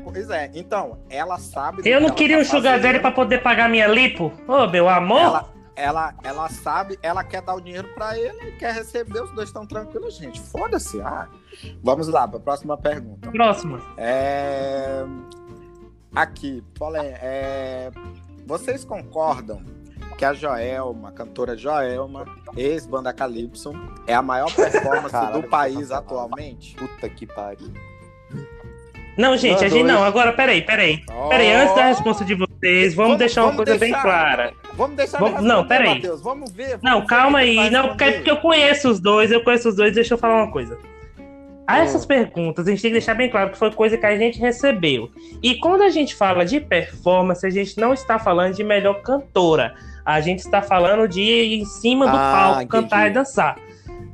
Pois 0.02 0.30
é, 0.30 0.50
então, 0.54 0.98
ela 1.08 1.38
sabe. 1.38 1.88
Eu 1.88 2.00
não 2.00 2.10
queria 2.10 2.38
tá 2.38 2.42
um 2.42 2.44
sugar 2.44 2.80
daddy 2.80 2.98
pra 2.98 3.12
poder 3.12 3.40
pagar 3.40 3.68
minha 3.68 3.86
lipo. 3.86 4.32
Ô, 4.48 4.64
oh, 4.64 4.66
meu 4.66 4.88
amor. 4.88 5.20
Ela, 5.20 5.57
ela, 5.78 6.12
ela 6.24 6.48
sabe, 6.48 6.98
ela 7.00 7.22
quer 7.22 7.40
dar 7.40 7.54
o 7.54 7.60
dinheiro 7.60 7.88
para 7.94 8.18
ele, 8.18 8.52
quer 8.58 8.74
receber, 8.74 9.22
os 9.22 9.30
dois 9.30 9.48
estão 9.48 9.64
tranquilos, 9.64 10.16
gente. 10.16 10.40
Foda-se. 10.40 11.00
Ah, 11.00 11.28
vamos 11.82 12.08
lá, 12.08 12.26
para 12.26 12.38
a 12.38 12.40
próxima 12.40 12.76
pergunta. 12.76 13.30
Próxima. 13.30 13.80
É... 13.96 15.04
Aqui, 16.14 16.64
Polé, 16.76 17.18
é... 17.22 17.90
vocês 18.44 18.84
concordam 18.84 19.62
que 20.16 20.24
a 20.24 20.34
Joelma, 20.34 21.10
a 21.10 21.12
cantora 21.12 21.56
Joelma, 21.56 22.26
ex-banda 22.56 23.12
Calypso, 23.12 23.72
é 24.04 24.14
a 24.14 24.20
maior 24.20 24.52
performance 24.52 25.12
Caralho, 25.12 25.42
do 25.42 25.48
país 25.48 25.92
atualmente? 25.92 26.74
Puta 26.74 27.08
que 27.08 27.24
pariu. 27.24 27.72
Não, 29.16 29.36
gente, 29.36 29.64
a 29.64 29.68
gente 29.68 29.84
não. 29.84 30.02
Agora, 30.02 30.32
peraí, 30.32 30.62
peraí. 30.62 31.04
Oh. 31.08 31.28
Peraí, 31.28 31.52
antes 31.52 31.74
da 31.74 31.86
resposta 31.86 32.24
de 32.24 32.34
vocês, 32.34 32.94
vamos, 32.94 33.10
vamos 33.10 33.18
deixar 33.18 33.42
uma 33.42 33.52
vamos 33.52 33.64
coisa 33.64 33.78
deixar, 33.78 33.94
bem 33.94 34.02
clara. 34.02 34.52
Vamos 34.78 34.96
deixar 34.96 35.18
vamos, 35.18 35.42
Não, 35.42 35.66
peraí. 35.66 35.96
Mateus, 35.96 36.22
vamos 36.22 36.52
ver. 36.52 36.78
Vamos 36.78 36.82
não, 36.84 37.00
ver 37.00 37.06
calma 37.08 37.38
aí. 37.40 37.68
Não, 37.68 37.88
porque, 37.88 38.12
porque 38.12 38.30
eu 38.30 38.36
conheço 38.36 38.88
os 38.88 39.00
dois, 39.00 39.32
eu 39.32 39.42
conheço 39.42 39.68
os 39.68 39.74
dois, 39.74 39.92
deixa 39.92 40.14
eu 40.14 40.18
falar 40.18 40.36
uma 40.36 40.52
coisa. 40.52 40.78
A 41.66 41.80
essas 41.80 42.04
hum. 42.04 42.06
perguntas, 42.06 42.66
a 42.66 42.70
gente 42.70 42.80
tem 42.80 42.92
que 42.92 42.98
deixar 42.98 43.14
bem 43.14 43.28
claro 43.28 43.50
que 43.50 43.58
foi 43.58 43.72
coisa 43.72 43.98
que 43.98 44.06
a 44.06 44.16
gente 44.16 44.38
recebeu. 44.38 45.10
E 45.42 45.56
quando 45.56 45.82
a 45.82 45.90
gente 45.90 46.14
fala 46.14 46.46
de 46.46 46.60
performance, 46.60 47.44
a 47.44 47.50
gente 47.50 47.76
não 47.76 47.92
está 47.92 48.20
falando 48.20 48.54
de 48.54 48.62
melhor 48.62 49.02
cantora. 49.02 49.74
A 50.06 50.20
gente 50.20 50.38
está 50.38 50.62
falando 50.62 51.08
de 51.08 51.20
ir 51.20 51.60
em 51.60 51.64
cima 51.64 52.06
do 52.06 52.16
ah, 52.16 52.32
palco, 52.32 52.62
entendi. 52.62 52.70
cantar 52.70 53.08
e 53.08 53.10
dançar. 53.10 53.58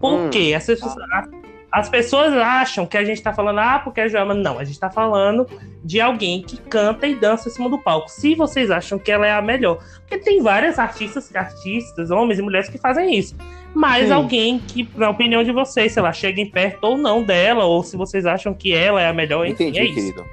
Por 0.01 0.15
hum. 0.15 0.31
quê? 0.31 0.55
As 0.57 0.65
pessoas, 0.65 0.97
ah. 1.13 1.29
As 1.75 1.89
pessoas 1.89 2.33
acham 2.35 2.87
que 2.87 2.97
a 2.97 3.05
gente 3.05 3.21
tá 3.21 3.33
falando, 3.33 3.59
ah, 3.59 3.81
porque 3.83 4.01
a 4.01 4.07
Joelma. 4.07 4.33
Não, 4.33 4.61
a 4.61 4.65
gente 4.65 4.79
tá 4.79 4.89
falando 4.89 5.45
de 5.83 6.01
alguém 6.01 6.41
que 6.41 6.57
canta 6.57 7.05
e 7.05 7.17
dança 7.17 7.49
em 7.49 7.53
cima 7.53 7.69
do 7.69 7.77
palco. 7.77 8.09
Se 8.09 8.37
vocês 8.37 8.71
acham 8.71 8.97
que 8.97 9.11
ela 9.11 9.27
é 9.27 9.33
a 9.33 9.43
melhor. 9.43 9.83
Porque 9.99 10.19
tem 10.19 10.41
várias 10.41 10.79
artistas, 10.79 11.35
artistas, 11.35 12.13
homens 12.13 12.39
e 12.39 12.43
mulheres 12.43 12.69
que 12.69 12.79
fazem 12.79 13.19
isso. 13.19 13.35
Mas 13.75 14.07
Sim. 14.07 14.13
alguém 14.13 14.61
que, 14.61 14.89
na 14.95 15.11
opinião 15.11 15.43
de 15.43 15.51
vocês, 15.51 15.91
sei 15.93 16.01
lá, 16.01 16.13
cheguem 16.13 16.49
perto 16.49 16.85
ou 16.85 16.97
não 16.97 17.25
dela, 17.25 17.65
ou 17.65 17.83
se 17.83 17.97
vocês 17.97 18.25
acham 18.25 18.55
que 18.55 18.73
ela 18.73 19.03
é 19.03 19.09
a 19.09 19.13
melhor, 19.13 19.45
enfim, 19.45 19.65
Entendi, 19.65 19.81
é 19.81 19.85
isso. 19.87 19.95
querido. 19.95 20.25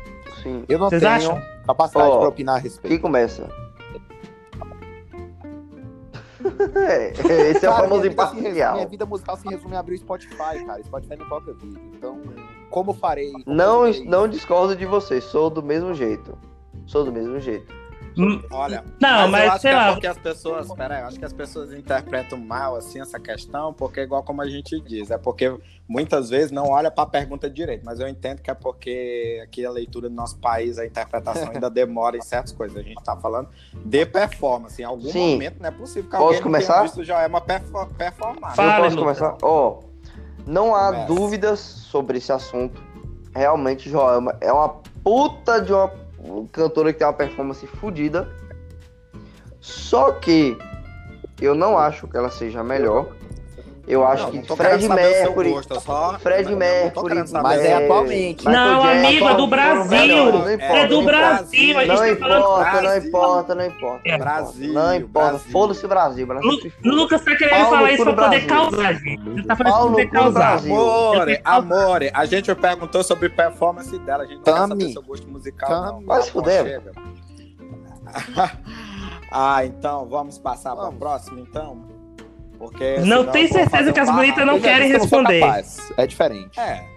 Sim. 0.44 0.64
Eu 0.70 0.78
não 0.78 0.90
vocês 0.90 1.02
tenho 1.02 1.12
acham? 1.12 1.42
capacidade 1.66 2.12
oh, 2.12 2.20
para 2.20 2.30
opinar 2.30 2.58
a 2.58 2.60
respeito. 2.60 2.88
Quem 2.94 3.00
começa? 3.00 3.50
É, 6.76 7.12
esse 7.52 7.62
cara, 7.62 7.74
é 7.74 7.78
o 7.78 7.82
famoso 7.84 8.08
imparcial. 8.08 8.76
Minha 8.76 8.88
vida 8.88 9.06
musical 9.06 9.38
se 9.38 9.48
resume 9.48 9.76
a 9.76 9.80
abrir 9.80 9.96
o 9.96 9.98
Spotify, 9.98 10.66
cara. 10.66 10.84
Spotify 10.84 11.16
não 11.18 11.30
toca 11.30 11.54
vídeo. 11.54 11.82
Então, 11.96 12.22
como 12.70 12.94
farei? 12.94 13.32
Como 13.32 13.44
não, 13.48 13.84
não 14.06 14.28
discordo 14.28 14.76
de 14.76 14.86
você, 14.86 15.22
sou 15.22 15.50
do 15.50 15.62
mesmo 15.62 15.94
jeito. 15.94 16.38
Sou 16.86 17.04
do 17.04 17.12
mesmo 17.12 17.40
jeito. 17.40 17.81
Hum, 18.17 18.41
Olha, 18.52 18.84
não, 19.00 19.28
mas, 19.30 19.32
mas 19.32 19.43
eu 19.45 19.52
acho 19.52 19.62
que 19.62 19.67
é 19.67 19.76
lá. 19.76 19.88
é 19.88 19.91
porque 19.93 20.08
as 20.08 20.17
pessoas, 20.17 20.74
pera 20.74 20.95
aí, 20.95 21.02
eu 21.02 21.08
acho 21.08 21.19
que 21.19 21.26
as 21.26 21.32
pessoas 21.34 21.74
interpretam 21.74 22.38
mal 22.38 22.76
assim 22.76 23.00
essa 23.00 23.19
questão, 23.19 23.74
porque 23.74 24.02
é 24.02 24.04
igual 24.04 24.21
como 24.21 24.41
a 24.41 24.50
gente 24.50 24.80
diz, 24.82 25.10
é 25.12 25.17
porque 25.17 25.58
muitas 25.88 26.30
vezes 26.30 26.52
não 26.52 26.69
olha 26.69 26.91
para 26.91 27.06
a 27.06 27.08
pergunta 27.08 27.50
direito, 27.50 27.84
mas 27.86 28.00
eu 28.02 28.08
entendo 28.10 28.41
que 28.41 28.52
é 28.52 28.54
porque 28.54 29.39
aqui 29.43 29.65
a 29.65 29.71
leitura 29.71 30.10
do 30.10 30.15
nosso 30.15 30.38
país, 30.39 30.78
a 30.78 30.86
interpretação 30.86 31.52
ainda 31.54 31.69
demora 31.71 32.17
em 32.17 32.21
certas 32.21 32.52
coisas. 32.52 32.78
A 32.78 32.82
gente 32.82 32.97
está 33.00 33.15
falando 33.15 33.47
de 33.86 34.06
performance, 34.06 34.82
em 34.82 34.86
algum 34.86 35.10
Sim. 35.10 35.32
momento 35.34 35.60
não 35.62 35.69
é 35.69 35.71
possível 35.71 36.04
que 36.04 36.10
Posso 36.12 36.24
alguém 36.24 36.41
começar? 36.41 36.82
visto 36.84 37.04
já 37.06 37.21
é 37.21 37.28
uma 37.28 37.41
performance. 37.41 37.93
performance. 37.95 38.56
Fala, 38.56 38.78
eu 38.80 38.84
posso 38.84 38.97
começar? 38.97 39.38
Ó, 39.41 39.80
oh, 39.80 39.84
não 40.45 40.76
há 40.76 40.88
Começa. 40.91 41.06
dúvidas 41.08 41.60
sobre 41.60 42.17
esse 42.17 42.32
assunto. 42.32 42.82
Realmente, 43.34 43.89
Joelma 43.89 44.36
é 44.41 44.52
uma 44.52 44.67
puta 45.04 45.62
de 45.62 45.71
uma 45.71 45.88
cantora 46.52 46.92
que 46.92 47.00
tem 47.00 47.08
uma 47.08 47.14
performance 47.14 47.66
fodida. 47.68 48.28
Só 49.60 50.12
que 50.14 50.58
eu 51.40 51.54
não 51.56 51.78
acho 51.78 52.08
que 52.08 52.18
ela 52.18 52.30
seja 52.30 52.64
melhor. 52.64 53.16
Eu 53.88 54.06
acho 54.06 54.24
não, 54.24 54.32
que 54.32 54.50
não 54.50 54.56
Fred 54.56 54.88
Mercury. 54.88 55.50
Gosto, 55.52 55.80
só... 55.82 56.20
Fred 56.20 56.56
Mercury. 56.56 57.15
Mas 57.41 57.62
é 57.62 57.74
atualmente. 57.74 58.46
Não, 58.46 58.84
amigo, 58.84 59.28
é 59.28 59.36
do 59.36 59.48
Brasil. 59.48 60.32
Não, 60.32 60.48
é 60.48 60.88
do 60.88 61.02
Brasil. 61.02 61.88
Não 61.88 61.96
tá 61.98 62.10
importa, 62.10 62.82
não 62.82 62.98
importa, 62.98 63.56
não 63.56 63.65
importa. 63.65 64.02
É. 64.06 64.17
Brasil. 64.17 64.74
Não 64.74 64.96
importa. 64.96 65.39
Foda-se 65.39 65.86
o 65.86 65.89
Brasil. 65.89 66.28
O 66.28 66.89
Lucas 66.89 67.24
tá 67.24 67.36
querendo 67.36 67.70
falar 67.70 67.91
isso 67.91 68.04
pra 68.04 68.13
poder 68.13 68.46
causar, 68.46 68.94
gente. 68.94 69.30
Ele 69.30 69.44
tá 69.44 69.56
falando 69.56 69.74
pra 69.74 69.89
poder 69.89 70.10
causar. 70.10 70.58
Amore, 70.60 71.41
amore. 71.44 72.12
A 72.13 72.26
gente 72.26 72.54
perguntou 72.56 73.04
sobre 73.04 73.30
performance 73.30 73.98
dela. 74.00 74.24
A 74.24 74.28
gente 74.28 74.38
não 74.38 74.44
quer 74.44 74.67
saber 74.67 74.89
seu 74.91 75.02
gosto 75.02 75.28
musical. 75.28 76.02
Vai 76.06 76.22
se 76.22 76.32
fuder. 76.32 76.82
Ah, 79.34 79.65
então 79.65 80.10
vamos 80.10 80.38
passar 80.38 80.76
para 80.76 80.89
o 80.89 80.94
próximo, 80.94 81.39
então. 81.39 81.86
Porque 82.62 83.00
não 83.00 83.26
tem 83.26 83.47
certeza 83.47 83.91
que 83.91 84.00
as 84.00 84.08
bonitas 84.08 84.45
não 84.45 84.60
querem 84.62 84.91
responder. 84.91 85.43
É 85.97 86.06
diferente. 86.06 86.60
É. 86.60 86.91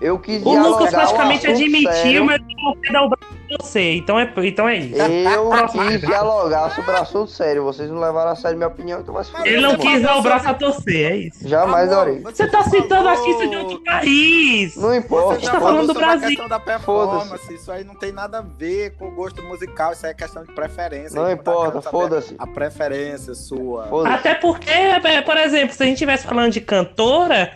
Eu 0.00 0.18
quis 0.18 0.44
O 0.44 0.56
Lucas 0.56 0.90
praticamente 0.90 1.46
admitiu, 1.46 2.24
mas 2.24 2.40
não 2.40 2.76
quer 2.76 2.92
dar 2.92 3.02
o 3.02 3.08
braço 3.08 3.34
pra 3.48 3.56
você. 3.60 3.94
Então 3.94 4.18
é, 4.18 4.32
então 4.44 4.68
é 4.68 4.76
isso. 4.76 5.00
Eu 5.00 5.50
quis 5.68 6.00
dialogar 6.00 6.70
sobre 6.70 6.92
o 6.92 6.96
assunto 6.96 7.30
sério. 7.30 7.64
Vocês 7.64 7.90
não 7.90 7.98
levaram 7.98 8.30
a 8.30 8.36
sério 8.36 8.56
minha 8.56 8.68
opinião, 8.68 9.00
então 9.00 9.12
vai 9.12 9.24
se 9.24 9.32
Ele 9.44 9.60
não 9.60 9.76
quis 9.76 10.00
dar 10.02 10.16
o 10.16 10.22
braço 10.22 10.48
a 10.48 10.54
torcer, 10.54 11.12
é 11.12 11.16
isso. 11.16 11.48
Jamais 11.48 11.90
darei. 11.90 12.20
Você 12.20 12.46
tá 12.46 12.62
citando 12.64 13.08
artista 13.08 13.48
de 13.48 13.56
outro 13.56 13.82
país. 13.82 14.76
Não 14.76 14.94
importa. 14.94 15.40
Você 15.40 15.50
tá 15.50 15.60
falando 15.60 15.86
do 15.88 15.94
Brasil. 15.94 16.28
questão 16.28 16.48
da 16.48 16.60
performance. 16.60 17.54
Isso 17.54 17.72
aí 17.72 17.82
não 17.82 17.94
tem 17.96 18.12
nada 18.12 18.38
a 18.38 18.42
ver 18.42 18.94
com 18.96 19.08
o 19.08 19.10
gosto 19.10 19.42
musical. 19.42 19.92
Isso 19.92 20.06
aí 20.06 20.12
é 20.12 20.14
questão 20.14 20.44
de 20.44 20.52
preferência. 20.52 21.20
Não 21.20 21.30
importa, 21.30 21.82
foda-se. 21.82 22.34
A 22.38 22.46
preferência 22.46 23.34
sua. 23.34 23.88
Até 24.06 24.34
porque, 24.34 24.70
é, 24.70 25.22
por 25.22 25.36
exemplo, 25.36 25.74
se 25.74 25.82
a 25.82 25.86
gente 25.86 25.94
estivesse 25.94 26.26
falando 26.26 26.52
de 26.52 26.60
cantora 26.60 27.50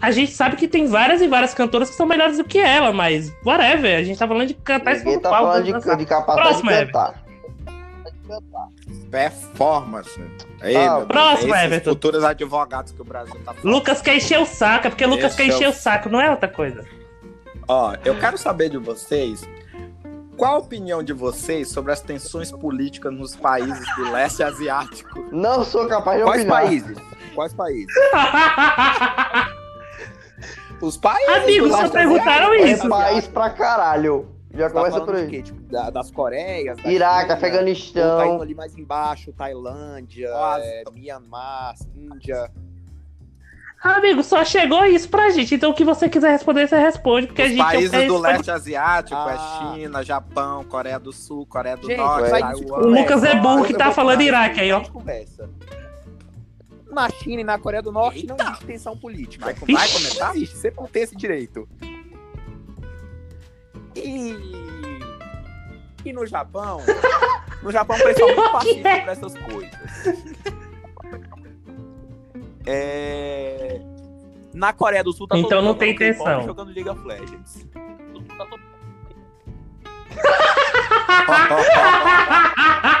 a 0.00 0.10
gente 0.10 0.32
sabe 0.32 0.56
que 0.56 0.68
tem 0.68 0.86
várias 0.86 1.20
e 1.20 1.28
várias 1.28 1.54
cantoras 1.54 1.90
que 1.90 1.96
são 1.96 2.06
melhores 2.06 2.36
do 2.36 2.44
que 2.44 2.58
ela, 2.58 2.92
mas 2.92 3.32
whatever, 3.44 3.98
a 3.98 4.02
gente 4.02 4.18
tá 4.18 4.28
falando 4.28 4.48
de 4.48 4.54
cantar 4.54 4.96
Ninguém 4.96 5.18
tá 5.18 5.30
palco, 5.30 5.46
falando 5.46 5.64
de, 5.64 5.96
de 5.96 6.06
capacidade 6.06 6.62
Próximo, 6.62 6.70
de 6.70 6.86
cantar. 6.86 7.24
Performance. 9.10 10.20
Aí, 10.60 10.76
ah, 10.76 11.04
próximo, 11.06 11.54
Everton. 11.54 11.90
Futuros 11.90 12.24
advogados 12.24 12.92
que 12.92 13.00
o 13.00 13.04
Brasil 13.04 13.34
tá 13.44 13.52
falando. 13.52 13.64
Lucas 13.64 14.00
quer 14.00 14.16
encher 14.16 14.40
o 14.40 14.46
saco, 14.46 14.86
é 14.86 14.90
porque 14.90 15.06
Lucas 15.06 15.26
Esse 15.26 15.36
quer 15.36 15.46
encher 15.46 15.68
o 15.68 15.72
saco, 15.72 16.08
não 16.08 16.20
é 16.20 16.30
outra 16.30 16.48
coisa. 16.48 16.84
Ó, 17.68 17.94
eu 18.04 18.18
quero 18.18 18.36
saber 18.36 18.70
de 18.70 18.78
vocês 18.78 19.46
qual 20.36 20.56
a 20.56 20.58
opinião 20.58 21.02
de 21.02 21.12
vocês 21.12 21.68
sobre 21.68 21.92
as 21.92 22.00
tensões 22.00 22.50
políticas 22.50 23.12
nos 23.12 23.36
países 23.36 23.86
do 23.96 24.10
leste 24.10 24.42
asiático? 24.42 25.24
Não 25.30 25.64
sou 25.64 25.86
capaz 25.86 26.18
de 26.18 26.24
Quais 26.24 26.42
opinar. 26.42 26.62
países? 26.62 26.98
Quais 27.34 27.52
países? 27.52 27.94
Os 30.80 30.96
países. 30.96 31.36
Amigos, 31.36 31.70
só 31.70 31.88
perguntaram 31.88 32.52
é 32.52 32.70
isso. 32.70 32.86
É 32.86 32.88
país 32.88 33.26
pra 33.26 33.50
caralho. 33.50 34.28
Já 34.52 34.70
tá 34.70 34.80
começa 34.80 35.00
por 35.00 35.16
aí. 35.16 35.42
Tipo, 35.42 35.60
da, 35.62 35.90
das 35.90 36.10
Coreias. 36.10 36.76
Da 36.76 36.92
Iraque, 36.92 37.22
China, 37.22 37.34
Afeganistão. 37.34 38.18
Tá 38.18 38.26
indo 38.26 38.42
ali 38.42 38.54
mais 38.54 38.76
embaixo, 38.78 39.32
Tailândia, 39.32 40.30
é, 40.58 40.84
Myanmar, 40.92 41.74
Índia. 41.96 42.50
Amigo, 43.82 44.22
só 44.22 44.44
chegou 44.44 44.84
isso 44.86 45.08
pra 45.08 45.28
gente. 45.28 45.54
Então 45.56 45.70
o 45.70 45.74
que 45.74 45.84
você 45.84 46.08
quiser 46.08 46.30
responder, 46.30 46.66
você 46.66 46.78
responde. 46.78 47.26
Porque 47.26 47.42
Os 47.42 47.48
a 47.48 47.50
gente 47.50 47.62
países 47.62 47.92
é 47.92 48.06
do 48.06 48.18
leste 48.18 48.50
asiático 48.50 49.14
é 49.14 49.36
ah. 49.36 49.72
é 49.72 49.74
China, 49.76 50.02
Japão, 50.02 50.64
Coreia 50.64 50.98
do 50.98 51.12
Sul, 51.12 51.44
Coreia 51.44 51.76
do 51.76 51.86
gente, 51.86 51.98
Norte, 51.98 52.30
Taiwan. 52.30 52.78
O 52.78 52.88
Lucas 52.88 53.22
é 53.24 53.34
burro 53.34 53.64
que 53.64 53.74
tá 53.74 53.90
falando 53.90 54.22
Iraque 54.22 54.60
aí, 54.60 54.72
ó. 54.72 54.80
Conversa. 54.80 55.50
Na 56.94 57.10
China 57.10 57.40
e 57.40 57.44
na 57.44 57.58
Coreia 57.58 57.82
do 57.82 57.90
Norte 57.90 58.20
Eita. 58.20 58.34
não 58.36 58.46
existe 58.46 58.64
tensão 58.66 58.96
política. 58.96 59.44
Vai, 59.44 59.54
vai 59.54 59.88
começar? 59.88 60.36
Existe, 60.36 60.56
você 60.56 60.70
não 60.70 60.86
tem 60.86 61.02
esse 61.02 61.16
direito. 61.16 61.68
E... 63.96 64.32
E 66.04 66.12
no 66.12 66.24
Japão? 66.26 66.80
No 67.62 67.72
Japão 67.72 67.96
o 67.96 68.02
pessoal 68.02 68.30
é 68.30 68.34
muito 68.36 68.52
pacífico 68.52 68.82
pra 68.82 69.12
essas 69.12 69.34
coisas. 69.38 69.72
É... 72.66 73.80
Na 74.52 74.72
Coreia 74.72 75.02
do 75.02 75.12
Sul 75.12 75.26
tá 75.26 75.36
Então 75.36 75.60
não 75.60 75.74
tem 75.74 75.96
tensão. 75.96 76.42
jogando 76.44 76.72
League 76.72 76.88
of 76.88 77.04
Legends. 77.06 77.66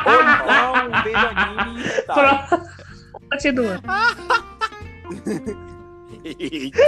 Ou 0.06 0.20
então, 0.22 1.02
veja 1.04 1.28
anime 1.28 1.86
e 1.86 2.02
tal. 2.02 2.16
Continua. 3.34 3.80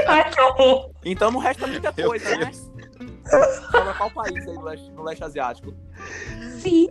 Ai, 0.07 0.31
que 0.31 0.41
horror. 0.41 0.91
Então 1.05 1.31
não 1.31 1.41
resta 1.41 1.67
muita 1.67 1.93
coisa, 1.93 2.37
né? 2.37 2.51
Fala 3.73 3.93
qual 3.95 4.11
país 4.13 4.47
aí 4.47 4.55
no 4.55 4.63
leste, 4.63 4.91
no 4.93 5.03
leste 5.03 5.25
asiático? 5.25 5.75
Sim. 6.61 6.89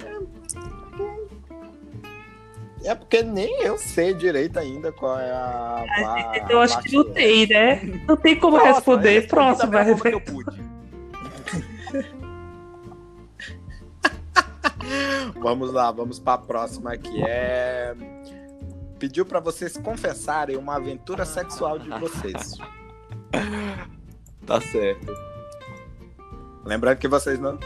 É 2.83 2.93
porque 2.93 3.23
nem 3.23 3.61
eu 3.63 3.77
sei 3.77 4.13
direito 4.13 4.59
ainda 4.59 4.91
qual 4.91 5.17
é 5.19 5.31
a. 5.31 5.85
a 6.05 6.45
eu 6.49 6.59
acho 6.59 6.77
que 6.81 6.91
não 6.93 7.05
tem, 7.05 7.47
né? 7.47 7.81
Não 8.07 8.17
tem 8.17 8.37
como 8.37 8.57
Próxima, 8.57 8.75
responder. 8.75 9.27
Próximo, 9.27 9.71
vai 9.71 9.95
que 9.95 10.07
eu 10.09 10.21
pude. 10.21 10.61
vamos 15.41 15.71
lá, 15.71 15.89
vamos 15.91 16.19
para 16.19 16.33
a 16.33 16.37
próxima 16.37 16.97
que 16.97 17.23
é 17.23 17.95
pediu 19.05 19.23
para 19.23 19.39
vocês 19.39 19.77
confessarem 19.77 20.57
uma 20.57 20.77
aventura 20.77 21.25
sexual 21.25 21.77
de 21.77 21.87
vocês. 21.89 22.57
tá 24.47 24.59
certo. 24.59 25.13
Lembrando 26.63 26.97
que 26.97 27.07
vocês 27.07 27.39
não 27.39 27.59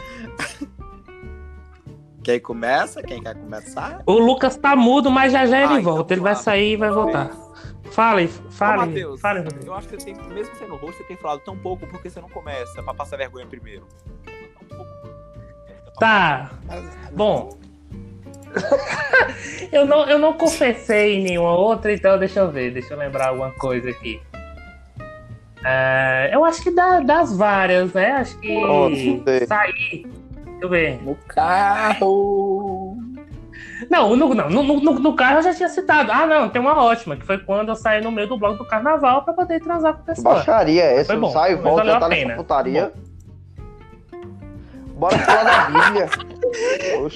quem 2.22 2.38
começa? 2.38 3.02
Quem 3.02 3.22
quer 3.22 3.34
começar? 3.34 4.02
O 4.04 4.18
Lucas 4.18 4.58
tá 4.58 4.76
mudo, 4.76 5.10
mas 5.10 5.32
já 5.32 5.46
já 5.46 5.62
ele 5.62 5.72
ah, 5.72 5.80
então 5.80 5.94
volta. 5.94 6.12
Então, 6.12 6.14
ele 6.16 6.20
vai 6.22 6.36
sair 6.36 6.72
e 6.72 6.76
vai 6.76 6.90
voltar. 6.90 7.30
Fale, 7.90 8.28
fale. 8.28 8.82
Ô, 8.82 8.86
Mateus, 8.86 9.20
fale, 9.20 9.48
eu 9.64 9.74
acho 9.74 9.88
que 9.88 9.98
você 9.98 10.12
tem, 10.12 10.28
mesmo 10.28 10.54
sendo 10.56 10.76
rosto, 10.76 10.98
você 10.98 11.04
tem 11.04 11.16
falado 11.16 11.40
tão 11.40 11.56
pouco 11.56 11.86
porque 11.86 12.10
você 12.10 12.20
não 12.20 12.28
começa 12.28 12.82
pra 12.82 12.92
passar 12.92 13.16
vergonha 13.16 13.46
primeiro. 13.46 13.86
Tá. 15.98 16.50
Bom. 17.12 17.58
eu, 19.72 19.86
não, 19.86 20.08
eu 20.08 20.18
não 20.18 20.32
confessei 20.32 21.16
em 21.16 21.22
nenhuma 21.22 21.56
outra, 21.56 21.92
então 21.92 22.18
deixa 22.18 22.40
eu 22.40 22.50
ver, 22.50 22.72
deixa 22.72 22.94
eu 22.94 22.98
lembrar 22.98 23.28
alguma 23.28 23.52
coisa 23.52 23.90
aqui. 23.90 24.20
É, 25.64 26.30
eu 26.32 26.44
acho 26.44 26.62
que 26.62 26.70
da, 26.70 27.00
das 27.00 27.36
várias, 27.36 27.92
né? 27.92 28.12
Acho 28.12 28.38
que 28.38 28.56
oh, 28.56 28.88
sair 29.46 30.06
Deixa 30.60 30.64
eu 30.66 30.68
ver. 30.68 31.02
No 31.02 31.14
carro. 31.26 32.96
Não, 33.88 34.14
no, 34.14 34.34
não 34.34 34.50
no, 34.50 34.62
no, 34.62 34.92
no, 35.00 35.14
carro 35.14 35.38
eu 35.38 35.42
já 35.42 35.54
tinha 35.54 35.68
citado. 35.70 36.12
Ah, 36.12 36.26
não, 36.26 36.50
tem 36.50 36.60
uma 36.60 36.82
ótima, 36.82 37.16
que 37.16 37.24
foi 37.24 37.38
quando 37.38 37.70
eu 37.70 37.74
saí 37.74 38.02
no 38.02 38.12
meio 38.12 38.28
do 38.28 38.36
bloco 38.36 38.58
do 38.58 38.66
carnaval 38.66 39.24
pra 39.24 39.32
poder 39.32 39.60
transar 39.60 39.94
com 39.94 40.00
a 40.00 40.04
pessoa. 40.04 40.34
Baixaria 40.34 40.84
essa, 40.84 41.12
foi 41.12 41.16
bom, 41.16 41.30
sai 41.30 41.52
e 41.52 41.56
volta, 41.56 41.84
já 41.86 41.98
tá 41.98 42.08
nessa 42.08 42.34
putaria. 42.34 42.92
Bora 44.96 45.18
falar 45.18 45.44
da 45.44 45.64
Bíblia. 45.70 46.10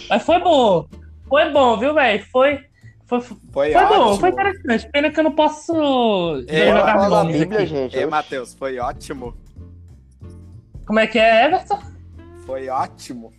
Mas 0.09 0.23
foi 0.23 0.39
bom. 0.39 0.87
Foi 1.29 1.51
bom, 1.51 1.79
viu, 1.79 1.95
velho? 1.95 2.25
Foi. 2.31 2.65
Foi, 3.07 3.21
foi, 3.21 3.73
foi 3.73 3.87
bom, 3.87 4.17
foi 4.17 4.31
interessante. 4.31 4.91
Pena 4.91 5.11
que 5.11 5.21
eu 5.21 5.25
não 5.25 5.33
posso 5.33 6.43
é, 6.49 6.69
jogar 6.69 7.25
Bíblia, 7.27 7.59
aqui. 7.59 7.67
gente. 7.67 7.97
Ei, 7.97 8.07
Matheus, 8.07 8.55
foi 8.55 8.79
ótimo. 8.79 9.37
Como 10.87 10.99
é 10.99 11.07
que 11.07 11.19
é, 11.19 11.47
Everton? 11.47 11.81
Foi 12.47 12.69
ótimo. 12.69 13.33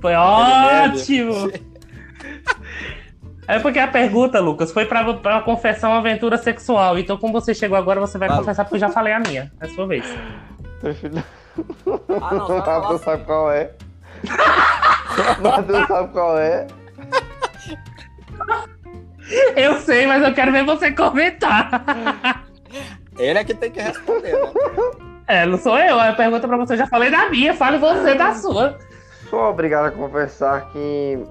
Foi 0.00 0.14
ótimo! 0.14 1.50
É 3.48 3.58
porque 3.58 3.78
a 3.78 3.88
pergunta, 3.88 4.38
Lucas, 4.40 4.70
foi 4.70 4.84
pra, 4.84 5.14
pra 5.14 5.40
confessar 5.40 5.88
uma 5.88 6.00
aventura 6.00 6.36
sexual. 6.36 6.98
Então, 6.98 7.16
como 7.16 7.32
você 7.32 7.54
chegou 7.54 7.78
agora, 7.78 7.98
você 7.98 8.18
vai 8.18 8.28
confessar 8.28 8.62
porque 8.64 8.76
eu 8.76 8.80
já 8.80 8.90
falei 8.90 9.14
a 9.14 9.18
minha. 9.18 9.50
É 9.58 9.64
a 9.64 9.68
sua 9.70 9.86
vez. 9.86 10.04
Ah, 12.20 12.34
não, 12.34 12.48
Matheus 12.60 13.00
sabe 13.00 13.24
qual 13.24 13.50
é. 13.50 13.72
Matheus 15.40 15.88
sabe 15.88 16.12
qual 16.12 16.36
é. 16.36 16.66
Eu 19.56 19.78
sei, 19.80 20.06
mas 20.06 20.22
eu 20.22 20.32
quero 20.32 20.50
ver 20.50 20.64
você 20.64 20.90
comentar. 20.90 22.46
Ele 23.18 23.38
é 23.38 23.44
que 23.44 23.52
tem 23.52 23.70
que 23.70 23.80
responder, 23.80 24.32
né? 24.32 24.52
É, 25.28 25.44
não 25.44 25.58
sou 25.58 25.78
eu. 25.78 26.00
A 26.00 26.14
pergunta 26.14 26.48
pra 26.48 26.56
você, 26.56 26.72
eu 26.72 26.78
já 26.78 26.86
falei 26.86 27.10
da 27.10 27.28
minha, 27.28 27.52
fale 27.52 27.76
você 27.76 28.14
da 28.14 28.32
sua. 28.32 28.78
Sou 29.28 29.40
obrigado 29.40 29.84
a 29.84 29.90
confessar 29.90 30.70
que 30.72 31.22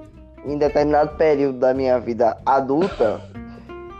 em 0.46 0.58
determinado 0.58 1.16
período 1.16 1.58
da 1.58 1.74
minha 1.74 2.00
vida 2.00 2.38
adulta, 2.46 3.20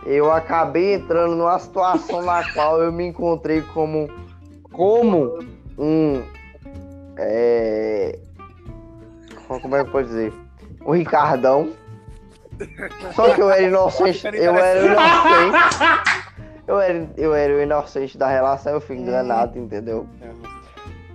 eu 0.06 0.30
acabei 0.30 0.94
entrando 0.94 1.34
numa 1.34 1.58
situação 1.58 2.22
na 2.22 2.48
qual 2.54 2.80
eu 2.80 2.92
me 2.92 3.06
encontrei 3.06 3.60
como, 3.60 4.08
como 4.72 5.40
um. 5.76 6.22
É, 7.16 8.16
como 9.48 9.74
é 9.74 9.82
que 9.82 9.88
eu 9.88 9.92
posso 9.92 10.06
dizer? 10.06 10.32
Um 10.86 10.92
Ricardão. 10.92 11.72
Só 13.14 13.34
que 13.34 13.40
eu 13.40 13.50
era 13.50 13.62
inocente. 13.62 14.26
Eu 14.32 14.54
era 14.54 14.84
inocente. 14.84 16.18
Eu 16.68 16.78
era, 16.78 17.08
eu 17.16 17.34
era 17.34 17.54
o 17.54 17.62
inocente 17.62 18.18
da 18.18 18.28
relação, 18.28 18.74
eu 18.74 18.80
fui 18.80 18.96
enganado, 18.96 19.58
entendeu? 19.58 20.06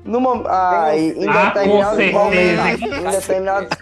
Numa, 0.03 0.43
ah, 0.47 0.97
em 0.97 1.13
determinados 1.13 2.11
momentos. 2.11 2.81
Em 2.81 3.11
determinados, 3.11 3.77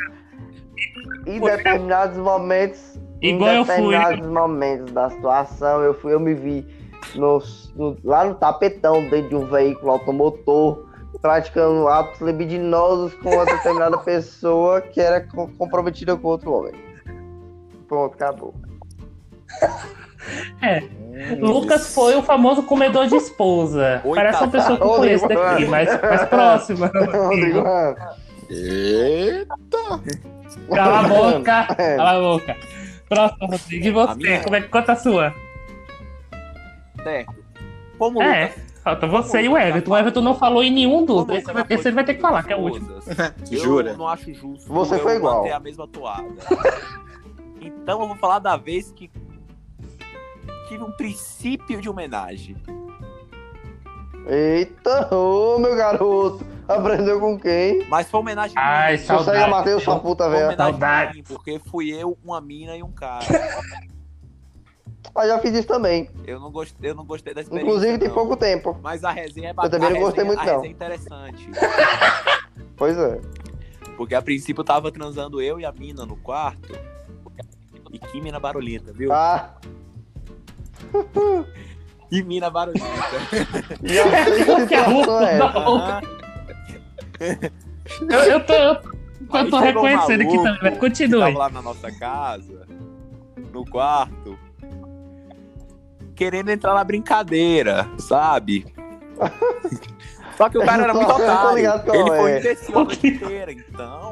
em 1.25 1.39
determinados 1.39 2.17
momentos. 2.17 2.99
Igual 3.21 3.53
em 3.53 3.63
determinados 3.63 4.27
momentos 4.27 4.91
da 4.91 5.09
situação, 5.11 5.81
eu, 5.81 5.93
fui, 5.93 6.13
eu 6.13 6.19
me 6.19 6.33
vi 6.33 6.67
no, 7.15 7.41
no, 7.75 7.97
lá 8.03 8.25
no 8.25 8.35
tapetão 8.35 9.07
dentro 9.09 9.29
de 9.29 9.35
um 9.35 9.45
veículo 9.45 9.91
automotor, 9.91 10.87
praticando 11.21 11.87
atos 11.87 12.19
libidinosos 12.19 13.13
com 13.15 13.29
uma 13.29 13.45
determinada 13.45 13.97
pessoa 14.03 14.81
que 14.81 14.99
era 14.99 15.25
comprometida 15.57 16.17
com 16.17 16.27
outro 16.27 16.51
homem. 16.51 16.90
Pronto, 17.91 18.13
acabou. 18.13 18.55
É. 20.61 20.81
Lucas 21.41 21.93
foi 21.93 22.15
o 22.15 22.23
famoso 22.23 22.63
comedor 22.63 23.05
de 23.07 23.17
esposa. 23.17 24.01
Oi, 24.05 24.15
Parece 24.15 24.41
uma 24.41 24.49
pessoa 24.49 24.77
que 24.77 24.83
eu 24.83 24.87
conheço 24.87 25.27
daqui, 25.27 25.65
mas 25.65 26.01
mais 26.01 26.25
próxima. 26.29 26.89
Eita! 28.49 30.01
Cala 30.73 30.99
a 30.99 31.03
boca! 31.03 31.75
Cala 31.75 32.11
a 32.11 32.21
boca. 32.21 32.55
Próximo, 33.09 33.47
Rodrigo. 33.47 33.85
E 33.85 33.91
você? 33.91 34.15
Minha... 34.15 34.41
Como 34.41 34.55
é 34.55 34.61
que 34.61 34.69
conta 34.69 34.93
a 34.93 34.95
sua? 34.95 35.35
Certo. 37.03 37.35
Como 37.97 38.23
é. 38.23 38.43
Lucas... 38.43 38.71
Falta 38.85 39.05
você 39.05 39.41
e 39.41 39.49
o 39.49 39.57
Everton. 39.57 39.91
O 39.91 39.97
Everton 39.97 40.21
não 40.21 40.35
falou 40.35 40.63
em 40.63 40.71
nenhum 40.71 41.03
dos. 41.03 41.27
Esse, 41.27 41.51
vai, 41.51 41.65
esse 41.69 41.89
ele 41.89 41.95
vai 41.95 42.05
ter 42.05 42.13
que 42.13 42.21
falar, 42.21 42.43
que 42.43 42.53
é 42.53 42.55
o 42.55 42.61
último. 42.61 43.01
Jura? 43.51 43.91
Eu 43.91 43.97
não 43.97 44.07
acho 44.07 44.33
justo. 44.33 44.71
Você 44.71 44.97
foi 44.97 45.17
igual. 45.17 45.45
a 45.51 45.59
mesma 45.59 45.85
toada. 45.89 46.23
então 47.61 48.01
eu 48.01 48.07
vou 48.07 48.17
falar 48.17 48.39
da 48.39 48.57
vez 48.57 48.91
que 48.91 49.09
tive 50.67 50.83
um 50.83 50.91
princípio 50.91 51.81
de 51.81 51.89
homenagem. 51.89 52.55
Eita, 54.27 55.13
ô 55.13 55.57
meu 55.59 55.75
garoto! 55.75 56.45
Aprendeu 56.67 57.19
com 57.19 57.37
quem? 57.37 57.85
Mas 57.87 58.09
foi 58.09 58.19
homenagem 58.19 58.55
Ai, 58.57 58.93
minha. 58.93 59.05
Saudade. 59.05 59.39
Você 59.39 59.47
Matheus, 59.47 59.83
sua 59.83 59.99
puta 59.99 60.29
velha. 60.29 60.55
Saudade. 60.55 61.23
Porque 61.23 61.59
fui 61.59 61.89
eu, 61.89 62.17
uma 62.23 62.39
mina 62.39 62.77
e 62.77 62.83
um 62.83 62.91
cara. 62.91 63.25
ah, 65.13 65.27
já 65.27 65.39
fiz 65.39 65.53
isso 65.53 65.67
também. 65.67 66.09
Eu 66.25 66.39
não 66.39 66.51
gostei, 66.51 66.91
eu 66.91 66.95
não 66.95 67.05
gostei 67.05 67.33
da 67.33 67.41
experiência. 67.41 67.67
Inclusive 67.67 67.97
tem 67.97 68.07
não. 68.07 68.15
pouco 68.15 68.37
tempo. 68.37 68.77
Mas 68.81 69.03
a 69.03 69.11
resenha 69.11 69.49
é 69.49 69.53
bacana. 69.53 69.75
Eu 69.75 69.79
também 69.79 69.93
não 69.93 70.05
gostei 70.05 70.23
resenha, 70.23 70.43
muito, 70.43 70.47
não. 70.47 70.53
A 70.53 70.61
resenha 70.61 70.71
é 70.71 70.75
interessante. 70.75 71.49
pois 72.77 72.97
é. 72.97 73.19
Porque 73.97 74.15
a 74.15 74.21
princípio 74.21 74.63
tava 74.63 74.91
transando 74.91 75.41
eu 75.41 75.59
e 75.59 75.65
a 75.65 75.71
mina 75.71 76.05
no 76.05 76.15
quarto. 76.15 76.73
Que 78.09 78.21
mina 78.21 78.39
barulhenta, 78.39 78.91
viu? 78.93 79.11
Ah. 79.11 79.55
e 82.11 82.21
mina 82.23 82.49
barulhenta. 82.49 82.85
E 83.81 83.95
eu 83.95 84.09
sei 84.09 84.23
que 84.25 84.43
situação 84.43 85.21
é 85.21 85.39
Eu, 88.01 88.19
eu 88.19 88.45
tô, 88.45 88.53
eu 88.53 89.49
tô 89.49 89.59
reconhecendo 89.59 90.21
aqui 90.21 90.43
também, 90.43 90.75
continue. 90.77 91.19
Tava 91.19 91.37
lá 91.37 91.49
na 91.49 91.61
nossa 91.61 91.91
casa, 91.91 92.65
no 93.51 93.65
quarto, 93.65 94.39
querendo 96.15 96.49
entrar 96.49 96.73
na 96.73 96.83
brincadeira, 96.83 97.89
sabe? 97.97 98.65
Só 100.37 100.47
que 100.49 100.57
o 100.57 100.65
cara 100.65 100.83
era 100.83 100.93
muito 100.93 101.11
otário. 101.11 101.59
Ele 101.93 102.07
foi 102.07 102.39
imbecil 102.39 102.79
a 102.79 102.83
noite 102.83 103.07
inteira, 103.07 103.51
então. 103.51 104.10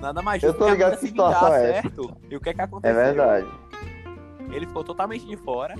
Nada 0.00 0.22
mais 0.22 0.40
justo 0.40 0.54
eu 0.54 0.58
tô 0.58 0.70
ligado 0.70 0.92
que, 0.92 1.00
que 1.00 1.06
situação 1.08 1.54
é 1.54 1.72
certo. 1.72 2.16
E 2.30 2.36
o 2.36 2.40
que 2.40 2.48
é 2.48 2.54
que 2.54 2.62
aconteceu? 2.62 2.98
É 2.98 3.04
verdade. 3.04 3.46
Ele 4.50 4.66
ficou 4.66 4.82
totalmente 4.82 5.26
de 5.26 5.36
fora. 5.36 5.74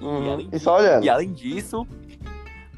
Uhum. 0.00 0.24
E, 0.24 0.30
além 0.30 0.48
e 0.52 0.58
só 0.58 0.78
olhando. 0.78 1.04
E 1.04 1.10
além 1.10 1.32
disso, 1.32 1.86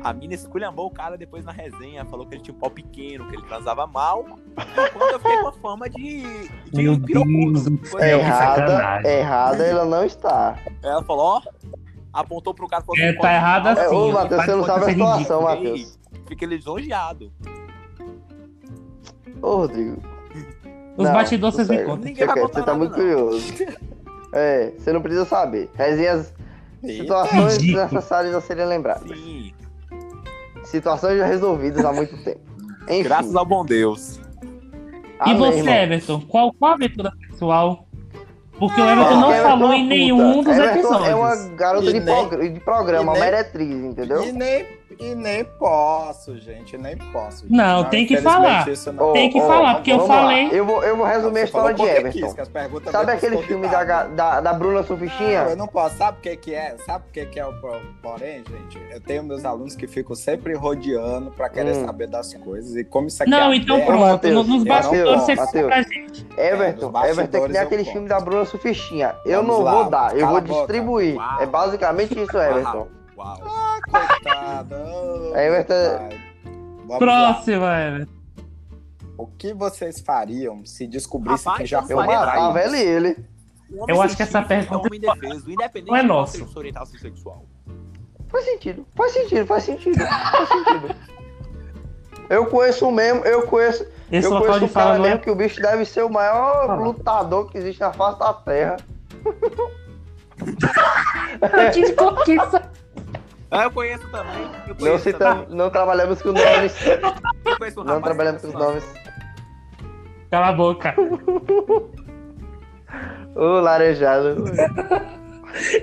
a 0.02 0.12
mina 0.12 0.34
esculhambou 0.34 0.86
o 0.86 0.90
cara 0.90 1.16
depois 1.16 1.44
na 1.44 1.52
resenha, 1.52 2.04
falou 2.04 2.26
que 2.26 2.34
ele 2.34 2.42
tinha 2.42 2.54
um 2.54 2.58
pau 2.58 2.70
pequeno, 2.70 3.26
que 3.28 3.36
ele 3.36 3.42
transava 3.44 3.86
mal. 3.86 4.24
Quando 4.92 5.12
eu 5.12 5.18
fiquei 5.18 5.38
com 5.38 5.48
a 5.48 5.52
fama 5.52 5.88
de. 5.88 6.48
de 6.70 6.82
Meu 6.82 6.96
Deus, 6.96 7.66
é 7.98 8.10
errada, 8.12 9.08
errada 9.08 9.64
ela 9.64 9.84
não 9.84 10.04
está. 10.04 10.58
Ela 10.82 11.02
falou, 11.04 11.24
ó, 11.24 11.42
apontou 12.12 12.52
pro 12.52 12.68
cara 12.68 12.82
e 12.82 12.86
falou 12.86 13.02
é, 13.02 13.08
assim, 13.10 13.18
tá 13.18 13.34
errada 13.34 13.70
assim. 13.72 13.82
É, 13.82 13.88
ô, 13.88 14.12
Matheus, 14.12 14.44
você 14.44 14.54
não 14.54 14.64
sabe 14.64 14.84
a 14.84 14.88
situação, 14.88 15.42
Matheus. 15.42 15.98
Fica 16.26 16.46
lisonjeado. 16.46 17.32
Ô, 19.44 19.56
Rodrigo. 19.56 19.98
Os 20.96 21.10
batidores 21.10 21.54
vocês 21.54 21.68
me 21.68 21.78
contam. 21.84 22.04
Ninguém 22.04 22.26
você, 22.26 22.40
você 22.40 22.62
tá 22.62 22.74
muito 22.74 22.94
curioso. 22.94 23.42
É, 24.32 24.72
você 24.78 24.92
não 24.92 25.02
precisa 25.02 25.24
saber. 25.26 25.70
Resenhas, 25.74 26.32
situações 26.82 27.58
necessárias 27.62 28.34
a 28.34 28.40
serem 28.40 28.66
lembradas. 28.66 29.16
Sim. 29.18 29.52
Situações 30.64 31.18
já 31.18 31.26
resolvidas 31.26 31.84
há 31.84 31.92
muito 31.92 32.16
tempo. 32.24 32.40
Enfim. 32.88 33.02
Graças 33.02 33.36
ao 33.36 33.44
bom 33.44 33.64
Deus. 33.66 34.18
Amém, 35.18 35.34
e 35.34 35.38
você, 35.38 35.58
irmão. 35.58 35.74
Everton? 35.74 36.20
Qual, 36.22 36.52
qual 36.54 36.72
a 36.72 36.74
aventura 36.74 37.12
sexual? 37.20 37.86
Porque 38.58 38.80
o 38.80 38.88
Everton 38.88 39.20
não 39.20 39.32
falou 39.34 39.72
em 39.72 39.86
nenhum 39.86 40.42
dos 40.42 40.56
Everton 40.56 40.78
episódios. 40.78 41.08
É 41.08 41.14
uma 41.14 41.36
garota 41.54 41.92
de, 41.92 42.00
nem, 42.00 42.52
de 42.54 42.60
programa, 42.60 43.12
uma 43.12 43.20
meretriz, 43.20 43.84
entendeu? 43.84 44.24
E 44.24 44.32
nem 44.32 44.66
e 44.98 45.14
nem 45.14 45.44
posso, 45.44 46.36
gente, 46.38 46.76
nem 46.76 46.96
posso. 46.96 47.42
Gente. 47.42 47.52
Não, 47.56 47.82
não, 47.82 47.90
tem 47.90 48.06
que 48.06 48.20
falar. 48.20 48.66
Não... 48.92 49.12
Tem 49.12 49.30
que 49.30 49.40
oh, 49.40 49.46
falar, 49.46 49.72
oh, 49.72 49.74
porque 49.76 49.92
eu 49.92 50.06
falei. 50.06 50.48
Eu 50.52 50.64
vou, 50.64 50.82
eu 50.82 50.96
vou 50.96 51.06
resumir 51.06 51.40
a 51.40 51.44
história 51.44 51.74
de 51.74 51.82
Everton. 51.82 52.34
Quis, 52.34 52.90
Sabe 52.90 53.12
aquele 53.12 53.38
filme 53.42 53.68
da, 53.68 54.04
da, 54.04 54.40
da 54.40 54.52
Bruna 54.52 54.82
Sufistinha? 54.82 55.44
Não, 55.44 55.50
eu 55.50 55.56
não 55.56 55.66
posso. 55.66 55.96
Sabe 55.96 56.18
o 56.18 56.20
que, 56.20 56.36
que 56.36 56.54
é? 56.54 56.76
Sabe 56.84 57.04
o 57.08 57.12
que, 57.12 57.26
que 57.26 57.40
é 57.40 57.46
o 57.46 57.52
porém, 58.02 58.44
gente? 58.48 58.80
Eu 58.90 59.00
tenho 59.00 59.22
meus 59.22 59.44
alunos 59.44 59.74
que 59.74 59.86
ficam 59.86 60.14
sempre 60.14 60.54
rodeando 60.54 61.30
pra 61.30 61.48
querer 61.48 61.76
hum. 61.76 61.86
saber 61.86 62.06
das 62.06 62.34
coisas. 62.34 62.76
E 62.76 62.84
como 62.84 63.08
isso 63.08 63.22
aqui 63.22 63.30
Não, 63.30 63.52
é 63.52 63.56
então 63.56 63.80
pronto. 63.84 64.00
Mateus, 64.00 64.48
nos 64.48 64.64
bastidores 64.64 65.22
você 65.22 65.36
conta 65.36 65.62
pra 65.64 65.82
gente. 65.82 66.26
Everton, 66.36 66.92
é, 67.02 67.10
Everton 67.10 67.38
é 67.38 67.40
que 67.40 67.52
nem 67.52 67.62
aquele 67.62 67.84
filme 67.84 68.08
da 68.08 68.20
Bruna 68.20 68.44
Sufistinha. 68.44 69.14
Eu 69.24 69.42
não 69.42 69.62
vou 69.62 69.84
dar, 69.90 70.16
eu 70.16 70.26
vou 70.26 70.40
distribuir. 70.40 71.16
É 71.40 71.46
basicamente 71.46 72.18
isso, 72.18 72.36
Everton. 72.36 72.88
Uau. 73.16 73.73
Coitado. 73.90 74.74
Oh, 75.34 75.36
Everton. 75.36 76.08
Próxima, 76.98 77.80
Everton. 77.80 78.12
O 79.18 79.26
que 79.26 79.52
vocês 79.52 80.00
fariam 80.00 80.64
se 80.64 80.86
descobrissem 80.86 81.52
que 81.54 81.66
já 81.66 81.82
foi 81.82 81.94
matava 81.94 82.62
ele 82.62 82.78
ele. 82.78 83.16
Eu 83.88 84.00
acho 84.00 84.16
que 84.16 84.22
essa 84.22 84.42
pergunta 84.42 84.88
não 85.84 85.96
é 85.96 86.02
nossa. 86.02 86.38
sexual. 86.98 87.44
Faz 88.28 88.44
sentido, 88.44 88.86
faz 88.94 89.12
sentido, 89.12 89.46
faz 89.46 89.64
sentido, 89.64 89.98
faz 89.98 90.48
sentido. 90.48 90.96
Eu 92.28 92.46
conheço 92.46 92.90
mesmo, 92.90 93.24
eu 93.24 93.46
conheço. 93.46 93.86
Esse 94.10 94.26
eu 94.26 94.38
conheço 94.38 94.64
o 94.64 94.68
cara 94.68 94.98
mesmo 94.98 95.16
é... 95.16 95.18
que 95.18 95.30
o 95.30 95.34
bicho 95.34 95.60
deve 95.60 95.84
ser 95.84 96.02
o 96.02 96.10
maior 96.10 96.70
ah. 96.70 96.74
lutador 96.74 97.50
que 97.50 97.58
existe 97.58 97.80
na 97.80 97.92
face 97.92 98.18
da 98.18 98.32
terra. 98.32 98.76
de 101.72 101.92
conquista. 101.92 102.70
Ah, 103.50 103.64
eu 103.64 103.70
conheço 103.70 104.08
também. 104.10 104.50
Eu 104.66 104.74
conheço 104.74 104.90
não, 104.92 104.98
citamos, 104.98 105.48
não 105.48 105.70
trabalhamos 105.70 106.20
com 106.22 106.32
nomes. 106.32 106.74
Um 107.76 107.84
não 107.84 108.00
trabalhamos 108.02 108.42
com 108.42 108.58
nomes. 108.58 108.84
Cala 110.30 110.48
a 110.48 110.52
boca. 110.52 110.94
Ô, 113.36 113.60
larejado. 113.60 114.44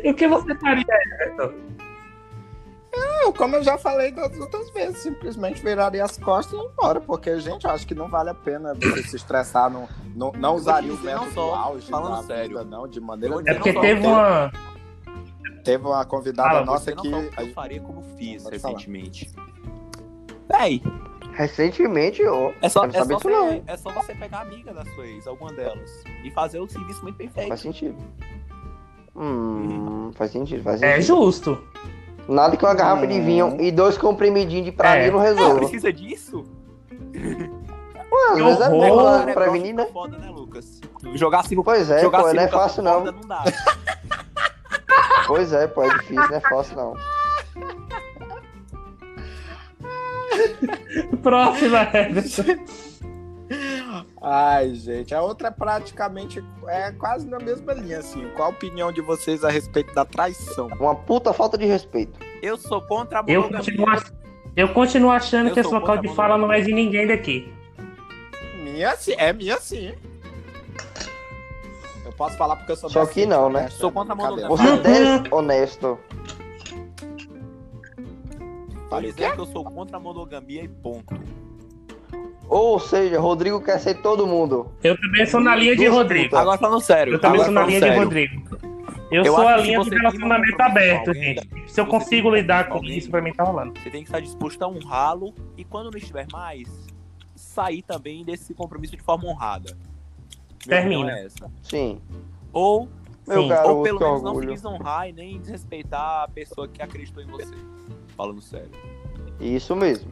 e 0.03 0.11
o 0.11 0.13
que 0.13 0.27
você 0.27 0.55
faria, 0.55 0.85
Everton? 1.21 1.53
Eu, 2.93 3.31
como 3.33 3.55
eu 3.55 3.63
já 3.63 3.77
falei 3.77 4.11
das 4.11 4.37
outras 4.37 4.69
vezes, 4.71 4.97
simplesmente 4.97 5.61
viraria 5.61 6.03
as 6.03 6.17
costas 6.17 6.59
e 6.59 6.61
ir 6.61 6.65
embora, 6.65 6.99
porque, 6.99 7.39
gente, 7.39 7.65
acho 7.65 7.87
que 7.87 7.95
não 7.95 8.09
vale 8.09 8.31
a 8.31 8.33
pena 8.33 8.73
você 8.73 9.03
se 9.03 9.15
estressar, 9.15 9.69
não, 9.69 9.87
não, 10.13 10.33
não 10.33 10.55
usaria 10.55 10.93
o 10.93 10.97
método 10.97 11.39
auge 11.39 11.89
falando 11.89 12.25
sério, 12.25 12.57
vida, 12.57 12.65
não, 12.65 12.87
de 12.87 12.99
maneira 12.99 13.35
É 13.45 13.53
porque 13.53 13.73
teve 13.73 14.05
uma... 14.05 14.51
Teve 15.63 15.85
uma 15.85 16.03
convidada 16.05 16.49
Fala, 16.49 16.65
nossa 16.65 16.91
que. 16.91 17.09
Não, 17.09 17.23
eu 17.23 17.53
faria 17.53 17.79
como 17.81 18.01
fiz 18.17 18.43
Pode 18.43 18.55
recentemente. 18.55 19.31
Véi. 20.49 20.81
Recentemente, 21.33 22.25
ó. 22.25 22.51
É 22.61 22.69
só, 22.69 22.85
é, 22.85 22.91
só 22.91 23.05
você, 23.05 23.63
é 23.67 23.77
só 23.77 23.91
você 23.91 24.13
pegar 24.15 24.39
a 24.39 24.41
amiga 24.41 24.73
da 24.73 24.83
sua 24.85 25.07
ex, 25.07 25.25
alguma 25.25 25.53
delas, 25.53 26.03
e 26.23 26.31
fazer 26.31 26.59
o 26.59 26.67
serviço 26.67 27.01
muito 27.03 27.15
bem 27.15 27.29
feito. 27.29 27.47
Faz 27.47 27.61
sentido. 27.61 27.95
Hum, 29.15 30.11
faz 30.13 30.31
sentido, 30.31 30.63
faz 30.63 30.81
é 30.81 30.95
sentido. 30.95 30.99
É 30.99 31.01
justo. 31.01 31.63
Nada 32.27 32.55
que 32.55 32.65
uma 32.65 32.73
garrafa 32.73 33.05
hum. 33.05 33.07
de 33.07 33.19
vinho 33.21 33.57
e 33.61 33.71
dois 33.71 33.97
comprimidinhos 33.97 34.65
de 34.65 34.71
praia 34.71 35.07
é. 35.07 35.11
não 35.11 35.19
resolva. 35.19 35.59
precisa 35.59 35.91
disso? 35.91 36.45
Ué, 37.13 38.31
às 38.31 38.37
vezes 38.37 38.61
é 38.61 38.69
bom 38.69 39.23
pra 39.23 39.33
prevenir, 39.33 39.73
né? 39.73 39.85
Foda, 39.85 40.17
né, 40.17 40.29
Lucas? 40.29 40.81
Jogar 41.15 41.39
assim, 41.39 41.61
pois 41.61 41.89
é, 41.89 42.01
jogar 42.01 42.23
pô, 42.23 42.33
não 42.33 42.43
é 42.43 42.47
fácil 42.47 42.83
não. 42.83 43.05
não 43.05 43.21
dá. 43.21 43.43
Pois 45.27 45.53
é, 45.53 45.67
pô, 45.67 45.83
é 45.83 45.89
difícil, 45.89 46.15
não 46.15 46.35
é 46.35 46.39
fácil 46.41 46.75
não. 46.75 46.93
Próxima. 51.21 51.87
Ai, 54.21 54.75
gente, 54.75 55.13
a 55.15 55.21
outra 55.21 55.47
é 55.47 55.51
praticamente 55.51 56.43
é 56.67 56.91
quase 56.91 57.27
na 57.27 57.39
mesma 57.39 57.73
linha, 57.73 57.99
assim. 57.99 58.29
Qual 58.35 58.49
a 58.49 58.51
opinião 58.51 58.91
de 58.91 59.01
vocês 59.01 59.43
a 59.43 59.49
respeito 59.49 59.93
da 59.93 60.05
traição? 60.05 60.67
Uma 60.79 60.95
puta 60.95 61.33
falta 61.33 61.57
de 61.57 61.65
respeito. 61.65 62.19
Eu 62.41 62.57
sou 62.57 62.81
contra 62.81 63.19
a 63.19 63.23
eu 63.27 63.49
continuo, 63.49 63.87
eu 64.55 64.69
continuo 64.69 65.11
achando 65.11 65.49
eu 65.49 65.53
que 65.53 65.59
esse 65.59 65.73
local 65.73 65.97
de 65.97 66.07
fala 66.09 66.37
não 66.37 66.51
é 66.51 66.61
de 66.61 66.71
ninguém 66.71 67.07
daqui. 67.07 67.51
Minha 68.61 68.95
sim, 68.95 69.15
é 69.17 69.33
minha 69.33 69.57
sim. 69.57 69.93
Posso 72.21 72.37
falar 72.37 72.55
porque 72.55 72.71
eu 72.73 72.75
sou 72.75 72.87
Só 72.87 73.03
que 73.07 73.25
não, 73.25 73.49
né? 73.49 73.67
Sou 73.69 73.91
contra 73.91 74.13
a 74.13 74.15
monogamia. 74.15 74.47
Você 74.47 74.67
é 74.67 75.17
deshonesto. 75.19 75.97
Falei 78.91 79.11
que 79.11 79.23
eu 79.23 79.45
sou 79.47 79.63
contra 79.63 79.97
a 79.97 79.99
monogamia 79.99 80.63
e 80.63 80.67
ponto. 80.67 81.19
Ou 82.47 82.79
seja, 82.79 83.19
Rodrigo 83.19 83.59
quer 83.59 83.79
ser 83.79 84.03
todo 84.03 84.27
mundo. 84.27 84.71
Eu 84.83 84.95
também 85.01 85.25
sou 85.25 85.39
na 85.39 85.55
linha 85.55 85.75
de 85.75 85.87
Rodrigo. 85.87 86.37
Agora 86.37 86.59
falando 86.59 86.81
sério. 86.81 87.13
Eu 87.13 87.19
também 87.19 87.43
sou 87.43 87.51
na 87.51 87.65
linha 87.65 87.79
sério. 87.79 87.95
de 87.95 88.03
Rodrigo. 88.03 88.57
Eu, 89.09 89.23
eu 89.23 89.33
sou 89.33 89.47
a 89.47 89.57
linha 89.57 89.83
de 89.83 89.89
relacionamento 89.89 90.61
aberto, 90.61 91.13
gente. 91.15 91.49
Se 91.65 91.81
eu 91.81 91.87
consigo 91.87 92.29
lidar 92.29 92.69
com 92.69 92.83
isso, 92.83 93.09
pra 93.09 93.19
mim 93.19 93.33
tá 93.33 93.43
rolando. 93.43 93.79
Você 93.79 93.89
tem 93.89 94.03
que 94.03 94.09
estar 94.09 94.19
disposto 94.19 94.61
a 94.61 94.67
honrá-lo 94.67 95.33
e 95.57 95.63
quando 95.63 95.89
não 95.89 95.97
estiver 95.97 96.27
mais, 96.31 96.67
sair 97.33 97.81
também 97.81 98.23
desse 98.23 98.53
compromisso 98.53 98.95
de 98.95 99.01
forma 99.01 99.27
honrada. 99.27 99.75
Termina. 100.67 101.11
É 101.11 101.27
Sim. 101.63 101.99
Ou, 102.53 102.87
Meu 103.27 103.47
garoto, 103.47 103.75
ou 103.75 103.83
pelo 103.83 103.99
menos 103.99 104.23
não 104.23 104.39
se 104.39 104.45
desonrar 104.45 105.09
e 105.09 105.13
nem 105.13 105.39
desrespeitar 105.39 106.23
a 106.23 106.27
pessoa 106.27 106.67
que 106.67 106.81
acreditou 106.81 107.23
em 107.23 107.27
você. 107.27 107.53
Falando 108.15 108.41
sério. 108.41 108.69
Isso 109.39 109.75
mesmo. 109.75 110.09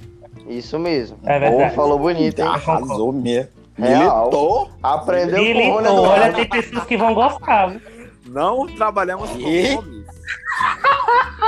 Isso 0.48 0.80
mesmo. 0.80 1.18
É 1.24 1.40
verdade. 1.40 1.76
Falou 1.76 2.00
bonito, 2.00 2.40
hein? 2.40 2.48
Arrasou 2.48 3.12
mesmo. 3.12 3.52
Militou. 3.78 4.70
Aprendeu 4.82 5.42
Militou. 5.42 5.84
com 5.84 5.90
o 5.90 6.02
Olha, 6.02 6.34
tem 6.34 6.50
pessoas 6.50 6.84
que 6.86 6.98
vão 6.98 7.14
gostar. 7.14 7.68
Viu? 7.68 7.82
Não 8.28 8.68
trabalhamos 8.68 9.30
com 9.30 9.38
nomes. 9.38 10.06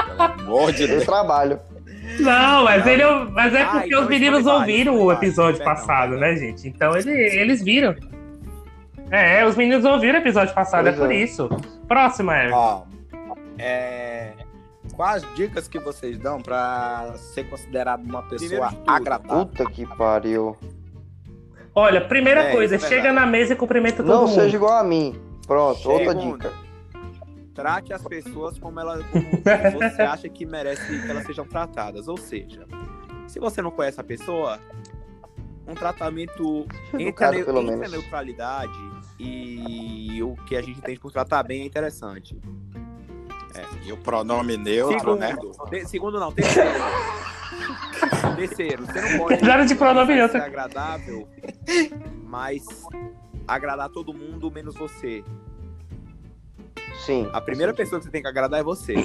Pelo 0.08 0.22
amor 0.22 0.72
de 0.72 0.88
Deus. 0.88 1.02
Eu 1.02 1.06
trabalho. 1.06 1.60
Não, 2.20 2.64
mas, 2.64 2.86
ele, 2.86 3.04
mas 3.32 3.54
é 3.54 3.66
porque 3.66 3.96
os 3.96 4.08
meninos 4.08 4.46
ouviram 4.46 5.00
o 5.00 5.12
episódio 5.12 5.64
passado, 5.64 6.18
né, 6.18 6.36
gente? 6.36 6.68
Então 6.68 6.96
ele, 6.96 7.12
eles 7.12 7.64
viram. 7.64 7.96
É, 9.12 9.46
os 9.46 9.58
meninos 9.58 9.84
ouviram 9.84 10.20
o 10.20 10.22
episódio 10.22 10.56
passado, 10.56 10.86
pois 10.86 10.96
é 10.96 10.98
por 10.98 11.12
é. 11.12 11.16
isso. 11.16 11.50
Próxima, 11.86 12.38
Eric. 12.38 12.54
Ó, 12.54 12.84
é... 13.58 14.32
Quais 14.96 15.26
dicas 15.36 15.68
que 15.68 15.80
vocês 15.80 16.18
dão 16.18 16.42
pra 16.42 17.14
ser 17.18 17.50
considerado 17.50 18.04
uma 18.04 18.24
pessoa 18.24 18.74
agradável? 18.88 19.46
Puta 19.46 19.66
que 19.70 19.86
pariu. 19.86 20.58
Olha, 21.76 22.02
primeira 22.02 22.44
é, 22.44 22.52
coisa, 22.52 22.76
é 22.76 22.80
chega 22.80 23.12
na 23.12 23.26
mesa 23.26 23.54
e 23.54 23.56
cumprimenta 23.56 23.98
todo 23.98 24.08
Não 24.08 24.28
mundo. 24.28 24.34
seja 24.34 24.56
igual 24.56 24.78
a 24.78 24.84
mim. 24.84 25.20
Pronto, 25.46 25.90
outra 25.90 26.16
dica. 26.16 26.54
Trate 27.54 27.94
as 27.94 28.04
pessoas 28.04 28.58
como, 28.58 28.80
ela, 28.80 29.04
como 29.04 29.80
você 29.92 30.02
acha 30.02 30.30
que 30.30 30.46
merece 30.46 31.02
que 31.02 31.10
elas 31.10 31.26
sejam 31.26 31.46
tratadas. 31.46 32.08
Ou 32.08 32.18
seja, 32.18 32.66
se 33.28 33.40
você 33.40 33.62
não 33.62 33.72
conhece 33.72 34.00
a 34.00 34.04
pessoa, 34.04 34.60
um 35.68 35.74
tratamento 35.74 36.66
entre, 36.98 37.26
a, 37.26 37.36
entre 37.38 37.86
a 37.86 37.90
neutralidade 37.90 39.01
e 39.24 40.24
o 40.24 40.36
que 40.48 40.56
a 40.56 40.62
gente 40.62 40.82
tem 40.82 40.98
por 40.98 41.12
tratar 41.12 41.44
bem 41.44 41.62
é 41.62 41.66
interessante. 41.66 42.36
É, 43.54 43.88
e 43.88 43.92
o 43.92 43.98
pronome 43.98 44.58
neutro, 44.58 45.00
segundo, 45.00 45.20
né? 45.20 45.36
De, 45.70 45.86
segundo 45.86 46.20
não, 46.20 46.32
terceiro. 46.32 46.70
terceiro, 48.36 48.86
você 48.86 49.02
não 49.02 49.18
pode 49.20 49.44
Nada 49.44 49.66
de 49.66 49.76
pronome 49.76 50.16
neutro. 50.16 50.40
ser 50.40 50.46
agradável, 50.46 51.28
mas 52.24 52.64
agradar 53.48 53.90
todo 53.90 54.14
mundo 54.14 54.50
menos 54.50 54.76
você. 54.76 55.24
Sim. 57.06 57.30
A 57.34 57.42
primeira 57.42 57.74
pessoa 57.74 58.00
que 58.00 58.06
você 58.06 58.12
tem 58.12 58.22
que 58.22 58.28
agradar 58.28 58.60
é 58.60 58.64
você. 58.64 58.96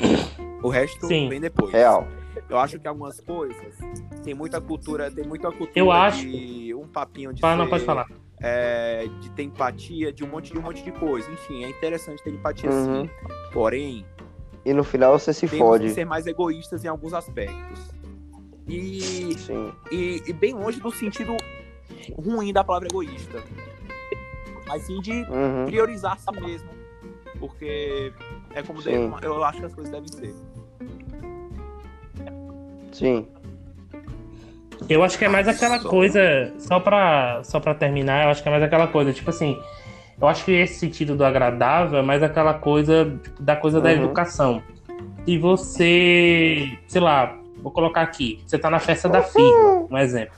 O 0.62 0.68
resto 0.68 1.06
Sim. 1.06 1.28
vem 1.28 1.40
depois. 1.40 1.72
Real. 1.72 2.06
Eu 2.48 2.58
acho 2.58 2.78
que 2.78 2.86
algumas 2.86 3.20
coisas 3.20 3.74
tem 4.22 4.34
muita 4.34 4.60
cultura, 4.60 5.10
tem 5.10 5.24
muita 5.24 5.50
cultura 5.50 5.72
eu 5.74 5.90
acho... 5.90 6.20
de 6.20 6.74
um 6.74 6.86
papinho 6.86 7.32
de 7.32 7.44
ah, 7.44 7.50
ser, 7.50 7.56
não 7.56 7.68
pode 7.68 7.84
falar. 7.84 8.06
É, 8.40 9.06
de 9.20 9.30
ter 9.30 9.44
empatia, 9.44 10.12
de 10.12 10.22
um 10.22 10.28
monte 10.28 10.52
de 10.52 10.58
um 10.58 10.62
monte 10.62 10.82
de 10.82 10.92
coisa. 10.92 11.30
Enfim, 11.30 11.64
é 11.64 11.70
interessante 11.70 12.22
ter 12.22 12.30
empatia 12.30 12.70
uhum. 12.70 13.04
sim. 13.04 13.10
Porém, 13.52 14.04
e 14.66 14.74
no 14.74 14.82
final 14.82 15.16
você 15.16 15.32
se 15.32 15.46
temos 15.46 15.64
fode. 15.64 15.90
ser 15.90 16.04
mais 16.04 16.26
egoístas 16.26 16.84
em 16.84 16.88
alguns 16.88 17.14
aspectos. 17.14 17.88
E, 18.66 19.36
e, 19.92 20.22
e, 20.26 20.32
bem 20.32 20.54
longe 20.54 20.80
do 20.80 20.90
sentido 20.90 21.36
ruim 22.18 22.52
da 22.52 22.64
palavra 22.64 22.88
egoísta. 22.88 23.44
Mas 24.66 24.82
sim 24.82 25.00
de 25.00 25.12
uhum. 25.12 25.66
priorizar 25.66 26.14
a 26.14 26.16
si 26.16 26.40
mesmo. 26.40 26.68
Porque 27.38 28.12
é 28.56 28.62
como 28.64 28.82
deve, 28.82 29.24
eu 29.24 29.44
acho 29.44 29.60
que 29.60 29.66
as 29.66 29.74
coisas 29.74 29.92
devem 29.92 30.08
ser. 30.08 30.34
Sim. 32.90 33.28
Eu 34.88 35.02
acho 35.02 35.18
que 35.18 35.24
é 35.24 35.28
mais 35.28 35.48
aquela 35.48 35.80
coisa, 35.80 36.52
só 36.58 36.78
pra, 36.78 37.40
só 37.44 37.58
pra 37.58 37.74
terminar, 37.74 38.24
eu 38.24 38.30
acho 38.30 38.42
que 38.42 38.48
é 38.48 38.52
mais 38.52 38.62
aquela 38.62 38.86
coisa, 38.86 39.12
tipo 39.12 39.30
assim, 39.30 39.58
eu 40.20 40.28
acho 40.28 40.44
que 40.44 40.52
esse 40.52 40.78
sentido 40.78 41.16
do 41.16 41.24
agradável 41.24 41.98
é 41.98 42.02
mais 42.02 42.22
aquela 42.22 42.54
coisa 42.54 43.18
tipo, 43.22 43.42
da 43.42 43.56
coisa 43.56 43.78
uhum. 43.78 43.82
da 43.82 43.92
educação. 43.92 44.62
E 45.26 45.38
você, 45.38 46.78
sei 46.86 47.00
lá, 47.00 47.36
vou 47.62 47.72
colocar 47.72 48.02
aqui, 48.02 48.40
você 48.46 48.58
tá 48.58 48.70
na 48.70 48.78
festa 48.78 49.08
da 49.08 49.22
firma, 49.22 49.86
um 49.90 49.98
exemplo. 49.98 50.34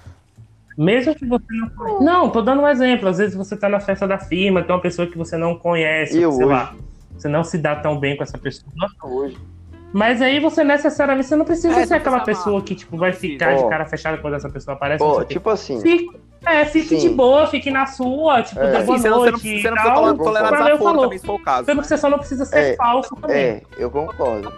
Mesmo 0.78 1.12
que 1.12 1.26
você 1.26 1.44
não. 1.50 2.00
Não, 2.00 2.30
tô 2.30 2.40
dando 2.40 2.62
um 2.62 2.68
exemplo. 2.68 3.08
Às 3.08 3.18
vezes 3.18 3.34
você 3.34 3.56
tá 3.56 3.68
na 3.68 3.80
festa 3.80 4.06
da 4.06 4.16
firma, 4.16 4.62
tem 4.62 4.72
uma 4.72 4.80
pessoa 4.80 5.08
que 5.08 5.18
você 5.18 5.36
não 5.36 5.58
conhece, 5.58 6.12
sei 6.12 6.24
hoje? 6.24 6.44
lá. 6.44 6.72
Você 7.16 7.26
não 7.26 7.42
se 7.42 7.58
dá 7.58 7.74
tão 7.74 7.98
bem 7.98 8.16
com 8.16 8.22
essa 8.22 8.38
pessoa. 8.38 8.72
Hoje. 9.02 9.36
Mas 9.92 10.20
aí 10.20 10.38
você 10.38 10.62
necessariamente 10.62 11.28
você 11.28 11.36
não 11.36 11.44
precisa 11.44 11.80
é, 11.80 11.86
ser 11.86 11.94
aquela 11.94 12.20
pessoa 12.20 12.60
que 12.60 12.74
tipo 12.74 12.96
vai 12.96 13.12
ficar 13.12 13.54
oh. 13.54 13.62
de 13.62 13.68
cara 13.70 13.86
fechada 13.86 14.18
quando 14.18 14.34
essa 14.34 14.50
pessoa 14.50 14.74
aparece. 14.76 15.02
Oh, 15.02 15.24
tipo 15.24 15.48
assim. 15.48 15.80
Fique, 15.80 16.10
é, 16.44 16.64
fique 16.66 16.88
Sim. 16.88 16.98
de 16.98 17.08
boa, 17.08 17.46
fique 17.46 17.70
na 17.70 17.86
sua, 17.86 18.42
tipo, 18.42 18.60
é. 18.60 18.82
boa 18.82 18.98
Sim, 18.98 19.08
noite. 19.08 19.08
Você 19.08 19.08
não, 19.08 19.20
você 19.20 19.30
não 19.30 19.38
precisa 19.38 19.76
falar 19.76 20.14
também, 20.98 21.18
se 21.18 21.26
for 21.26 21.34
o 21.34 21.42
caso. 21.42 21.64
Você, 21.64 21.74
né? 21.74 21.82
você 21.82 21.96
só 21.96 22.10
não 22.10 22.18
precisa 22.18 22.44
ser 22.44 22.58
é, 22.58 22.76
falso 22.76 23.16
também. 23.16 23.36
É, 23.36 23.62
eu 23.78 23.90
concordo. 23.90 24.52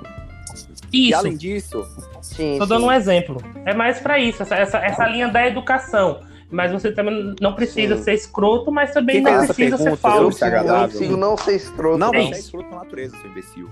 Isso. 0.52 0.80
E 0.92 1.14
além 1.14 1.36
disso, 1.36 1.86
sim, 2.20 2.56
tô 2.58 2.64
sim. 2.64 2.68
dando 2.68 2.86
um 2.86 2.92
exemplo. 2.92 3.40
É 3.64 3.72
mais 3.72 4.00
para 4.00 4.18
isso, 4.18 4.42
essa, 4.42 4.56
essa, 4.56 4.78
essa 4.78 5.06
linha 5.06 5.28
da 5.28 5.46
educação. 5.46 6.20
Mas 6.50 6.72
você 6.72 6.90
também 6.90 7.36
não 7.40 7.54
precisa 7.54 7.96
sim. 7.96 8.02
ser 8.02 8.14
escroto, 8.14 8.72
mas 8.72 8.92
também 8.92 9.22
Quem 9.22 9.32
não 9.32 9.46
precisa 9.46 9.78
ser 9.78 9.96
falso. 9.96 10.44
Eu 10.44 10.64
não 10.64 10.88
consigo 10.88 11.16
não 11.16 11.36
ser 11.36 11.54
escroto. 11.54 11.98
Não, 11.98 12.10
não. 12.10 12.26
você 12.26 12.34
é 12.34 12.38
escroto 12.40 12.68
por 12.68 12.74
natureza, 12.76 13.16
seu 13.16 13.30
imbecil. 13.30 13.70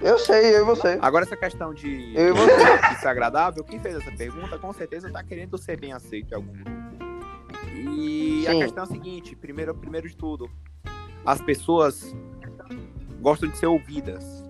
Eu 0.00 0.18
sei, 0.18 0.56
eu 0.56 0.62
e 0.62 0.64
você. 0.64 0.98
Agora, 1.00 1.24
essa 1.24 1.36
questão 1.36 1.74
de, 1.74 2.14
eu 2.14 2.28
e 2.28 2.32
você. 2.32 2.88
de 2.94 3.00
ser 3.00 3.08
agradável, 3.08 3.64
quem 3.64 3.80
fez 3.80 3.96
essa 3.96 4.10
pergunta, 4.12 4.58
com 4.58 4.72
certeza 4.72 5.10
tá 5.10 5.22
querendo 5.22 5.58
ser 5.58 5.78
bem 5.78 5.92
aceito 5.92 6.32
em 6.32 6.34
algum. 6.34 6.52
E 7.74 8.44
Sim. 8.44 8.48
a 8.48 8.64
questão 8.64 8.84
é 8.84 8.86
a 8.86 8.90
seguinte: 8.90 9.34
primeiro, 9.36 9.74
primeiro 9.74 10.08
de 10.08 10.16
tudo, 10.16 10.50
as 11.24 11.40
pessoas 11.40 12.14
gostam 13.20 13.48
de 13.48 13.58
ser 13.58 13.66
ouvidas. 13.66 14.44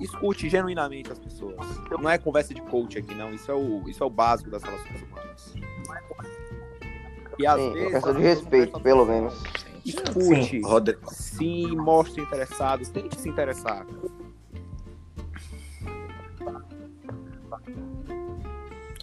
Escute 0.00 0.48
genuinamente 0.48 1.12
as 1.12 1.18
pessoas. 1.18 1.56
Não 1.90 2.10
é 2.10 2.18
conversa 2.18 2.52
de 2.52 2.60
coach 2.62 2.98
aqui, 2.98 3.14
não. 3.14 3.32
Isso 3.32 3.50
é 3.50 3.54
o, 3.54 3.88
isso 3.88 4.02
é 4.02 4.06
o 4.06 4.10
básico 4.10 4.50
das 4.50 4.62
relações 4.62 5.02
humanas. 5.02 5.54
E 7.38 7.46
às 7.46 7.60
Sim, 7.60 7.72
vezes. 7.72 8.16
de 8.16 8.22
respeito, 8.22 8.80
pelo 8.80 9.04
menos. 9.04 9.40
Escute, 9.84 10.60
Sim. 10.60 11.66
se 11.66 11.76
mostre 11.76 12.22
interessado, 12.22 12.86
tente 12.88 13.20
se 13.20 13.28
interessar. 13.28 13.86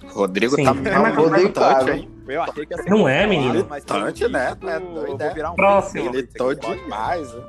Rodrigo 0.08 0.56
Sim. 0.56 0.64
tá 0.64 0.72
é 0.90 1.10
Rodrigo, 1.10 1.50
tá, 1.50 1.96
hein? 1.96 2.10
Eu 2.28 2.42
achei 2.44 2.66
que 2.66 2.74
ia 2.74 2.84
ser 2.84 2.90
Não 2.90 3.08
é, 3.08 3.26
menino? 3.26 3.54
Militante, 3.54 4.28
né? 4.28 4.56
É 4.64 4.80
doido, 4.80 5.22
é. 5.22 5.50
Um 5.50 5.56
Próximo. 5.56 6.12
Militou 6.12 6.54
demais, 6.54 7.34
né? 7.34 7.44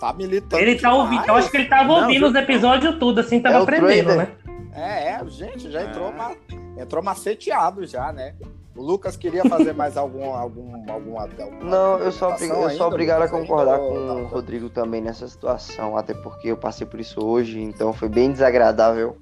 Tá 0.00 0.12
militando. 0.12 0.62
Ele 0.62 0.78
tá 0.78 0.92
ouvindo. 0.92 1.24
Eu 1.26 1.34
acho 1.34 1.50
que 1.50 1.56
ele 1.56 1.68
tava 1.68 1.92
ouvindo 1.92 2.26
os 2.26 2.34
episódios 2.34 2.98
tudo, 2.98 3.20
assim, 3.20 3.40
tava 3.40 3.58
é 3.58 3.62
aprendendo, 3.62 4.16
né? 4.16 4.28
É, 4.74 5.12
é, 5.12 5.24
gente, 5.28 5.70
já 5.70 5.82
entrou, 5.82 6.08
é. 6.08 6.82
entrou 6.82 7.02
maceteado 7.02 7.86
já, 7.86 8.12
né? 8.12 8.34
O 8.76 8.82
Lucas 8.82 9.16
queria 9.16 9.44
fazer 9.44 9.72
mais 9.72 9.96
algum, 9.96 10.34
algum, 10.34 10.74
alguma, 10.90 11.22
alguma 11.22 11.48
Não, 11.62 11.98
eu 11.98 12.10
sou, 12.10 12.30
eu 12.30 12.70
sou 12.70 12.88
obrigado 12.88 13.22
a 13.22 13.28
concordar 13.28 13.78
com 13.78 13.84
o 13.84 14.26
Rodrigo 14.26 14.68
também 14.68 15.00
nessa 15.00 15.28
situação, 15.28 15.96
até 15.96 16.12
porque 16.12 16.48
eu 16.48 16.56
passei 16.56 16.84
por 16.84 16.98
isso 16.98 17.24
hoje, 17.24 17.60
então 17.60 17.92
foi 17.92 18.08
bem 18.08 18.32
desagradável. 18.32 19.16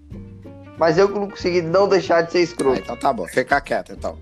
Mas 0.78 0.96
eu 0.96 1.06
não 1.08 1.28
consegui 1.28 1.60
não 1.60 1.86
deixar 1.86 2.22
de 2.22 2.32
ser 2.32 2.40
escroto. 2.40 2.78
Ah, 2.78 2.82
então 2.82 2.96
tá 2.96 3.12
bom, 3.12 3.26
fica 3.26 3.60
quieto 3.60 3.92
então. 3.92 4.16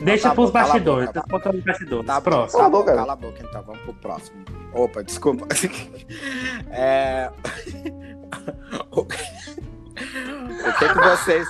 Deixa 0.00 0.30
tá 0.30 0.34
pros 0.34 0.50
bom, 0.50 0.54
bastidores, 0.54 1.12
tá 1.12 1.24
bom, 1.28 1.38
tá 1.38 1.52
bastidores. 1.52 2.06
Tá 2.06 2.20
próximo. 2.20 2.60
Cala 2.60 2.66
a 2.66 2.70
boca, 2.70 2.96
cala 2.96 3.12
a 3.12 3.16
boca 3.16 3.46
então, 3.48 3.62
vamos 3.62 3.80
pro 3.82 3.94
próximo. 3.94 4.44
Opa, 4.74 5.04
desculpa. 5.04 5.46
é... 6.70 7.30
o 10.68 10.78
que 10.78 10.88
que 10.88 11.00
vocês 11.00 11.48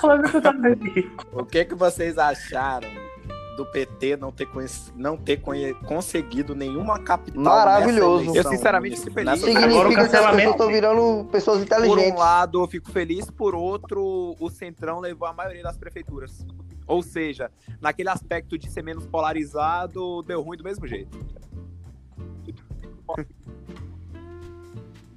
O 1.32 1.44
que 1.44 1.64
que 1.64 1.74
vocês 1.74 2.18
acharam 2.18 2.88
do 3.56 3.66
PT 3.66 4.16
não 4.16 4.32
ter, 4.32 4.48
não 4.96 5.16
ter 5.16 5.36
conhe... 5.38 5.74
conseguido 5.74 6.54
nenhuma 6.54 6.98
capital 6.98 7.42
Maravilhoso. 7.42 8.34
Eu 8.34 8.44
sinceramente 8.44 8.98
fico 8.98 9.12
feliz. 9.12 9.40
Significa 9.40 10.08
que 10.08 10.16
as 10.16 10.30
pessoas 10.30 10.50
estão 10.50 10.68
virando 10.68 11.28
pessoas 11.30 11.62
inteligentes. 11.62 12.04
Por 12.04 12.14
um 12.14 12.18
lado, 12.18 12.62
eu 12.62 12.68
fico 12.68 12.90
feliz, 12.90 13.30
por 13.30 13.54
outro, 13.54 14.36
o 14.38 14.50
Centrão 14.50 15.00
levou 15.00 15.28
a 15.28 15.32
maioria 15.32 15.62
das 15.62 15.76
prefeituras. 15.76 16.46
Ou 16.86 17.02
seja, 17.02 17.50
naquele 17.80 18.08
aspecto 18.08 18.58
de 18.58 18.70
ser 18.70 18.82
menos 18.82 19.06
polarizado, 19.06 20.22
deu 20.22 20.42
ruim 20.42 20.56
do 20.56 20.64
mesmo 20.64 20.86
jeito. 20.86 21.18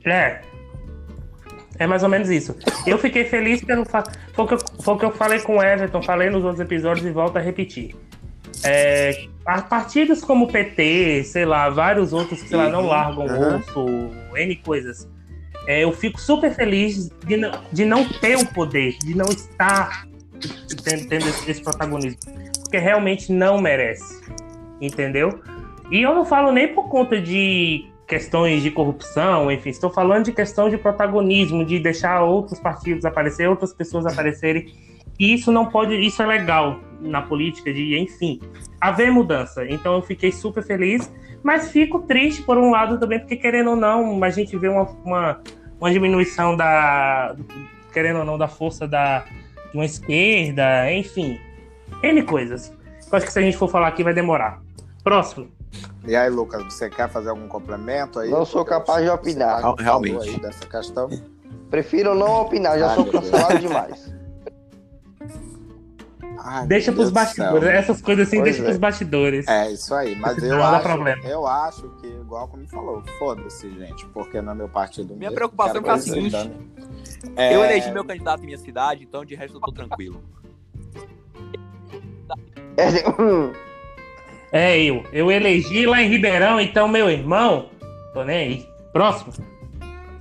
É. 0.06 0.41
É 1.78 1.86
mais 1.86 2.04
ou 2.04 2.10
menos 2.10 2.30
isso. 2.30 2.56
Eu 2.86 2.98
fiquei 2.98 3.26
feliz 3.26 3.64
pelo 3.64 3.86
fato. 3.86 4.18
Foi, 4.34 4.46
foi 4.82 4.94
o 4.94 4.98
que 4.98 5.06
eu 5.06 5.12
falei 5.12 5.40
com 5.40 5.58
o 5.58 5.64
Everton, 5.64 6.02
falei 6.02 6.30
nos 6.30 6.44
outros 6.44 6.60
episódios 6.60 7.06
e 7.06 7.12
volto 7.12 7.38
a 7.38 7.42
repetir. 7.42 7.96
É, 8.64 9.28
partidos 9.70 10.22
como 10.22 10.46
o 10.46 10.52
PT, 10.52 11.24
sei 11.26 11.46
lá, 11.46 11.70
vários 11.70 12.14
outros 12.14 12.42
que, 12.42 12.48
sei 12.48 12.58
lá, 12.58 12.70
não 12.70 12.84
uhum. 12.84 12.88
largam 12.88 13.26
uhum. 13.26 13.58
osso, 13.58 13.86
N 14.36 14.56
coisas. 14.58 15.08
É, 15.68 15.84
eu 15.84 15.92
fico 15.92 16.20
super 16.20 16.54
feliz 16.54 17.10
de 17.26 17.38
não, 17.38 17.52
de 17.72 17.86
não 17.86 18.08
ter 18.08 18.38
o 18.38 18.46
poder, 18.46 18.98
de 19.00 19.16
não 19.16 19.26
estar 19.26 20.08
tendo, 20.84 21.08
tendo 21.08 21.28
esse, 21.28 21.52
esse 21.52 21.62
protagonismo. 21.62 22.20
Porque 22.62 22.78
realmente 22.78 23.32
não 23.32 23.60
merece. 23.60 24.24
Entendeu? 24.80 25.40
E 25.92 26.02
eu 26.02 26.14
não 26.16 26.26
falo 26.26 26.52
nem 26.52 26.74
por 26.74 26.90
conta 26.90 27.20
de 27.20 27.86
questões 28.08 28.62
de 28.62 28.70
corrupção, 28.70 29.51
enfim, 29.51 29.70
estou 29.70 29.89
falando 29.89 30.26
de 30.26 30.32
questão 30.32 30.70
de 30.70 30.78
protagonismo, 30.78 31.66
de 31.66 31.80
deixar 31.80 32.22
outros 32.22 32.60
partidos 32.60 33.03
aparecer, 33.06 33.49
outras 33.49 33.74
pessoas 33.74 34.06
aparecerem. 34.06 34.74
E 35.20 35.34
isso 35.34 35.51
não 35.51 35.66
pode, 35.66 35.95
isso 35.95 36.22
é 36.22 36.26
legal 36.26 36.80
na 37.01 37.22
política, 37.22 37.74
de, 37.74 37.97
enfim, 37.97 38.39
haver 38.80 39.12
mudança. 39.12 39.66
Então 39.68 39.95
eu 39.95 40.01
fiquei 40.01 40.32
super 40.32 40.64
feliz, 40.64 41.12
mas 41.43 41.72
fico 41.72 41.99
triste 41.99 42.43
por 42.43 42.58
um 42.58 42.70
lado 42.70 42.99
também, 42.99 43.20
porque 43.20 43.36
querendo 43.36 43.72
ou 43.72 43.76
não, 43.76 44.24
a 44.24 44.30
gente 44.30 44.56
vê 44.58 44.68
uma, 44.68 44.84
uma, 45.03 45.41
uma 45.80 45.91
diminuição 45.91 46.56
da, 46.56 47.36
querendo 47.91 48.20
ou 48.20 48.26
não, 48.26 48.38
da 48.38 48.47
força 48.47 48.88
da, 48.88 49.20
de 49.72 49.78
uma 49.78 49.86
esquerda, 49.86 50.91
enfim, 50.91 51.39
N 52.03 52.22
coisas. 52.24 52.74
Eu 53.12 53.18
acho 53.18 53.26
que 53.26 53.32
se 53.32 53.39
a 53.39 53.41
gente 53.41 53.58
for 53.58 53.70
falar 53.70 53.88
aqui 53.88 54.03
vai 54.03 54.14
demorar. 54.14 54.62
Próximo. 55.03 55.55
E 56.08 56.16
aí, 56.16 56.30
Lucas, 56.30 56.64
você 56.64 56.89
quer 56.89 57.10
fazer 57.10 57.30
algum 57.30 57.47
complemento 57.47 58.20
aí? 58.20 58.30
Não 58.30 58.45
sou 58.45 58.64
capaz 58.64 59.03
de 59.03 59.10
opinar. 59.10 59.62
Realmente. 59.80 60.39
dessa 60.39 60.66
questão? 60.68 61.10
Prefiro 61.70 62.14
não 62.14 62.41
opinar, 62.41 62.78
já 62.78 62.89
Ai, 62.89 62.95
sou 62.95 63.06
cancelado 63.06 63.60
demais. 63.60 64.14
Ai, 66.38 66.68
deixa 66.68 66.91
pros 66.91 67.10
bastidores, 67.10 67.68
essas 67.70 68.01
coisas 68.03 68.28
assim, 68.28 68.38
pois 68.38 68.51
deixa 68.51 68.62
é. 68.62 68.66
pros 68.66 68.78
bastidores. 68.78 69.47
É, 69.47 69.72
isso 69.72 69.95
aí, 69.95 70.16
mas 70.16 70.38
eu, 70.43 70.58
não 70.58 70.64
acho, 70.64 70.84
problema. 70.84 71.28
eu 71.28 71.47
acho 71.47 71.89
que, 72.01 72.06
igual 72.06 72.47
como 72.47 72.68
falou, 72.68 73.01
foda-se, 73.18 73.68
gente, 73.72 74.06
porque 74.08 74.39
no 74.41 74.53
meu 74.53 74.70
partido. 74.70 75.16
Minha 75.16 75.32
preocupação 75.32 75.82
é 75.84 75.89
a 75.89 75.97
seguinte: 75.97 76.51
é... 77.36 77.56
eu 77.56 77.64
elegi 77.64 77.91
meu 77.91 78.06
candidato 78.06 78.43
em 78.43 78.45
minha 78.45 78.60
cidade, 78.60 79.03
então 79.03 79.26
de 79.26 79.34
resto 79.34 79.58
eu 79.58 79.62
tô 79.62 79.72
tranquilo. 79.72 80.22
É 84.56 84.82
eu. 84.82 85.03
Eu 85.12 85.30
elegi 85.30 85.86
lá 85.86 86.01
em 86.01 86.08
Ribeirão, 86.08 86.62
então, 86.62 86.88
meu 86.88 87.10
irmão. 87.10 87.66
Tô 88.14 88.24
nem 88.24 88.38
aí. 88.38 88.70
Próximo. 88.93 89.34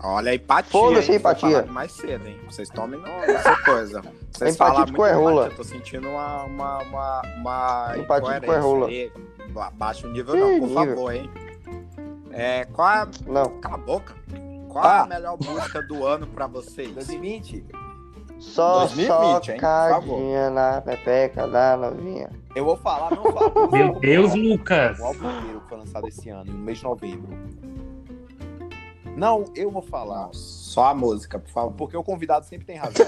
Olha 0.02 0.32
a 0.32 0.34
empatia. 0.34 0.72
Foda-se 0.72 1.14
empatia. 1.14 1.62
Mais 1.66 1.92
cedo, 1.92 2.26
hein? 2.26 2.36
Vocês 2.50 2.68
tomem 2.68 3.00
essa 3.28 3.56
coisa. 3.62 4.02
Vocês 4.32 4.56
falam 4.56 4.80
muito 4.80 4.96
rola. 4.96 5.46
Eu 5.46 5.54
tô 5.54 5.62
sentindo 5.62 6.08
uma. 6.08 6.42
uma, 6.42 6.78
uma, 6.78 7.22
uma 7.36 7.94
empatia 7.96 8.40
com 8.40 8.60
rola. 8.60 8.88
Baixa 9.74 10.08
o 10.08 10.10
nível, 10.10 10.34
não, 10.34 10.58
por 10.58 10.68
nível. 10.68 10.74
favor, 10.74 11.14
hein? 11.14 11.30
É, 12.32 12.64
qual 12.72 12.88
é. 12.90 13.06
Não. 13.28 13.60
Cala 13.60 13.76
a 13.76 13.78
boca. 13.78 14.16
Qual 14.68 14.84
ah. 14.84 14.96
é 14.96 15.00
a 15.00 15.06
melhor 15.06 15.38
música 15.40 15.80
do 15.80 16.04
ano 16.04 16.26
pra 16.26 16.48
vocês? 16.48 16.90
2020. 16.90 17.64
Só 18.40 18.80
2020, 18.80 19.52
hein? 19.52 19.58
Cadinha 19.58 20.50
na 20.50 20.80
pepeca 20.80 21.46
da 21.46 21.76
novinha. 21.76 22.30
Eu 22.54 22.64
vou 22.64 22.76
falar, 22.76 23.10
não 23.10 23.24
falo. 23.32 23.70
Meu 23.70 23.98
Deus, 23.98 24.34
Lucas! 24.34 24.98
O 25.00 25.04
álbum 25.04 25.30
inteiro 25.38 25.60
que 25.60 25.68
foi 25.68 25.78
lançado 25.78 26.06
esse 26.06 26.28
ano, 26.30 26.52
no 26.52 26.58
mês 26.58 26.78
de 26.78 26.84
novembro. 26.84 27.28
Não, 29.16 29.44
eu 29.56 29.70
vou 29.70 29.82
falar. 29.82 30.28
Só 30.32 30.86
a 30.86 30.94
música, 30.94 31.38
por 31.38 31.50
favor. 31.50 31.72
Porque 31.72 31.96
o 31.96 32.02
convidado 32.02 32.44
sempre 32.46 32.66
tem 32.66 32.76
razão. 32.76 33.06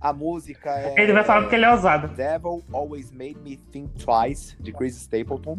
a 0.00 0.12
música 0.12 0.70
é. 0.70 1.00
Ele 1.00 1.12
vai 1.12 1.24
falar 1.24 1.42
porque 1.42 1.56
ele 1.56 1.64
é 1.64 1.70
ousado. 1.70 2.08
Devil 2.08 2.62
Always 2.72 3.10
Made 3.10 3.38
Me 3.42 3.56
Think 3.56 4.04
Twice, 4.04 4.56
de 4.60 4.72
Chris 4.72 4.96
Stapleton. 4.96 5.58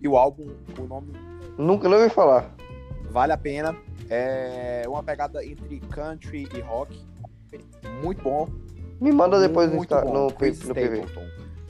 E 0.00 0.08
o 0.08 0.16
álbum, 0.16 0.48
o 0.78 0.82
nome. 0.82 1.12
Nunca 1.58 1.88
não 1.88 1.98
ouvi 1.98 2.10
falar. 2.10 2.50
Vale 3.10 3.32
a 3.32 3.38
pena. 3.38 3.76
É 4.10 4.82
uma 4.86 5.02
pegada 5.02 5.44
entre 5.44 5.80
country 5.80 6.48
e 6.54 6.60
rock. 6.60 7.02
Muito 8.02 8.22
bom. 8.22 8.48
Me 9.04 9.12
manda 9.12 9.38
depois 9.38 9.70
muito 9.70 9.94
no, 9.94 10.00
bom. 10.00 10.12
no, 10.14 10.32
Chris 10.32 10.66
no 10.66 10.74
PV. 10.74 11.04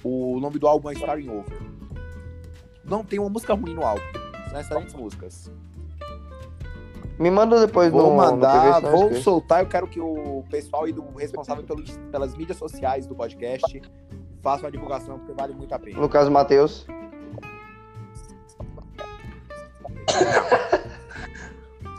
O 0.05 0.39
nome 0.39 0.57
do 0.57 0.69
álbum 0.69 0.89
é 0.91 0.93
Starting 0.93 1.29
Over. 1.29 1.59
Não 2.85 3.03
tem 3.03 3.19
uma 3.19 3.29
música 3.29 3.55
ruim 3.55 3.75
no 3.75 3.83
álbum. 3.83 4.05
São 4.51 4.61
excelentes 4.61 4.95
músicas. 4.95 5.51
Me 7.19 7.33
manda 7.33 7.67
depois 7.67 7.91
vou 7.91 8.11
no, 8.11 8.17
mandar, 8.17 8.81
no 8.81 8.89
PV, 8.89 8.97
vou 8.97 9.15
soltar. 9.17 9.65
Eu 9.65 9.67
quero 9.67 9.89
que 9.89 9.99
o 9.99 10.45
pessoal 10.49 10.87
e 10.87 10.93
do 10.93 11.05
responsável 11.17 11.65
pelos, 11.65 11.99
pelas 12.13 12.37
mídias 12.37 12.57
sociais 12.57 13.05
do 13.05 13.17
podcast 13.17 13.83
façam 14.41 14.69
a 14.69 14.71
divulgação, 14.71 15.19
porque 15.19 15.33
vale 15.33 15.55
muito 15.55 15.75
a 15.75 15.79
pena. 15.81 16.01
No 16.01 16.09
caso, 16.09 16.31
Matheus. 16.31 16.87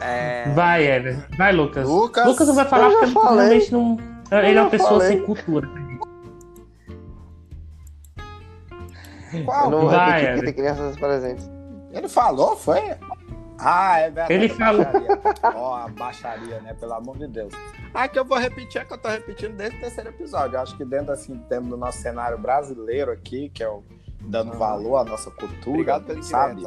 É... 0.02 0.50
Vai, 0.54 0.86
Ever. 0.86 1.28
Vai, 1.38 1.52
Lucas. 1.52 1.88
Lucas, 1.88 2.28
Lucas 2.28 2.48
não 2.48 2.56
vai 2.56 2.66
falar 2.66 2.90
porque 2.90 3.06
realmente 3.08 3.72
não. 3.74 4.15
Ele 4.32 4.58
é 4.58 4.62
uma 4.62 4.70
pessoa 4.70 5.00
falei. 5.00 5.08
sem 5.08 5.26
cultura. 5.26 5.70
Qual? 9.44 9.66
Eu 9.66 9.72
não 9.72 9.88
vai, 9.88 10.28
porque 10.28 10.46
tem 10.46 10.54
crianças 10.54 10.96
presentes. 10.98 11.50
Ele 11.92 12.08
falou, 12.08 12.56
foi? 12.56 12.82
Ah, 13.58 14.00
é 14.00 14.04
verdade. 14.06 14.34
Ele 14.34 14.50
falou. 14.50 14.86
Ó, 15.44 15.72
oh, 15.72 15.74
a 15.76 15.88
baixaria, 15.88 16.60
né? 16.62 16.74
Pelo 16.74 16.94
amor 16.94 17.18
de 17.18 17.28
Deus. 17.28 17.54
Ah, 17.94 18.08
que 18.08 18.20
eu 18.20 18.26
vou 18.26 18.38
repetir 18.38 18.82
é 18.82 18.86
que 18.86 18.94
eu 18.94 18.98
tô 18.98 19.08
repetindo 19.08 19.56
desde 19.56 19.78
o 19.78 19.80
terceiro 19.82 20.10
episódio. 20.10 20.58
Eu 20.58 20.62
acho 20.62 20.76
que 20.76 20.84
dentro, 20.84 21.14
assim, 21.14 21.36
dentro 21.50 21.70
do 21.70 21.78
nosso 21.78 22.00
cenário 22.00 22.38
brasileiro 22.38 23.12
aqui, 23.12 23.50
que 23.50 23.64
é 23.64 23.70
o 23.70 23.84
dando 24.22 24.54
ah. 24.54 24.58
valor 24.58 24.98
à 24.98 25.04
nossa 25.06 25.32
cultura, 25.32 25.70
Obrigado 25.70 26.06
pela 26.06 26.22
sabe? 26.22 26.64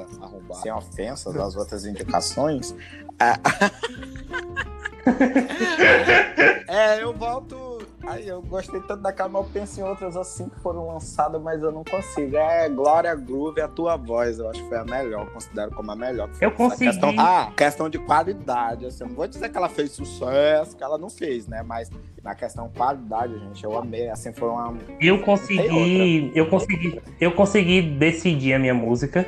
Sem 0.55 0.73
ofensas 0.73 1.37
às 1.37 1.57
outras 1.57 1.85
indicações. 1.85 2.75
É. 3.21 3.35
é, 6.69 7.03
eu 7.03 7.13
volto. 7.13 7.79
Ai, 8.07 8.25
eu 8.27 8.41
gostei 8.41 8.81
tanto 8.81 9.03
da 9.03 9.13
Carol, 9.13 9.43
eu 9.43 9.51
penso 9.53 9.81
em 9.81 9.83
outras 9.83 10.17
assim 10.17 10.49
que 10.49 10.59
foram 10.61 10.87
lançadas, 10.89 11.41
mas 11.43 11.63
eu 11.63 11.71
não 11.71 11.85
consigo. 11.85 12.37
É 12.37 12.69
Glória 12.69 13.15
Groove, 13.15 13.61
a 13.61 13.69
tua 13.69 13.97
voz, 13.97 14.39
eu 14.39 14.49
acho 14.49 14.63
que 14.63 14.69
foi 14.69 14.79
a 14.79 14.85
melhor, 14.85 15.27
eu 15.27 15.33
considero 15.33 15.71
como 15.73 15.91
a 15.91 15.97
melhor. 15.97 16.31
Eu 16.41 16.51
consegui. 16.53 16.87
Questão, 16.87 17.15
ah, 17.19 17.53
questão 17.57 17.89
de 17.89 17.99
qualidade, 17.99 18.87
assim, 18.87 19.05
não 19.05 19.15
vou 19.15 19.27
dizer 19.27 19.49
que 19.49 19.57
ela 19.57 19.69
fez 19.69 19.93
sucesso, 19.93 20.77
que 20.77 20.83
ela 20.83 20.97
não 20.97 21.11
fez, 21.11 21.47
né? 21.47 21.63
Mas 21.63 21.91
na 22.23 22.35
questão 22.35 22.71
qualidade, 22.71 23.39
gente, 23.39 23.63
eu 23.65 23.77
amei, 23.77 24.09
assim, 24.09 24.33
foi 24.33 24.49
uma. 24.49 24.75
Eu 25.01 25.23
consegui, 25.23 26.33
eu 26.35 26.49
consegui, 26.49 27.03
eu 27.21 27.33
consegui 27.33 27.83
decidir 27.83 28.55
a 28.55 28.59
minha 28.59 28.75
música 28.75 29.27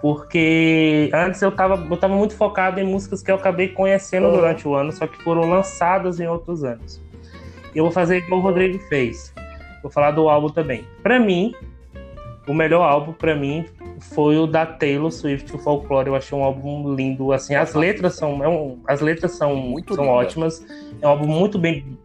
porque 0.00 1.10
antes 1.12 1.42
eu 1.42 1.50
estava 1.50 1.76
eu 1.76 1.96
tava 1.96 2.14
muito 2.14 2.34
focado 2.34 2.80
em 2.80 2.84
músicas 2.84 3.22
que 3.22 3.30
eu 3.30 3.36
acabei 3.36 3.68
conhecendo 3.68 4.26
uhum. 4.26 4.32
durante 4.32 4.66
o 4.66 4.74
ano, 4.74 4.90
só 4.92 5.06
que 5.06 5.22
foram 5.22 5.48
lançadas 5.48 6.18
em 6.18 6.26
outros 6.26 6.64
anos. 6.64 7.00
Eu 7.74 7.84
vou 7.84 7.92
fazer 7.92 8.18
igual 8.18 8.40
o 8.40 8.42
Rodrigo 8.42 8.78
fez. 8.88 9.32
Vou 9.82 9.90
falar 9.90 10.10
do 10.10 10.28
álbum 10.28 10.48
também. 10.48 10.84
Para 11.02 11.18
mim, 11.20 11.54
o 12.48 12.54
melhor 12.54 12.82
álbum 12.82 13.12
para 13.12 13.36
mim 13.36 13.66
foi 14.00 14.36
o 14.38 14.46
da 14.46 14.66
Taylor 14.66 15.10
Swift, 15.10 15.54
o 15.54 15.58
Folklore. 15.58 16.08
Eu 16.08 16.16
achei 16.16 16.36
um 16.36 16.42
álbum 16.42 16.94
lindo, 16.94 17.32
assim, 17.32 17.54
as 17.54 17.74
letras 17.74 18.14
são, 18.14 18.42
é 18.42 18.48
um, 18.48 18.80
as 18.86 19.00
letras 19.00 19.32
são, 19.32 19.54
muito 19.54 19.94
são 19.94 20.08
ótimas. 20.08 20.64
É 21.00 21.06
um 21.06 21.10
álbum 21.10 21.26
muito 21.26 21.58
bem, 21.58 21.98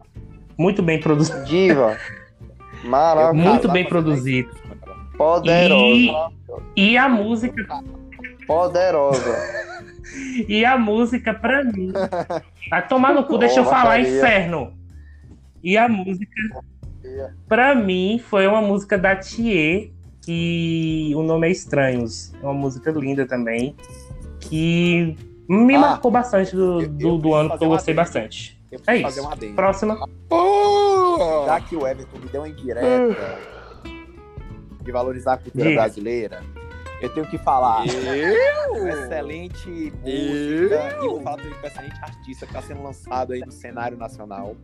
muito 0.56 0.82
bem 0.82 1.00
produzido. 1.00 1.44
Diva. 1.44 1.96
Maravilhoso. 2.84 3.50
Muito 3.50 3.68
bem 3.68 3.84
produzido. 3.84 4.50
Poderosa. 5.16 6.32
E, 6.76 6.92
e 6.92 6.98
a 6.98 7.08
música. 7.08 7.82
Poderosa. 8.46 9.36
e 10.48 10.64
a 10.64 10.78
música, 10.78 11.34
pra 11.34 11.64
mim. 11.64 11.92
Vai 12.70 12.86
tomar 12.86 13.14
no 13.14 13.24
cu, 13.24 13.38
deixa 13.38 13.60
eu 13.60 13.64
falar, 13.64 14.00
inferno. 14.00 14.72
E 15.62 15.76
a 15.76 15.88
música, 15.88 16.32
pra 17.48 17.74
mim, 17.74 18.20
foi 18.24 18.46
uma 18.46 18.60
música 18.60 18.98
da 18.98 19.16
Thier, 19.16 19.90
que 20.22 21.12
o 21.14 21.22
nome 21.22 21.48
é 21.48 21.50
Estranhos. 21.50 22.32
É 22.42 22.44
uma 22.44 22.54
música 22.54 22.90
linda 22.90 23.26
também. 23.26 23.74
Que 24.40 25.16
me 25.48 25.74
ah, 25.76 25.80
marcou 25.80 26.10
bastante 26.10 26.54
do, 26.54 26.86
do, 26.88 27.18
do 27.18 27.34
ano, 27.34 27.50
porque 27.50 27.64
eu 27.64 27.68
gostei 27.68 27.94
bastante. 27.94 28.60
é 28.86 28.96
isso. 28.96 29.28
Próxima. 29.54 29.98
Oh! 30.30 31.44
Já 31.46 31.60
que 31.60 31.76
o 31.76 31.86
Everton 31.86 32.18
me 32.18 32.28
deu 32.28 32.42
uma 32.42 32.48
indireta 32.48 33.55
de 34.86 34.92
valorizar 34.92 35.34
a 35.34 35.36
cultura 35.36 35.68
Diga. 35.68 35.82
brasileira, 35.82 36.42
eu 37.02 37.10
tenho 37.10 37.26
que 37.26 37.36
falar. 37.36 37.84
Eu? 37.86 38.88
excelente 38.88 39.68
música. 39.68 40.96
Eu? 40.96 41.04
E 41.04 41.08
vou 41.08 41.20
falar 41.20 41.36
também 41.36 41.54
com 41.54 41.66
excelente 41.66 42.00
artista 42.00 42.46
que 42.46 42.56
está 42.56 42.62
sendo 42.62 42.82
lançado 42.82 43.32
aí 43.32 43.40
no 43.40 43.52
cenário 43.52 43.98
nacional. 43.98 44.56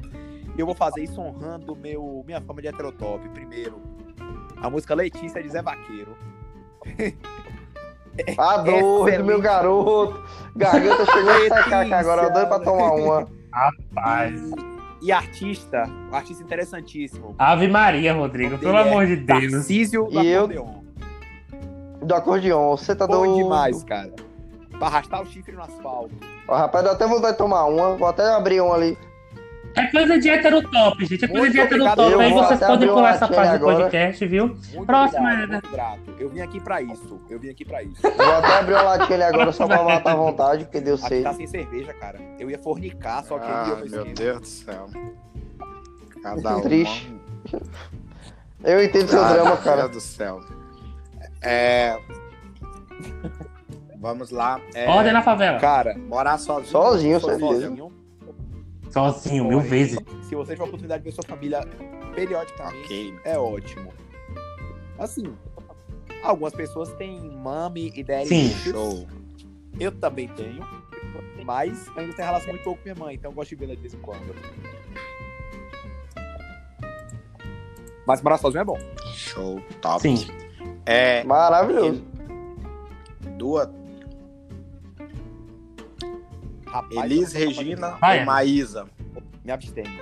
E 0.57 0.61
eu 0.61 0.65
vou 0.65 0.75
fazer 0.75 1.03
isso 1.03 1.21
honrando 1.21 1.75
meu, 1.77 2.23
minha 2.27 2.41
fama 2.41 2.63
de 2.63 2.69
heterotop. 2.69 3.29
Primeiro, 3.31 3.83
a 4.57 4.71
música 4.71 4.95
Letícia 4.95 5.43
de 5.43 5.49
Zé 5.49 5.61
Vaqueiro. 5.61 6.17
Ah, 8.39 8.59
doido, 8.63 9.25
meu 9.25 9.41
garoto. 9.41 10.23
Garganta 10.55 11.05
chegou 11.07 11.31
a 11.31 11.41
secar 11.41 11.83
aqui 11.83 11.95
agora, 11.95 12.23
eu 12.23 12.33
doido 12.33 12.49
pra 12.49 12.61
tomar 12.61 12.93
uma. 12.93 13.29
Rapaz. 13.53 14.72
E 15.03 15.11
artista, 15.11 15.85
um 16.11 16.15
artista 16.15 16.45
interessantíssimo. 16.45 17.35
Ave 17.37 17.67
Maria, 17.67 18.15
Rodrigo, 18.15 18.57
pelo 18.57 18.77
é 18.77 18.83
amor 18.83 19.05
de 19.05 19.17
Deus. 19.17 19.51
Tarcísio 19.51 20.05
do 20.05 20.23
e 20.23 20.35
acordeon. 20.35 20.83
Eu... 22.01 22.07
Do 22.07 22.15
acordeon, 22.15 22.77
você 22.77 22.95
tá 22.95 23.05
doido. 23.05 23.35
demais, 23.35 23.83
cara. 23.83 24.13
Pra 24.79 24.87
arrastar 24.87 25.23
o 25.23 25.27
chifre 25.27 25.53
no 25.55 25.63
asfalto. 25.63 26.15
Ó, 26.47 26.57
rapaz, 26.57 26.85
dá 26.85 26.93
até 26.93 27.07
vontade 27.07 27.33
de 27.33 27.39
tomar 27.39 27.65
uma. 27.65 27.97
Vou 27.97 28.07
até 28.07 28.33
abrir 28.33 28.61
um 28.61 28.73
ali. 28.73 28.97
É 29.75 29.87
coisa 29.87 30.19
de 30.19 30.29
heterotop, 30.29 31.07
gente. 31.07 31.25
É 31.25 31.29
coisa 31.29 31.43
Muito 31.43 31.53
de 31.53 31.61
heterotop. 31.61 32.15
Aí 32.21 32.33
vocês 32.33 32.61
podem 32.61 32.89
pular 32.89 33.15
essa 33.15 33.29
fase 33.29 33.59
do 33.59 33.65
podcast, 33.65 34.27
viu? 34.27 34.47
Muito 34.49 34.87
Próxima, 34.87 35.31
Ana. 35.31 35.63
Eu 36.19 36.29
vim 36.29 36.41
aqui 36.41 36.61
pra 36.61 36.83
isso. 36.83 37.21
Eu 37.29 37.39
vim 37.39 37.51
aqui 37.51 37.65
pra 37.65 37.83
isso. 37.83 38.01
vou 38.03 38.11
até 38.11 38.59
abrir 38.59 38.75
uma 38.75 38.83
latinha 38.83 39.15
ali 39.15 39.23
agora 39.23 39.53
só 39.53 39.67
pra 39.67 39.83
matar 39.83 40.13
a 40.13 40.17
vontade, 40.17 40.65
porque 40.65 40.81
deu 40.81 40.99
certo. 40.99 41.25
tá 41.25 41.33
sem 41.35 41.47
cerveja, 41.47 41.93
cara. 41.95 42.19
Eu 42.39 42.51
ia 42.51 42.59
fornicar, 42.59 43.25
só 43.25 43.39
que 43.39 43.47
ah, 43.47 43.79
eu 43.81 43.91
Meu 43.91 44.05
Deus 44.05 44.41
do 44.41 44.47
céu. 44.47 44.89
Cada 46.23 46.57
um. 46.57 46.61
Triste. 46.61 47.15
Eu 48.63 48.83
entendo 48.83 49.09
seu 49.09 49.25
ah, 49.25 49.33
drama, 49.33 49.57
cara. 49.57 49.83
Meu 49.83 49.89
Deus 49.91 50.05
do 50.05 50.09
céu. 50.09 50.41
É. 51.41 51.99
Vamos 53.99 54.31
lá. 54.31 54.61
É... 54.75 54.89
Ordem 54.89 55.13
na 55.13 55.23
favela. 55.23 55.59
Cara, 55.59 55.97
morar 55.97 56.39
sozinho. 56.39 56.71
Sozinho, 56.71 57.21
sozinho. 57.21 57.41
Sozinho, 57.41 57.93
mil 59.45 59.61
vezes. 59.61 59.99
Se 60.29 60.35
você 60.35 60.53
tiver 60.53 60.65
a 60.65 60.67
oportunidade 60.67 61.03
de 61.03 61.11
ver 61.11 61.15
sua 61.15 61.25
família 61.25 61.61
periodicamente, 62.15 62.85
okay. 62.85 63.15
é 63.25 63.39
ótimo. 63.39 63.93
Assim, 64.99 65.35
algumas 66.23 66.55
pessoas 66.55 66.93
têm 66.95 67.19
mami 67.31 67.93
e 67.95 68.03
daddy 68.03 68.29
Sim. 68.29 68.51
Show. 68.51 69.07
Eu 69.81 69.91
também 69.93 70.29
tenho, 70.29 70.63
mas 71.45 71.89
ainda 71.97 72.13
tenho 72.13 72.29
relação 72.29 72.51
muito 72.51 72.63
pouco 72.63 72.83
com 72.83 72.89
minha 72.89 72.95
mãe, 72.95 73.15
então 73.15 73.31
eu 73.31 73.35
gosto 73.35 73.51
de 73.51 73.57
vê-la 73.57 73.75
de 73.75 73.81
vez 73.81 73.95
em 73.95 73.99
quando. 73.99 74.35
Mas 78.07 78.21
morar 78.21 78.39
sozinho 78.39 78.61
é 78.61 78.65
bom. 78.65 78.79
Show, 79.15 79.61
top. 79.81 80.03
Sim. 80.03 80.27
É, 80.85 81.23
Maravilhoso. 81.25 82.05
Duas, 83.39 83.69
Rapaz, 86.73 87.05
Elis 87.05 87.33
Regina 87.35 87.99
ou 88.01 88.25
Maísa? 88.25 88.87
Me 89.45 89.53
abstenho. 89.53 90.01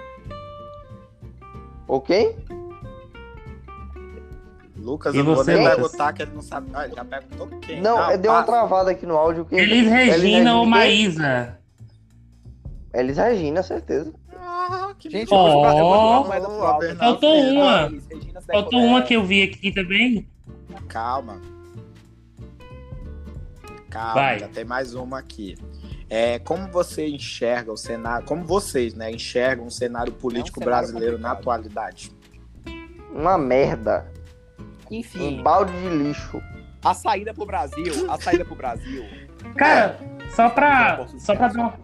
O 1.89 2.01
quem? 2.01 2.37
Lucas, 4.77 5.13
eu 5.13 5.25
não 5.25 5.35
vou 5.35 5.45
nem 5.45 5.65
perguntar 5.65 6.13
que 6.13 6.23
ele 6.23 6.31
não 6.33 6.41
sabe. 6.41 6.71
Ah, 6.73 6.85
ele 6.85 6.95
já 6.95 7.05
perguntou 7.05 7.49
quem. 7.61 7.81
Não, 7.81 8.11
não 8.11 8.19
deu 8.19 8.31
uma 8.31 8.45
travada 8.45 8.93
aqui 8.93 9.05
no 9.05 9.17
áudio. 9.17 9.45
Quem... 9.45 9.59
Elis 9.59 9.91
Regina 9.91 10.57
ou 10.57 10.65
Maísa? 10.65 11.59
Elis 12.95 13.17
Regina, 13.17 13.65
certeza. 13.65 14.15
Ah, 14.37 14.95
que 14.97 15.11
Gente, 15.11 15.35
oh, 15.35 15.49
eu 15.49 15.85
vou 15.85 16.97
Faltou 16.97 17.35
uma. 17.35 17.91
Faltou 18.47 18.81
uma 18.81 19.03
que 19.03 19.15
eu 19.15 19.25
vi 19.25 19.43
aqui 19.43 19.73
também. 19.73 20.29
Calma. 20.89 21.41
Calma, 23.91 24.15
Vai. 24.15 24.39
já 24.39 24.49
tem 24.49 24.65
mais 24.65 24.95
uma 24.95 25.19
aqui. 25.19 25.57
É, 26.11 26.41
como 26.41 26.67
você 26.67 27.07
enxerga 27.07 27.73
o 27.73 27.77
cenário, 27.77 28.27
como 28.27 28.45
vocês, 28.45 28.95
né, 28.95 29.13
enxergam 29.13 29.67
o 29.67 29.71
cenário 29.71 30.13
político 30.13 30.59
é 30.59 30.63
um 30.63 30.65
cenário 30.65 30.89
brasileiro 30.89 31.17
complicado. 31.17 31.35
na 31.35 31.39
atualidade? 31.39 32.11
Uma 33.13 33.39
merda. 33.39 34.11
Enfim. 34.91 35.39
Um 35.39 35.43
balde 35.43 35.73
de 35.73 35.89
lixo. 35.89 36.43
A 36.85 36.93
saída 36.95 37.33
pro 37.33 37.47
Brasil, 37.47 38.11
a 38.11 38.21
saída 38.21 38.45
pro 38.45 38.57
Brasil. 38.57 39.05
Cara, 39.57 40.01
só 40.35 40.49
pra. 40.49 41.07
Só 41.19 41.37
pra 41.37 41.49
dar 41.49 41.61
uma. 41.61 41.79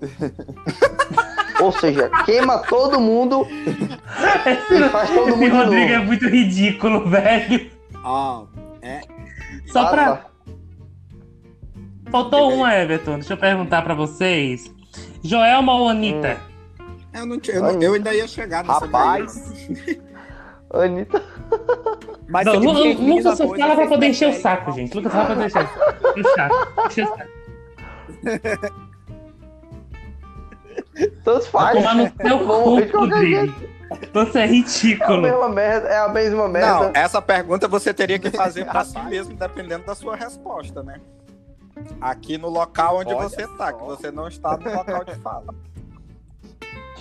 Ou 1.60 1.72
seja, 1.72 2.08
queima 2.24 2.60
todo 2.60 3.00
mundo 3.00 3.46
e 3.50 4.88
faz 4.90 5.10
todo 5.10 5.36
mundo. 5.36 5.56
Rodrigo 5.56 5.92
é 5.92 5.98
muito 5.98 6.28
ridículo, 6.28 7.08
velho. 7.10 7.70
Ah, 7.96 8.44
é. 8.80 9.00
Só 9.66 9.90
pra. 9.90 10.27
Faltou 12.10 12.52
uma, 12.52 12.74
Everton. 12.74 13.16
Deixa 13.16 13.34
eu 13.34 13.36
perguntar 13.36 13.82
pra 13.82 13.94
vocês. 13.94 14.72
Joelma 15.22 15.74
ou 15.74 15.88
Anitta? 15.88 16.40
Hum. 16.80 16.98
Eu, 17.14 17.26
não, 17.26 17.38
eu, 17.48 17.62
não, 17.62 17.82
eu 17.82 17.94
ainda 17.94 18.14
ia 18.14 18.28
chegar 18.28 18.62
nessa 18.64 18.84
Rapaz. 18.86 19.68
Anitta. 20.72 21.22
Mas 22.28 22.46
não, 22.46 22.54
Lu, 22.58 22.92
Lucas 22.92 23.38
só 23.38 23.48
fala 23.48 23.74
pra 23.74 23.86
poder 23.86 24.08
encher 24.08 24.28
o 24.28 24.32
saco, 24.34 24.72
gente. 24.72 24.94
Lucas 24.94 25.12
fala 25.12 25.26
pra 25.26 25.34
poder 25.34 25.46
encher 25.46 25.64
o 25.64 26.34
saco. 26.34 26.88
Encher 26.88 27.04
o 27.04 27.16
saco. 27.16 27.38
Todos 31.24 31.46
fazem. 31.48 31.82
Tomar 31.82 31.94
no 31.94 32.12
seu 32.20 32.38
cu, 32.38 32.98
Rodrigo. 32.98 33.54
Você 34.12 34.40
é 34.40 34.46
ridículo. 34.46 35.26
É 35.26 35.30
a 35.30 35.32
mesma 35.32 35.48
merda. 35.48 35.88
É 35.88 35.98
a 35.98 36.08
mesma 36.08 36.48
merda. 36.48 36.80
Não, 36.80 36.90
essa 36.94 37.22
pergunta 37.22 37.66
você 37.66 37.94
teria 37.94 38.18
que 38.18 38.30
fazer 38.30 38.66
pra 38.66 38.84
si 38.84 38.98
mesmo, 39.08 39.34
dependendo 39.34 39.84
da 39.84 39.94
sua 39.94 40.16
resposta, 40.16 40.82
né? 40.82 41.00
Aqui 42.00 42.38
no 42.38 42.48
local 42.48 42.98
onde 42.98 43.12
Olha 43.12 43.28
você 43.28 43.46
tá, 43.46 43.72
que 43.72 43.82
você 43.82 44.10
não 44.10 44.28
está 44.28 44.56
no 44.56 44.74
local 44.74 45.04
de 45.04 45.14
fala. 45.16 45.54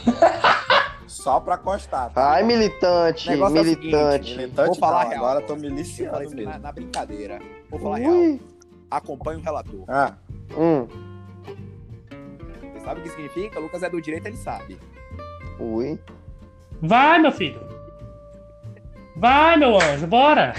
Só 1.08 1.40
pra 1.40 1.58
constar. 1.58 2.12
Tá? 2.12 2.32
Ai, 2.32 2.44
militante, 2.44 3.30
militante. 3.30 3.58
É 3.58 3.64
seguinte, 3.64 4.38
militante. 4.38 4.68
Vou 4.68 4.76
falar 4.76 5.04
não, 5.04 5.10
real. 5.10 5.26
Agora 5.26 5.46
tô 5.46 5.56
miliciando 5.56 6.20
mesmo. 6.20 6.52
Na, 6.52 6.60
na, 6.60 6.72
brincadeira. 6.72 7.40
Vou 7.70 7.80
falar 7.80 8.00
Ui. 8.00 8.02
real. 8.02 8.40
Acompanhe 8.92 9.40
o 9.40 9.44
relator. 9.44 9.84
Ah. 9.88 10.14
Hum. 10.58 10.88
Você 12.74 12.80
sabe 12.84 13.00
o 13.00 13.04
que 13.04 13.10
significa? 13.10 13.60
O 13.60 13.64
Lucas 13.64 13.84
é 13.84 13.90
do 13.90 14.02
direito, 14.02 14.28
ele 14.28 14.38
sabe. 14.38 14.80
Ui. 15.60 16.00
Vai, 16.82 17.20
meu 17.20 17.32
filho. 17.32 17.67
Vai, 19.18 19.58
meu 19.58 19.76
anjo, 19.76 20.06
bora. 20.06 20.54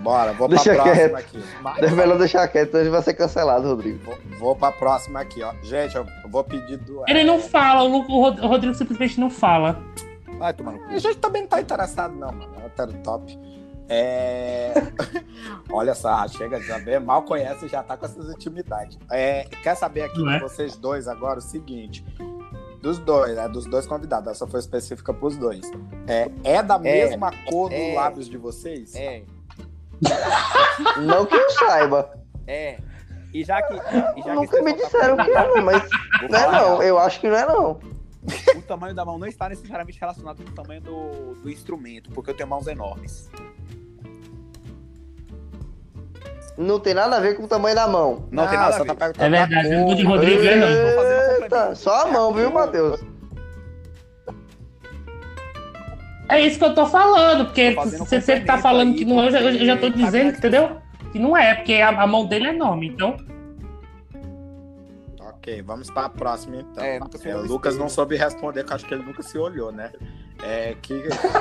Bora, 0.00 0.32
vou 0.32 0.48
Deixa 0.48 0.74
pra 0.74 0.82
próxima 0.82 0.94
quieto. 0.94 1.16
aqui. 1.16 1.80
Deixa 1.80 1.96
melhor 1.96 2.18
deixar 2.18 2.48
quieto, 2.48 2.74
hoje 2.74 2.90
vai 2.90 3.02
ser 3.02 3.14
cancelado, 3.14 3.68
Rodrigo. 3.68 3.98
Vou, 4.04 4.18
vou 4.38 4.56
pra 4.56 4.72
próxima 4.72 5.20
aqui, 5.20 5.40
ó. 5.42 5.54
Gente, 5.62 5.94
eu 5.94 6.04
vou 6.28 6.42
pedir 6.42 6.78
do. 6.78 7.04
Ele 7.06 7.22
não 7.22 7.40
fala, 7.40 7.84
o 7.84 8.46
Rodrigo 8.46 8.74
simplesmente 8.74 9.20
não 9.20 9.30
fala. 9.30 9.80
Vai 10.36 10.52
tomar 10.52 10.72
no 10.72 10.80
cu. 10.80 10.92
A 10.92 10.98
gente 10.98 11.18
também 11.18 11.42
não 11.42 11.48
tá 11.48 11.60
interessado, 11.60 12.12
não, 12.16 12.32
mano. 12.32 12.52
É 12.60 12.82
o 12.82 12.92
top. 13.04 13.38
É... 13.88 14.72
Olha 15.70 15.94
só, 15.94 16.26
chega 16.26 16.58
de 16.58 16.66
saber, 16.66 16.98
mal 16.98 17.22
conhece 17.22 17.66
e 17.66 17.68
já 17.68 17.82
tá 17.82 17.96
com 17.96 18.06
essas 18.06 18.28
intimidades. 18.34 18.98
É... 19.10 19.44
Quer 19.62 19.76
saber 19.76 20.02
aqui 20.02 20.26
é? 20.28 20.34
de 20.34 20.40
vocês 20.40 20.76
dois 20.76 21.06
agora 21.06 21.38
o 21.38 21.42
seguinte: 21.42 22.04
dos 22.82 22.98
dois, 22.98 23.36
né? 23.36 23.48
Dos 23.48 23.64
dois 23.64 23.86
convidados. 23.86 24.32
Essa 24.32 24.46
foi 24.46 24.60
específica 24.60 25.14
pros 25.14 25.36
dois. 25.36 25.62
É, 26.06 26.28
é 26.42 26.62
da 26.62 26.74
é, 26.74 26.78
mesma 26.78 27.32
cor 27.48 27.72
é, 27.72 27.86
dos 27.86 27.94
lábios 27.94 28.28
de 28.28 28.36
vocês? 28.36 28.94
É. 28.94 29.22
Não 31.00 31.24
que 31.24 31.36
eu 31.36 31.50
saiba. 31.50 32.12
É. 32.46 32.78
E 33.32 33.44
já 33.44 33.62
que. 33.62 33.74
E 33.74 34.22
já 34.22 34.34
Nunca 34.34 34.56
que 34.58 34.62
me 34.62 34.72
disseram 34.74 35.16
que 35.16 35.30
era, 35.30 35.62
mas. 35.62 35.88
Não 36.28 36.38
é 36.38 36.52
não, 36.52 36.82
eu 36.82 36.98
acho 36.98 37.18
que 37.20 37.28
não 37.28 37.36
é 37.36 37.46
não. 37.46 37.80
O 38.56 38.62
tamanho 38.62 38.94
da 38.94 39.04
mão 39.04 39.18
não 39.18 39.26
está 39.26 39.48
necessariamente 39.48 39.98
relacionado 39.98 40.44
com 40.44 40.50
o 40.50 40.54
tamanho 40.54 40.80
do, 40.82 41.34
do 41.42 41.50
instrumento, 41.50 42.10
porque 42.10 42.30
eu 42.30 42.34
tenho 42.34 42.48
mãos 42.48 42.66
enormes. 42.66 43.30
Não 46.58 46.78
tem 46.78 46.92
nada 46.92 47.16
a 47.16 47.20
ver 47.20 47.36
com 47.36 47.44
o 47.44 47.48
tamanho 47.48 47.74
da 47.74 47.88
mão. 47.88 48.28
Não, 48.30 48.42
não 48.42 48.50
tem 48.50 48.58
nada 48.58 48.76
a 48.76 48.82
ver. 48.82 48.94
Tá 48.94 49.06
é 49.06 49.30
verdade, 49.30 49.74
o 49.76 49.94
de 49.94 50.04
Rodrigo 50.04 50.42
é 50.44 50.56
não. 50.56 51.31
Só 51.74 52.02
a 52.02 52.10
mão, 52.10 52.32
viu, 52.32 52.50
Matheus? 52.50 53.00
É 56.28 56.40
isso 56.40 56.58
que 56.58 56.64
eu 56.64 56.74
tô 56.74 56.86
falando, 56.86 57.44
porque 57.44 57.72
você 57.74 58.20
sempre 58.20 58.46
tá 58.46 58.56
falando 58.56 58.94
que 58.94 59.04
não 59.04 59.22
é, 59.22 59.26
eu 59.26 59.30
já, 59.30 59.40
eu 59.40 59.66
já 59.66 59.76
tô 59.76 59.90
dizendo, 59.90 60.36
entendeu? 60.36 60.78
Que 61.12 61.18
não 61.18 61.36
é, 61.36 61.54
porque 61.54 61.74
a, 61.74 61.90
a 61.90 62.06
mão 62.06 62.26
dele 62.26 62.46
é 62.46 62.54
enorme, 62.54 62.88
então. 62.88 63.16
Ok, 65.20 65.60
vamos 65.60 65.90
para 65.90 66.06
a 66.06 66.08
próxima 66.08 66.56
então. 66.56 66.82
É, 66.82 67.00
é, 67.24 67.36
o 67.36 67.42
Lucas 67.42 67.76
não 67.76 67.88
soube 67.88 68.16
responder, 68.16 68.64
que 68.64 68.72
acho 68.72 68.86
que 68.86 68.94
ele 68.94 69.02
nunca 69.02 69.22
se 69.22 69.36
olhou, 69.36 69.70
né? 69.72 69.92
É 70.42 70.74
que. 70.80 70.94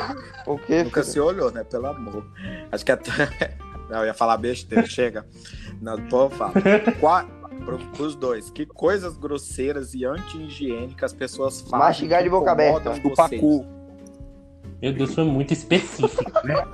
o 0.45 0.57
quê? 0.57 0.83
Nunca 0.83 1.01
filho? 1.01 1.13
se 1.13 1.19
olhou, 1.19 1.51
né? 1.51 1.63
Pelo 1.63 1.87
amor. 1.87 2.25
Acho 2.71 2.83
que 2.83 2.91
até. 2.91 3.11
Não, 3.89 3.99
eu 3.99 4.05
ia 4.07 4.13
falar 4.13 4.37
besteira, 4.37 4.85
chega. 4.87 5.25
Não, 5.81 5.97
pô, 6.07 6.29
fala. 6.29 6.53
Qua... 7.65 7.77
Pros 7.95 8.15
dois, 8.15 8.49
que 8.49 8.65
coisas 8.65 9.17
grosseiras 9.17 9.93
e 9.93 10.05
anti-higiênicas 10.05 11.11
as 11.11 11.17
pessoas 11.17 11.61
fazem. 11.61 11.79
Mastigar 11.79 12.23
de 12.23 12.29
boca 12.29 12.51
aberta. 12.51 12.91
Do 12.99 13.13
pacu. 13.13 13.65
Meu 14.81 14.93
Deus, 14.93 15.13
foi 15.13 15.23
muito 15.25 15.53
específico, 15.53 16.31
né? 16.43 16.55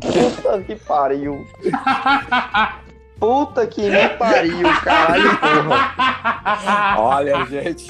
Puta 0.00 0.62
que 0.62 0.76
pariu. 0.76 1.46
Puta 3.18 3.66
que 3.66 3.88
me 3.88 4.08
pariu, 4.10 4.68
caralho, 4.82 5.38
porra. 5.38 7.00
Olha, 7.00 7.46
gente. 7.46 7.86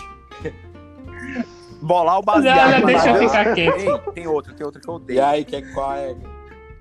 Bolar 1.82 2.18
o 2.18 2.22
baseado. 2.22 2.80
Não, 2.80 2.86
deixa 2.86 3.10
eu 3.10 3.18
ficar 3.18 3.54
quieto. 3.54 3.76
Tem, 3.76 4.12
tem 4.14 4.26
outro, 4.26 4.54
tem 4.54 4.64
outro 4.64 4.80
que 4.80 4.88
eu 4.88 4.94
odeio. 4.94 5.16
E 5.16 5.20
aí, 5.20 5.44
que, 5.44 5.60
qual 5.72 5.94
é? 5.94 6.14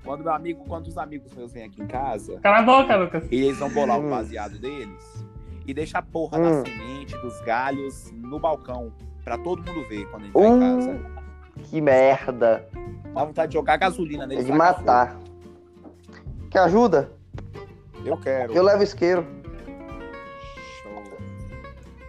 Quando 0.04 0.22
meu 0.22 0.32
amigo, 0.34 0.64
quando 0.68 0.88
os 0.88 0.98
amigos 0.98 1.32
meus 1.32 1.52
vêm 1.52 1.64
aqui 1.64 1.82
em 1.82 1.86
casa. 1.86 2.38
Cala 2.40 2.58
a 2.58 2.62
boca, 2.62 2.94
Lucas. 2.94 3.24
E 3.30 3.36
eles 3.36 3.58
vão 3.58 3.70
bolar 3.70 3.98
o 3.98 4.10
baseado 4.10 4.58
deles 4.58 5.24
e 5.66 5.72
deixar 5.72 6.00
a 6.00 6.02
porra 6.02 6.38
hum. 6.38 6.42
da 6.42 6.64
semente, 6.64 7.16
dos 7.18 7.40
galhos 7.40 8.12
no 8.12 8.38
balcão. 8.38 8.92
Pra 9.24 9.38
todo 9.38 9.64
mundo 9.64 9.88
ver 9.88 10.04
quando 10.10 10.24
a 10.24 10.26
gente 10.26 10.36
hum, 10.36 10.56
em 10.56 10.60
casa. 10.60 11.00
Que 11.64 11.80
merda. 11.80 12.68
Dá 13.14 13.24
vontade 13.24 13.52
de 13.52 13.54
jogar 13.54 13.78
gasolina 13.78 14.26
neles. 14.26 14.44
É 14.44 14.46
de 14.46 14.52
matar. 14.52 15.16
Quer 16.50 16.58
ajuda? 16.58 17.10
Eu 18.04 18.18
quero. 18.18 18.52
Eu 18.52 18.62
levo 18.62 18.82
isqueiro. 18.82 19.26
Show. 20.82 21.02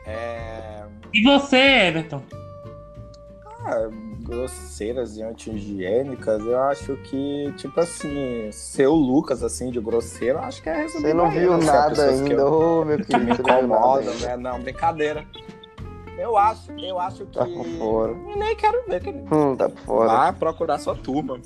É... 0.06 0.84
E 1.14 1.24
você, 1.24 1.56
Everton? 1.56 2.22
Ah, 3.66 3.90
grosseiras 4.22 5.18
e 5.18 5.24
anti-higiênicas, 5.24 6.46
eu 6.46 6.62
acho 6.64 6.96
que, 6.98 7.52
tipo 7.58 7.80
assim, 7.80 8.50
ser 8.52 8.86
o 8.88 8.94
Lucas, 8.94 9.44
assim, 9.44 9.72
de 9.72 9.80
grosseiro, 9.80 10.38
acho 10.38 10.62
que 10.62 10.70
é 10.70 10.84
resumido. 10.84 11.08
Você 11.08 11.14
não 11.14 11.32
viu 11.32 11.58
nada 11.58 12.10
ainda, 12.10 12.34
eu, 12.34 12.54
ô, 12.54 12.86
meu 12.86 12.98
querido. 12.98 13.26
me 13.26 13.32
incomoda, 13.32 14.14
né? 14.22 14.38
Não, 14.38 14.60
brincadeira. 14.60 15.26
Eu 16.18 16.38
acho, 16.38 16.72
eu 16.80 17.00
acho 17.00 17.26
que. 17.26 17.38
Tá 17.38 17.46
por 17.46 17.66
fora. 17.78 18.12
Eu 18.12 18.38
nem 18.38 18.56
quero 18.56 18.84
ver, 18.88 19.02
querido. 19.02 19.36
Hum, 19.36 19.56
tá 19.56 19.68
por 19.68 19.80
fora. 19.80 20.08
Vai 20.08 20.34
procurar 20.34 20.80
sua 20.80 20.96
turma. 20.96 21.40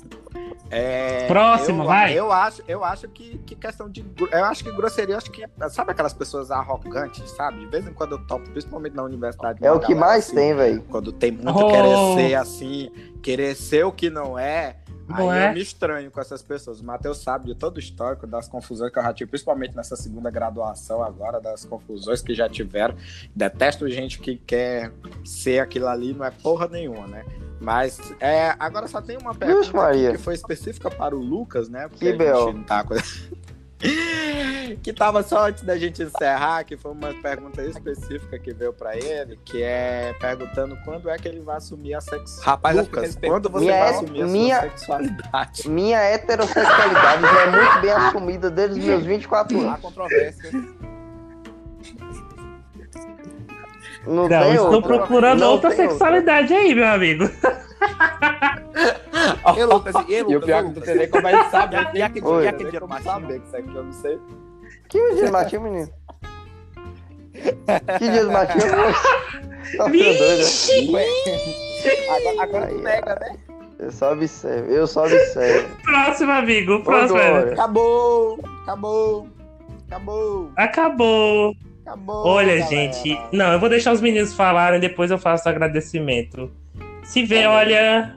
É, 0.70 1.26
Próximo, 1.26 1.82
eu, 1.82 1.86
vai. 1.86 2.16
Eu 2.16 2.30
acho, 2.30 2.62
eu 2.68 2.84
acho 2.84 3.08
que, 3.08 3.38
que 3.38 3.56
questão 3.56 3.90
de. 3.90 4.04
Eu 4.30 4.44
acho 4.44 4.62
que 4.62 4.70
grosseria, 4.70 5.16
acho 5.16 5.30
que. 5.30 5.44
Sabe 5.68 5.90
aquelas 5.90 6.14
pessoas 6.14 6.50
arrogantes, 6.52 7.28
sabe? 7.32 7.58
De 7.58 7.66
vez 7.66 7.86
em 7.86 7.92
quando 7.92 8.12
eu 8.12 8.26
topo, 8.26 8.48
principalmente 8.50 8.94
na 8.94 9.02
universidade. 9.02 9.58
É 9.62 9.72
o 9.72 9.80
que 9.80 9.94
mais 9.94 10.26
assim, 10.26 10.36
tem, 10.36 10.54
velho. 10.54 10.82
Quando 10.88 11.12
tem 11.12 11.32
muito 11.32 11.50
oh. 11.50 11.70
querer 11.70 12.14
ser 12.14 12.34
assim, 12.36 12.90
querer 13.20 13.56
ser 13.56 13.84
o 13.84 13.90
que 13.90 14.08
não 14.08 14.38
é. 14.38 14.76
Não 15.08 15.28
aí 15.28 15.40
é? 15.40 15.48
eu 15.48 15.54
me 15.54 15.60
estranho 15.60 16.08
com 16.08 16.20
essas 16.20 16.40
pessoas. 16.40 16.80
O 16.80 16.84
Matheus 16.84 17.18
sabe 17.18 17.46
de 17.46 17.54
todo 17.56 17.78
o 17.78 17.80
histórico 17.80 18.28
das 18.28 18.46
confusões 18.46 18.92
que 18.92 18.98
eu 19.00 19.02
já 19.02 19.12
tive, 19.12 19.28
principalmente 19.28 19.74
nessa 19.74 19.96
segunda 19.96 20.30
graduação 20.30 21.02
agora, 21.02 21.40
das 21.40 21.64
confusões 21.64 22.22
que 22.22 22.32
já 22.32 22.48
tiveram. 22.48 22.94
Detesto 23.34 23.88
gente 23.88 24.20
que 24.20 24.36
quer 24.36 24.92
ser 25.24 25.58
aquilo 25.58 25.88
ali, 25.88 26.14
não 26.14 26.24
é 26.24 26.30
porra 26.30 26.68
nenhuma, 26.68 27.08
né? 27.08 27.24
Mas 27.60 28.00
é, 28.18 28.54
agora 28.58 28.88
só 28.88 29.02
tem 29.02 29.18
uma 29.18 29.34
pergunta 29.34 29.70
que 30.12 30.18
foi 30.18 30.34
específica 30.34 30.90
para 30.90 31.14
o 31.14 31.18
Lucas, 31.18 31.68
né? 31.68 31.88
Porque 31.88 32.12
que 32.12 32.16
bel. 32.16 32.54
Não 32.54 32.62
tá... 32.62 32.84
que 34.82 34.92
tava 34.92 35.22
só 35.22 35.48
antes 35.48 35.62
da 35.62 35.76
gente 35.76 36.02
encerrar, 36.02 36.64
que 36.64 36.76
foi 36.76 36.92
uma 36.92 37.12
pergunta 37.14 37.62
específica 37.62 38.38
que 38.38 38.52
veio 38.52 38.72
pra 38.72 38.96
ele, 38.96 39.38
que 39.44 39.62
é 39.62 40.14
perguntando 40.20 40.76
quando 40.84 41.08
é 41.08 41.16
que 41.16 41.26
ele 41.26 41.40
vai 41.40 41.56
assumir 41.56 41.94
a 41.94 42.00
sexualidade. 42.00 42.46
Rapaz, 42.46 42.76
Lucas, 42.76 43.18
quando 43.24 43.48
você 43.48 43.64
minha, 43.64 43.78
vai 43.78 43.90
assumir 43.90 44.24
minha, 44.26 44.56
a 44.56 44.60
sua 44.60 44.70
sexualidade? 44.70 45.68
Minha 45.68 45.98
heterossexualidade 45.98 47.22
já 47.22 47.42
é 47.42 47.50
muito 47.50 47.80
bem 47.80 47.90
assumida 47.90 48.50
desde 48.50 48.80
os 48.80 48.84
meus 48.84 49.04
24 49.06 49.58
anos. 49.58 49.72
Há 49.72 49.78
controvérsias. 49.78 50.54
Não, 54.06 54.14
Não, 54.14 54.28
tem 54.28 54.50
estou 54.54 54.72
outra. 54.74 54.96
procurando 54.98 55.40
Não 55.40 55.52
outra 55.52 55.70
tem 55.70 55.88
sexualidade 55.88 56.54
aí, 56.54 56.74
meu 56.74 56.86
amigo. 56.86 57.24
E 59.56 59.64
Lucas, 59.64 59.94
e 60.08 60.12
E 60.14 60.22
o 60.22 60.26
Lucas, 60.28 60.44
pior 60.44 60.58
é 60.58 60.62
que 60.62 60.68
Lucas. 60.68 60.84
tem 60.84 60.94
nem 60.96 61.08
como 61.10 61.28
ele 61.28 61.44
sabe. 61.50 61.76
E 61.94 62.02
aquele- 62.02 62.20
machinho? 62.86 63.12
saber 63.12 63.40
que 63.40 63.46
isso 63.46 63.56
aqui 63.56 63.68
eu 63.76 63.84
não 63.84 63.92
sei. 63.92 64.18
Que 64.88 65.14
dia 65.14 65.24
do 65.26 65.32
matinho, 65.32 65.60
menino? 65.62 65.88
Que 67.98 68.10
dia 68.10 68.24
do 68.24 68.32
matinho? 68.32 68.62
Tá 69.76 69.84
né? 69.84 69.90
Vixe! 69.90 70.90
Agora, 72.08 72.42
agora 72.42 72.66
tu 72.66 72.78
nega, 72.78 73.14
né? 73.20 73.36
Eu 73.78 73.90
só 73.92 74.12
observo, 74.12 74.70
eu 74.70 74.86
só 74.86 75.04
observo. 75.04 75.68
Próximo, 75.84 76.32
amigo. 76.32 76.82
Próximo. 76.82 77.18
Acabou! 77.18 78.38
Acabou! 78.62 79.28
Acabou! 79.88 80.50
Acabou. 80.56 81.54
Acabou! 81.90 82.26
Olha, 82.26 82.48
galera. 82.58 82.66
gente. 82.68 83.20
Não, 83.32 83.52
eu 83.52 83.58
vou 83.60 83.68
deixar 83.68 83.92
os 83.92 84.00
meninos 84.00 84.32
falarem, 84.34 84.78
depois 84.80 85.10
eu 85.10 85.18
faço 85.18 85.48
o 85.48 85.50
agradecimento. 85.50 86.50
Se 87.02 87.24
vê, 87.24 87.46
olha, 87.46 88.14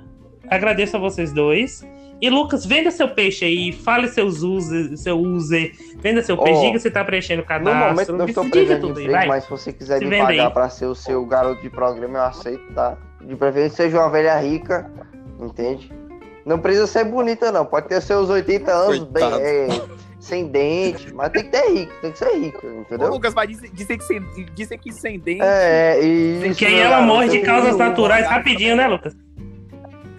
agradeço 0.49 0.95
a 0.97 0.99
vocês 0.99 1.31
dois. 1.33 1.85
E 2.21 2.29
Lucas, 2.29 2.65
venda 2.65 2.89
seu 2.91 3.09
peixe 3.09 3.43
aí, 3.43 3.71
fale 3.73 4.07
seus 4.07 4.43
user, 4.43 4.95
seu 4.95 5.19
user, 5.19 5.73
venda 5.97 6.21
seu 6.21 6.37
peixe, 6.37 6.59
Ó, 6.59 6.61
diga 6.61 6.79
se 6.79 6.89
tá 6.89 7.03
preenchendo 7.03 7.41
o 7.41 7.43
No 7.43 7.47
cadastro. 7.49 7.89
momento 7.89 8.13
não 8.13 8.25
estou 8.25 8.43
aí, 8.43 8.49
emprego, 8.51 9.11
vai. 9.11 9.27
mas 9.27 9.43
se 9.43 9.49
você 9.49 9.73
quiser 9.73 9.97
Se 9.99 10.05
me 10.05 10.17
pagar 10.17 10.47
aí. 10.47 10.53
pra 10.53 10.69
ser 10.69 10.85
o 10.85 10.95
seu 10.95 11.25
garoto 11.25 11.61
de 11.61 11.69
programa, 11.69 12.19
eu 12.19 12.23
aceito, 12.23 12.63
tá? 12.73 12.95
De 13.21 13.35
preferência 13.35 13.75
seja 13.85 13.99
uma 13.99 14.09
velha 14.09 14.37
rica, 14.39 14.89
entende? 15.37 15.91
Não 16.45 16.59
precisa 16.59 16.87
ser 16.87 17.03
bonita, 17.05 17.51
não. 17.51 17.65
Pode 17.65 17.89
ter 17.89 18.01
seus 18.01 18.29
80 18.29 18.71
anos 18.71 18.99
bem, 18.99 19.23
Coitado. 19.29 19.41
é, 19.41 19.67
sem 20.23 20.47
dente, 20.47 21.13
mas 21.13 21.29
tem 21.33 21.43
que 21.43 21.49
ter 21.49 21.69
rico, 21.69 21.93
tem 22.01 22.13
que 22.13 22.17
ser 22.17 22.33
rica, 22.37 22.65
Ô, 22.65 22.79
entendeu? 22.79 23.09
Lucas, 23.09 23.33
mas 23.33 23.49
dizem, 23.49 23.69
dizem 23.73 23.97
que, 23.97 24.05
sem, 24.05 24.25
dizem 24.55 24.79
que 24.79 24.93
sem 24.93 25.19
dente. 25.19 25.41
É, 25.41 26.01
e 26.01 26.47
isso. 26.47 26.59
Que 26.59 26.65
aí 26.65 26.75
meu 26.75 26.83
ela 26.83 26.91
garoto, 26.91 27.13
morre 27.13 27.27
de 27.27 27.41
causas 27.41 27.75
naturais 27.75 28.25
rapidinho, 28.25 28.77
né, 28.77 28.87
Lucas? 28.87 29.13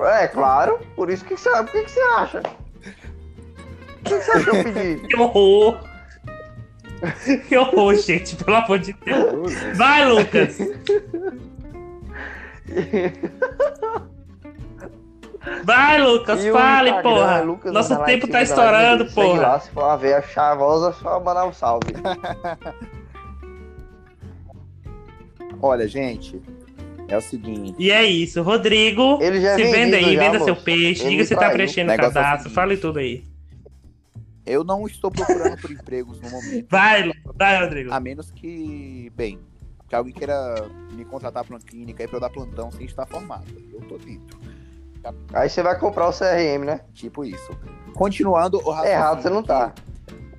É, 0.00 0.28
claro. 0.28 0.78
Por 0.94 1.08
isso 1.08 1.24
que 1.24 1.34
você, 1.34 1.48
o 1.48 1.64
que, 1.64 1.84
que 1.84 1.90
você 1.90 2.00
acha? 2.00 2.40
O 2.40 2.42
que, 4.04 4.14
que 4.14 4.20
você 4.20 4.30
acha 4.30 4.44
que 4.44 4.50
eu 4.50 4.64
pedi? 4.64 4.96
Que 5.08 5.16
horror! 5.16 5.80
Que 7.48 7.56
horror, 7.56 7.94
gente, 7.96 8.36
pelo 8.36 8.58
amor 8.58 8.78
de 8.78 8.92
Deus. 8.92 9.54
Vai, 9.74 10.06
Lucas! 10.06 10.58
Vai, 15.64 16.00
Lucas, 16.00 16.44
E 16.44 16.50
fale, 16.50 17.02
porra! 17.02 17.40
Lucas 17.40 17.72
Nosso 17.72 17.96
tempo 18.04 18.28
tá 18.28 18.42
estourando, 18.42 19.04
segue 19.04 19.14
porra! 19.14 19.42
Lá, 19.42 19.60
se 19.60 19.70
for 19.70 19.84
uma 19.84 19.96
veia 19.96 20.22
chavosa, 20.22 20.92
só 20.94 21.20
mandar 21.20 21.46
um 21.46 21.52
salve. 21.52 21.92
Olha, 25.60 25.88
gente, 25.88 26.42
é 27.08 27.16
o 27.16 27.20
seguinte. 27.20 27.74
E 27.78 27.90
é 27.90 28.04
isso, 28.04 28.42
Rodrigo. 28.42 29.18
Ele 29.22 29.40
já 29.40 29.52
é 29.52 29.56
se 29.56 29.64
venda 29.64 29.96
aí, 29.96 30.14
já, 30.14 30.20
venda 30.20 30.38
seu 30.38 30.54
moço. 30.54 30.64
peixe, 30.64 31.02
Ele 31.02 31.10
diga 31.10 31.24
se 31.24 31.36
tá 31.36 31.50
preenchendo 31.50 31.90
o 31.90 31.94
é 31.94 31.96
cadastro, 31.96 32.50
fale 32.50 32.76
tudo 32.76 32.98
aí. 32.98 33.24
Eu 34.44 34.62
não 34.62 34.86
estou 34.86 35.10
procurando 35.10 35.58
por 35.58 35.70
empregos 35.70 36.20
no 36.20 36.30
momento. 36.30 36.66
Vai, 36.68 37.10
vai, 37.34 37.60
Rodrigo. 37.62 37.92
A 37.92 37.98
menos 37.98 38.30
que, 38.30 39.10
bem, 39.16 39.38
que 39.88 39.94
alguém 39.94 40.12
queira 40.12 40.68
me 40.92 41.04
contratar 41.04 41.44
para 41.44 41.54
uma 41.54 41.60
clínica 41.60 42.02
aí 42.02 42.08
pra 42.08 42.16
eu 42.16 42.20
dar 42.20 42.30
plantão 42.30 42.70
sem 42.70 42.84
estar 42.84 43.06
formado. 43.06 43.46
Eu 43.72 43.80
tô 43.82 43.96
dentro. 43.96 44.38
Aí 45.32 45.48
você 45.48 45.62
vai 45.62 45.78
comprar 45.78 46.08
o 46.08 46.12
CRM, 46.12 46.64
né? 46.64 46.80
Tipo 46.94 47.24
isso. 47.24 47.50
Continuando 47.94 48.58
o 48.58 48.70
raciocínio 48.70 48.92
Errado 48.98 49.22
você 49.22 49.30
não 49.30 49.42
tá. 49.42 49.72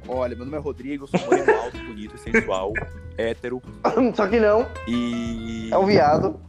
Olha, 0.07 0.35
meu 0.35 0.45
nome 0.45 0.57
é 0.57 0.59
Rodrigo, 0.61 1.07
sou 1.07 1.19
moreno 1.21 1.51
alto, 1.63 1.77
bonito 1.77 2.17
sensual, 2.17 2.73
hétero. 3.17 3.61
Só 4.13 4.27
que 4.27 4.39
não, 4.39 4.65
E. 4.87 5.69
é 5.71 5.77
um 5.77 5.85
viado. 5.85 6.39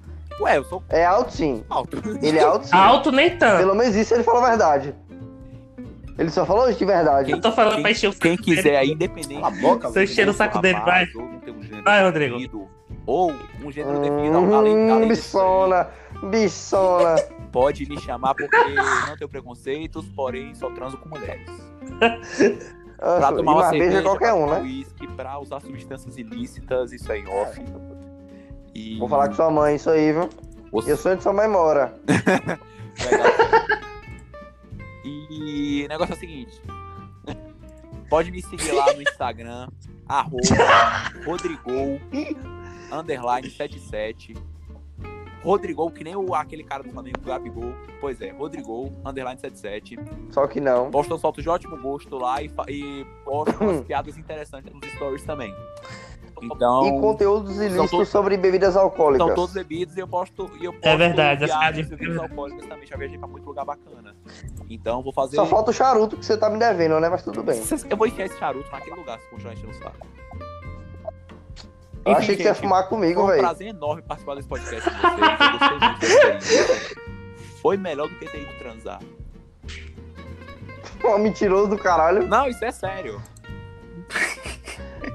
Ué, 0.40 0.58
eu 0.58 0.64
sou 0.64 0.82
É 0.90 1.04
alto 1.04 1.32
sim. 1.32 1.64
alto. 1.70 1.96
Ele 2.22 2.38
é 2.38 2.42
alto 2.42 2.66
sim. 2.66 2.76
Alto 2.76 3.10
nem 3.10 3.36
tanto. 3.38 3.58
Pelo 3.58 3.74
menos 3.74 3.94
isso 3.96 4.12
ele 4.12 4.22
falou 4.22 4.44
a 4.44 4.48
verdade. 4.50 4.94
Ele 6.18 6.30
só 6.30 6.44
falou 6.46 6.68
isso 6.68 6.78
de 6.78 6.84
verdade. 6.84 7.30
Eu 7.30 7.40
tô 7.40 7.52
falando 7.52 7.74
quem, 7.74 7.82
pra 7.82 7.90
encher 7.90 8.08
o 8.08 8.12
saco 8.12 8.22
quem 8.22 8.36
dele. 8.36 8.42
quiser 8.56 8.76
aí, 8.76 8.90
independente. 8.92 9.40
Cala 9.40 9.46
a 9.48 9.60
boca, 9.60 9.88
Você 9.88 10.04
enchendo 10.04 10.30
o 10.30 10.34
se 10.34 10.38
saco 10.38 10.58
dele, 10.60 10.78
vai. 10.80 11.04
um 11.14 11.82
Vai, 11.82 12.02
Rodrigo. 12.04 12.34
definido, 12.38 12.68
Ou 13.06 13.32
um 13.62 13.70
gênero 13.72 13.98
definido 14.00 14.36
além, 14.38 14.54
além 14.54 14.74
Hum, 14.76 15.08
disso 15.08 15.38
aí. 15.38 15.44
bichona, 15.44 15.88
bichona. 16.30 17.16
Pode 17.56 17.88
me 17.88 17.98
chamar 17.98 18.34
porque 18.34 18.54
não 19.08 19.16
tenho 19.16 19.30
preconceitos, 19.30 20.06
porém 20.10 20.54
só 20.54 20.68
transo 20.68 20.98
com 20.98 21.08
mulheres. 21.08 21.48
Pra 22.98 23.32
tomar 23.32 23.52
uma 23.52 23.70
beija 23.70 23.84
cerveja, 23.84 24.02
qualquer 24.02 24.34
um, 24.34 24.46
né? 24.50 24.60
uísque, 24.60 25.06
pra 25.08 25.38
usar 25.38 25.60
substâncias 25.60 26.18
ilícitas, 26.18 26.92
isso 26.92 27.10
aí 27.10 27.22
em 27.22 27.28
off. 27.28 27.62
E... 28.74 28.98
Vou 28.98 29.08
falar 29.08 29.28
com 29.28 29.34
sua 29.34 29.50
mãe 29.50 29.76
isso 29.76 29.88
aí, 29.88 30.12
viu? 30.12 30.28
Os- 30.70 30.86
E 30.86 30.92
o 30.92 30.96
sonho 30.98 31.16
de 31.16 31.22
sua 31.22 31.32
mãe 31.32 31.48
mora. 31.48 31.94
E 35.04 35.84
o 35.84 35.88
negócio 35.88 36.12
é 36.12 36.16
o 36.16 36.20
seguinte. 36.20 36.60
Pode 38.10 38.30
me 38.30 38.42
seguir 38.42 38.72
lá 38.72 38.92
no 38.92 39.00
Instagram, 39.02 39.68
arroba 40.08 41.12
Rodrigo 41.24 42.00
underline 42.92 43.48
77. 43.48 44.34
Rodrigo, 45.46 45.90
que 45.90 46.02
nem 46.02 46.16
o, 46.16 46.34
aquele 46.34 46.64
cara 46.64 46.82
do 46.82 46.90
Flamengo, 46.90 47.20
Gabigol. 47.24 47.72
Pois 48.00 48.20
é, 48.20 48.30
Rodrigo 48.32 48.92
underline 49.04 49.38
77. 49.40 49.96
Só 50.30 50.46
que 50.46 50.60
não. 50.60 50.90
Posto 50.90 51.16
fotos 51.18 51.42
de 51.42 51.48
ótimo 51.48 51.76
gosto 51.80 52.16
lá 52.18 52.42
e, 52.42 52.50
e 52.68 53.06
posto 53.24 53.62
umas 53.62 53.80
piadas 53.86 54.18
interessantes 54.18 54.72
nos 54.72 54.84
stories 54.92 55.22
também. 55.24 55.54
Então, 56.42 56.86
E 56.86 57.00
conteúdos 57.00 57.56
ilícitos 57.56 57.90
todos- 57.90 58.08
sobre 58.08 58.36
bebidas 58.36 58.76
alcoólicas. 58.76 59.26
são 59.26 59.34
todos 59.34 59.54
bebidos 59.54 59.96
e 59.96 60.00
eu 60.00 60.06
posto, 60.08 60.50
e 60.60 60.66
eu 60.66 60.72
posto 60.72 60.86
É 60.86 60.94
verdade, 60.96 61.44
essa 61.44 61.58
viagens 61.58 61.90
é 61.90 61.94
e 61.94 61.96
bebidas 61.96 62.18
alcoólicas 62.22 62.66
também. 62.66 62.86
Já 62.86 62.96
viajei 62.96 63.16
pra 63.18 63.26
muito 63.26 63.46
lugar 63.46 63.64
bacana. 63.64 64.14
Então, 64.68 65.02
vou 65.02 65.12
fazer. 65.14 65.36
Só 65.36 65.46
falta 65.46 65.70
o 65.70 65.74
charuto 65.74 66.16
que 66.18 66.26
você 66.26 66.36
tá 66.36 66.50
me 66.50 66.58
devendo, 66.58 67.00
né? 67.00 67.08
Mas 67.08 67.22
tudo 67.22 67.42
bem. 67.42 67.58
Eu 67.88 67.96
vou 67.96 68.06
enfiar 68.06 68.26
esse 68.26 68.38
charuto 68.38 68.70
naquele 68.70 68.96
lugar 68.96 69.18
se 69.18 69.26
continuar 69.30 69.54
enchendo 69.54 69.70
o 69.70 69.74
saco. 69.74 70.06
Eu 72.06 72.12
Enfim, 72.12 72.22
achei 72.22 72.36
que 72.36 72.42
você 72.44 72.48
ia 72.50 72.54
fumar 72.54 72.88
comigo, 72.88 73.20
Foi 73.20 73.24
um 73.24 73.26
velho. 73.26 73.42
prazer 73.42 73.66
enorme 73.66 74.02
participar 74.02 74.36
desse 74.36 74.48
podcast 74.48 74.88
com 74.88 74.96
vocês. 74.96 76.12
Experiência. 76.40 76.96
Foi 77.60 77.76
melhor 77.76 78.08
do 78.08 78.14
que 78.14 78.26
ter 78.30 78.42
ido 78.42 78.58
transar. 78.58 79.00
Pô, 81.00 81.18
mentiroso 81.18 81.68
do 81.68 81.76
caralho. 81.76 82.24
Não, 82.28 82.46
isso 82.46 82.64
é 82.64 82.70
sério. 82.70 83.20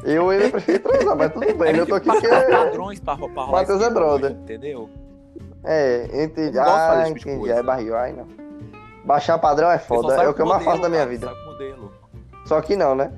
Eu 0.03 0.33
ele 0.33 0.49
prefiro 0.49 0.79
transar, 0.79 1.15
mas 1.15 1.31
tudo 1.31 1.53
bem. 1.55 1.75
Eu 1.77 1.85
tô 1.87 1.95
aqui 1.95 2.09
porque. 2.09 2.27
padrões 2.27 2.99
pra, 2.99 3.15
pra 3.15 3.25
rolar 3.25 3.51
Matheus 3.51 3.81
é 3.81 3.89
brother. 3.89 4.31
Entendeu? 4.31 4.89
É, 5.63 6.23
entendi. 6.23 6.59
Ah, 6.59 7.03
tipo 7.07 7.29
entendi. 7.29 7.51
É 7.51 7.63
barril. 7.63 7.95
Ai, 7.95 8.11
não. 8.11 8.27
Baixar 9.05 9.37
padrão 9.37 9.71
é 9.71 9.79
foda. 9.79 10.21
É 10.21 10.27
o 10.27 10.33
que 10.33 10.41
eu 10.41 10.45
mais 10.45 10.61
faço 10.63 10.81
da 10.81 10.89
minha 10.89 11.05
cara, 11.05 11.11
vida. 11.11 11.33
Só 12.45 12.59
que 12.59 12.75
não, 12.75 12.95
né? 12.95 13.11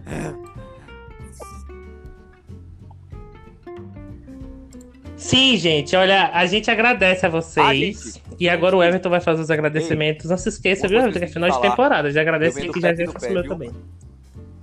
Sim, 5.24 5.56
gente, 5.58 5.96
olha, 5.96 6.30
a 6.34 6.46
gente 6.46 6.70
agradece 6.70 7.26
a 7.26 7.30
vocês. 7.30 7.66
Ah, 7.66 7.74
gente. 7.74 8.22
e 8.40 8.50
agora 8.50 8.76
o 8.76 8.84
Everton 8.84 9.10
vai 9.10 9.22
fazer 9.22 9.42
os 9.42 9.50
agradecimentos. 9.50 10.30
Não 10.30 10.38
se 10.38 10.50
esqueça, 10.50 10.86
viu, 10.88 11.00
Everton, 11.00 11.20
que 11.20 11.26
é 11.26 11.30
final 11.30 11.50
de 11.50 11.56
falar. 11.56 11.70
temporada. 11.70 12.12
Já 12.12 12.22
agradece 12.22 12.68
que 12.68 12.82
já 12.82 12.94
faço 13.12 13.28
o 13.28 13.32
meu 13.32 13.42
viu? 13.42 13.52
também. 13.52 13.72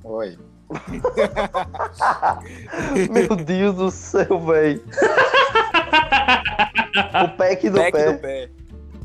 Oi. 0.04 0.36
Meu 3.10 3.34
Deus 3.36 3.74
do 3.74 3.90
céu, 3.90 4.38
velho. 4.40 4.82
o 7.24 7.28
pack 7.36 7.68
do 7.70 7.78
Pack 7.78 7.92
pé. 7.92 8.12
do 8.12 8.18
pé. 8.18 8.48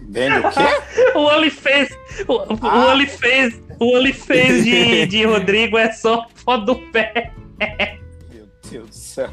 Vende 0.10 0.38
o 0.40 0.52
quê? 0.52 0.60
O 1.16 1.20
OnlyFans, 1.22 1.90
o, 2.28 2.34
o 2.34 2.60
Ah. 2.62 2.92
OnlyFans, 2.92 3.60
o 3.80 3.96
OnlyFans 3.98 4.64
de, 4.66 5.06
de 5.08 5.24
Rodrigo 5.26 5.78
é 5.78 5.92
só 5.92 6.28
foto 6.36 6.66
do 6.66 6.76
pé. 6.92 7.32
Meu 8.32 8.46
Deus 8.70 8.90
do 8.90 8.96
céu. 8.96 9.30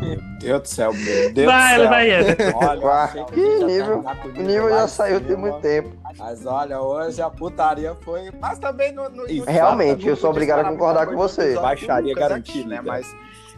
Meu 0.00 0.16
Deus 0.38 0.62
do 0.62 0.68
céu, 0.68 0.92
meu 0.92 1.32
Deus 1.32 1.46
vai, 1.46 1.74
do 1.76 1.80
céu. 1.80 1.88
vai. 1.90 2.68
Olha, 2.68 2.80
eu 2.80 2.90
achei 2.92 3.24
Que 3.24 3.40
ia 3.40 3.66
nível- 3.66 4.04
O 4.24 4.42
nível 4.42 4.68
já 4.70 4.88
saiu 4.88 5.20
tem 5.20 5.36
muito 5.36 5.58
tempo. 5.60 5.90
Mas 6.16 6.46
olha, 6.46 6.80
hoje 6.80 7.20
a 7.20 7.28
putaria 7.30 7.94
foi. 8.02 8.30
Mas 8.40 8.58
também 8.58 8.92
no. 8.92 9.08
no, 9.10 9.26
no 9.26 9.44
Realmente, 9.44 10.06
eu 10.06 10.16
sou 10.16 10.30
obrigado 10.30 10.60
a 10.60 10.70
concordar 10.70 11.06
com 11.06 11.16
você. 11.16 11.54
Baixaria 11.54 12.14
garantida. 12.14 12.68
né? 12.76 12.80
Mas 12.84 13.12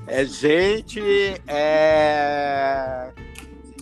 é 0.07 0.25
gente. 0.25 1.01
É. 1.47 3.09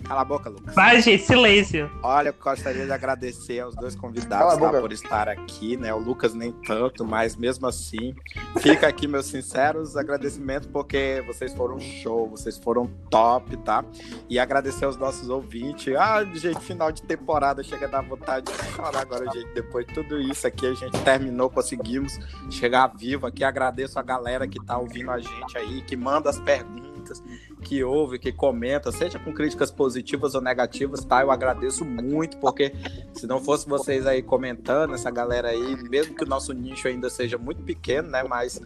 Cala 0.08 0.22
a 0.22 0.24
boca, 0.24 0.48
Lucas. 0.48 0.74
Vai, 0.74 1.02
gente, 1.02 1.22
silêncio. 1.22 1.90
Olha, 2.02 2.30
eu 2.30 2.34
gostaria 2.42 2.86
de 2.86 2.90
agradecer 2.90 3.60
aos 3.60 3.76
dois 3.76 3.94
convidados 3.94 4.56
tá, 4.56 4.80
por 4.80 4.90
estar 4.90 5.28
aqui, 5.28 5.76
né? 5.76 5.92
O 5.92 5.98
Lucas 5.98 6.32
nem 6.32 6.50
tanto, 6.50 7.04
mas 7.04 7.36
mesmo 7.36 7.66
assim, 7.66 8.14
fica 8.58 8.88
aqui 8.88 9.06
meus 9.06 9.26
sinceros 9.26 9.98
agradecimentos, 9.98 10.66
porque 10.66 11.22
vocês 11.26 11.52
foram 11.52 11.78
show, 11.78 12.26
vocês 12.26 12.56
foram 12.56 12.86
top, 13.10 13.54
tá? 13.58 13.84
E 14.30 14.38
agradecer 14.38 14.86
aos 14.86 14.96
nossos 14.96 15.28
ouvintes. 15.28 15.94
Ah, 15.94 16.24
gente, 16.24 16.60
final 16.60 16.90
de 16.90 17.02
temporada, 17.02 17.62
chega 17.62 17.84
a 17.84 17.90
dar 17.90 18.00
vontade 18.00 18.50
de 18.50 18.72
chorar 18.72 19.02
agora, 19.02 19.30
gente. 19.30 19.52
Depois 19.52 19.86
de 19.86 19.92
tudo 19.92 20.18
isso 20.18 20.46
aqui, 20.46 20.66
a 20.66 20.72
gente 20.72 20.98
terminou, 21.02 21.50
conseguimos 21.50 22.18
chegar 22.50 22.86
vivo 22.96 23.26
aqui. 23.26 23.44
Agradeço 23.44 23.98
a 23.98 24.02
galera 24.02 24.48
que 24.48 24.58
tá 24.64 24.78
ouvindo 24.78 25.10
a 25.10 25.18
gente 25.18 25.58
aí, 25.58 25.82
que 25.82 25.98
manda 25.98 26.30
as 26.30 26.40
perguntas 26.40 27.22
que 27.58 27.82
ouve, 27.82 28.18
que 28.18 28.32
comenta, 28.32 28.90
seja 28.92 29.18
com 29.18 29.32
críticas 29.32 29.70
positivas 29.70 30.34
ou 30.34 30.40
negativas, 30.40 31.04
tá? 31.04 31.22
Eu 31.22 31.30
agradeço 31.30 31.84
muito, 31.84 32.36
porque 32.38 32.72
se 33.12 33.26
não 33.26 33.40
fosse 33.40 33.68
vocês 33.68 34.06
aí 34.06 34.22
comentando, 34.22 34.94
essa 34.94 35.10
galera 35.10 35.48
aí, 35.48 35.76
mesmo 35.88 36.14
que 36.14 36.24
o 36.24 36.26
nosso 36.26 36.52
nicho 36.52 36.88
ainda 36.88 37.10
seja 37.10 37.36
muito 37.38 37.62
pequeno, 37.62 38.08
né? 38.08 38.22
Mas 38.22 38.60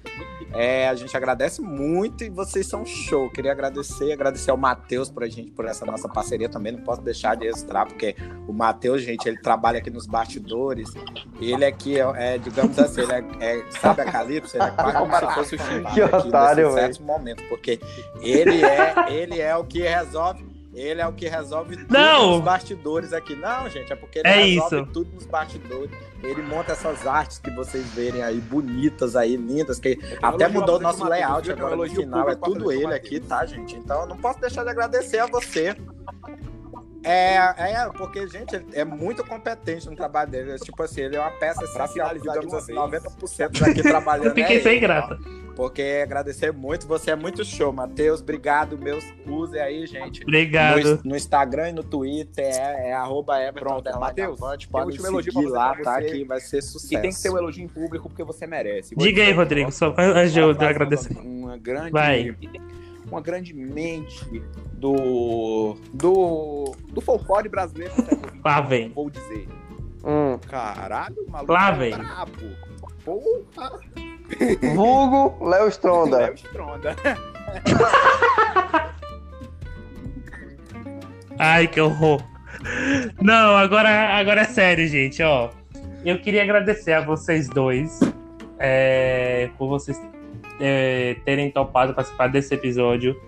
é, 0.53 0.89
a 0.89 0.95
gente 0.95 1.17
agradece 1.17 1.63
muito 1.63 2.25
e 2.25 2.31
vocês 2.31 2.67
são 2.67 2.85
show. 2.85 3.31
Queria 3.31 3.53
agradecer, 3.53 4.13
agradecer 4.13 4.51
ao 4.51 4.57
Matheus 4.57 5.11
por 5.11 5.25
a 5.25 5.29
gente, 5.29 5.51
por 5.51 5.67
essa 5.67 5.85
nossa 5.87 6.09
parceria 6.09 6.49
também. 6.49 6.73
Não 6.73 6.83
posso 6.83 7.03
deixar 7.03 7.35
de 7.37 7.47
registrar, 7.47 7.87
porque 7.87 8.15
o 8.47 8.53
Matheus, 8.53 9.03
gente, 9.03 9.27
ele 9.27 9.39
trabalha 9.39 9.79
aqui 9.79 9.91
nos 9.91 10.07
bastidores. 10.07 10.93
Ele 11.41 11.65
aqui 11.65 11.99
é, 11.99 12.35
é 12.35 12.39
digamos 12.39 12.79
assim, 12.79 13.03
ele 13.03 13.13
é, 13.13 13.59
é, 13.59 13.71
sabe 13.71 14.03
a 14.03 14.05
Calypso? 14.05 14.57
Ele 14.57 14.65
é 14.65 14.71
quase 14.71 14.99
como 14.99 15.17
se 15.17 15.35
fosse 15.35 15.55
o 15.55 15.59
Xingu 15.59 15.93
que 15.93 16.03
otário, 16.03 16.67
nesse 16.67 16.81
certo 16.81 17.03
momento, 17.03 17.43
porque 17.49 17.81
ele 18.21 18.63
é 18.65 18.82
ele 19.09 19.41
é 19.41 19.57
o 19.57 19.65
que 19.65 19.81
resolve. 19.83 20.53
Ele 20.75 21.03
é 21.03 21.07
o 21.07 21.13
que 21.13 21.29
resolve 21.29 21.77
tudo 21.77 21.93
não. 21.93 22.31
nos 22.31 22.41
bastidores 22.45 23.13
aqui. 23.13 23.37
Não, 23.37 23.69
gente, 23.69 23.93
é 23.93 23.97
porque 23.97 24.21
ele 24.21 24.29
é 24.29 24.43
resolve 24.43 24.77
isso. 24.77 24.87
tudo 24.87 25.15
nos 25.15 25.27
bastidores. 25.27 25.91
Ele 26.23 26.41
monta 26.41 26.73
essas 26.73 27.07
artes 27.07 27.39
que 27.39 27.51
vocês 27.51 27.85
verem 27.93 28.23
aí, 28.23 28.41
bonitas 28.41 29.15
aí, 29.15 29.37
lindas, 29.37 29.79
que 29.79 29.99
até 30.23 30.49
mudou 30.49 30.77
o 30.77 30.81
nosso 30.81 31.05
layout 31.05 31.51
agora 31.51 31.77
no 31.77 31.87
final. 31.87 32.31
É 32.31 32.37
tudo 32.37 32.73
ele 32.73 32.95
aqui, 32.95 33.21
tá, 33.21 33.45
gente? 33.45 33.77
Então 33.77 34.03
eu 34.03 34.07
não 34.07 34.17
posso 34.17 34.41
deixar 34.41 34.65
de 34.65 34.71
agradecer 34.71 35.19
a 35.19 35.27
você. 35.27 35.77
É, 37.05 37.37
é, 37.37 37.89
porque, 37.97 38.27
gente, 38.29 38.55
ele 38.55 38.67
é 38.73 38.85
muito 38.85 39.25
competente 39.25 39.89
no 39.89 39.97
trabalho 39.97 40.31
dele. 40.31 40.57
Tipo 40.59 40.83
assim, 40.83 41.03
ele 41.03 41.17
é 41.17 41.21
uma 41.21 41.31
peça 41.33 41.65
essencial, 41.65 42.15
digamos 42.15 42.55
assim, 42.55 42.73
90% 42.73 43.59
daqui 43.59 43.83
trabalhando. 43.83 44.27
Eu 44.27 44.35
fiquei 44.35 44.59
é 44.59 44.61
sem 44.61 44.81
graça. 44.81 45.19
Porque 45.55 46.01
agradecer 46.03 46.51
muito, 46.53 46.87
você 46.87 47.11
é 47.11 47.17
muito 47.17 47.45
show, 47.45 47.73
Matheus. 47.73 48.21
Obrigado, 48.21 48.79
meus 48.79 49.05
use 49.27 49.59
aí, 49.59 49.87
gente. 49.87 50.23
Obrigado. 50.23 50.97
No, 50.97 51.11
no, 51.11 51.17
Instagram 51.17 51.71
e 51.71 51.73
no 51.73 51.85
Twitter 51.85 52.45
é, 52.45 52.91
é 52.91 52.93
arroba 52.95 53.39
Everton 53.43 53.99
Matheus, 53.99 54.41
pode 54.71 54.99
seguir 54.99 55.47
lá, 55.47 55.77
tá? 55.77 56.01
Que 56.01 56.25
vai 56.25 56.41
ser 56.41 56.63
sucesso. 56.63 56.95
E 56.95 57.01
tem 57.01 57.11
que 57.11 57.17
ser 57.17 57.31
um 57.31 57.37
elogio 57.37 57.65
em 57.65 57.69
público 57.69 58.09
porque 58.09 58.25
você 58.25 58.47
merece. 58.47 58.95
Diga 58.97 59.23
aí, 59.23 59.33
Rodrigo, 59.33 59.71
só 59.71 59.95
antes 59.99 60.33
de 60.33 60.41
eu 60.41 60.51
agradecer. 60.51 61.13
Uma, 61.19 61.49
uma 61.49 61.59
grande... 61.59 61.91
Vai 61.91 62.35
uma 63.13 63.21
grande 63.21 63.53
mente 63.53 64.43
do 64.73 65.77
do 65.93 66.75
do 66.89 67.01
folclore 67.01 67.49
brasileiro. 67.49 67.93
Lá 68.45 68.61
vem. 68.61 68.91
Vou 68.91 69.09
dizer. 69.11 69.47
Hum. 70.05 70.39
Caralho, 70.49 71.17
maluco. 71.29 71.53
Lá 71.53 71.71
vem. 71.73 71.93
Porra. 73.05 73.81
Vulgo 74.75 75.45
Léo 75.45 75.69
Stronda. 75.69 76.19
Léo 76.19 76.35
Stronda. 76.35 76.97
Ai, 81.39 81.69
que 81.69 81.81
horror. 81.81 82.23
Não, 83.21 83.57
agora, 83.57 84.17
agora 84.17 84.43
é 84.43 84.45
sério, 84.45 84.87
gente, 84.87 85.23
ó. 85.23 85.51
Eu 86.05 86.21
queria 86.21 86.43
agradecer 86.43 86.93
a 86.93 87.01
vocês 87.01 87.49
dois 87.49 88.01
é, 88.59 89.51
por 89.59 89.69
vocês 89.69 90.01
é, 90.61 91.17
terem 91.25 91.51
topado 91.51 91.95
participar 91.95 92.29
desse 92.29 92.55
episódio. 92.55 93.21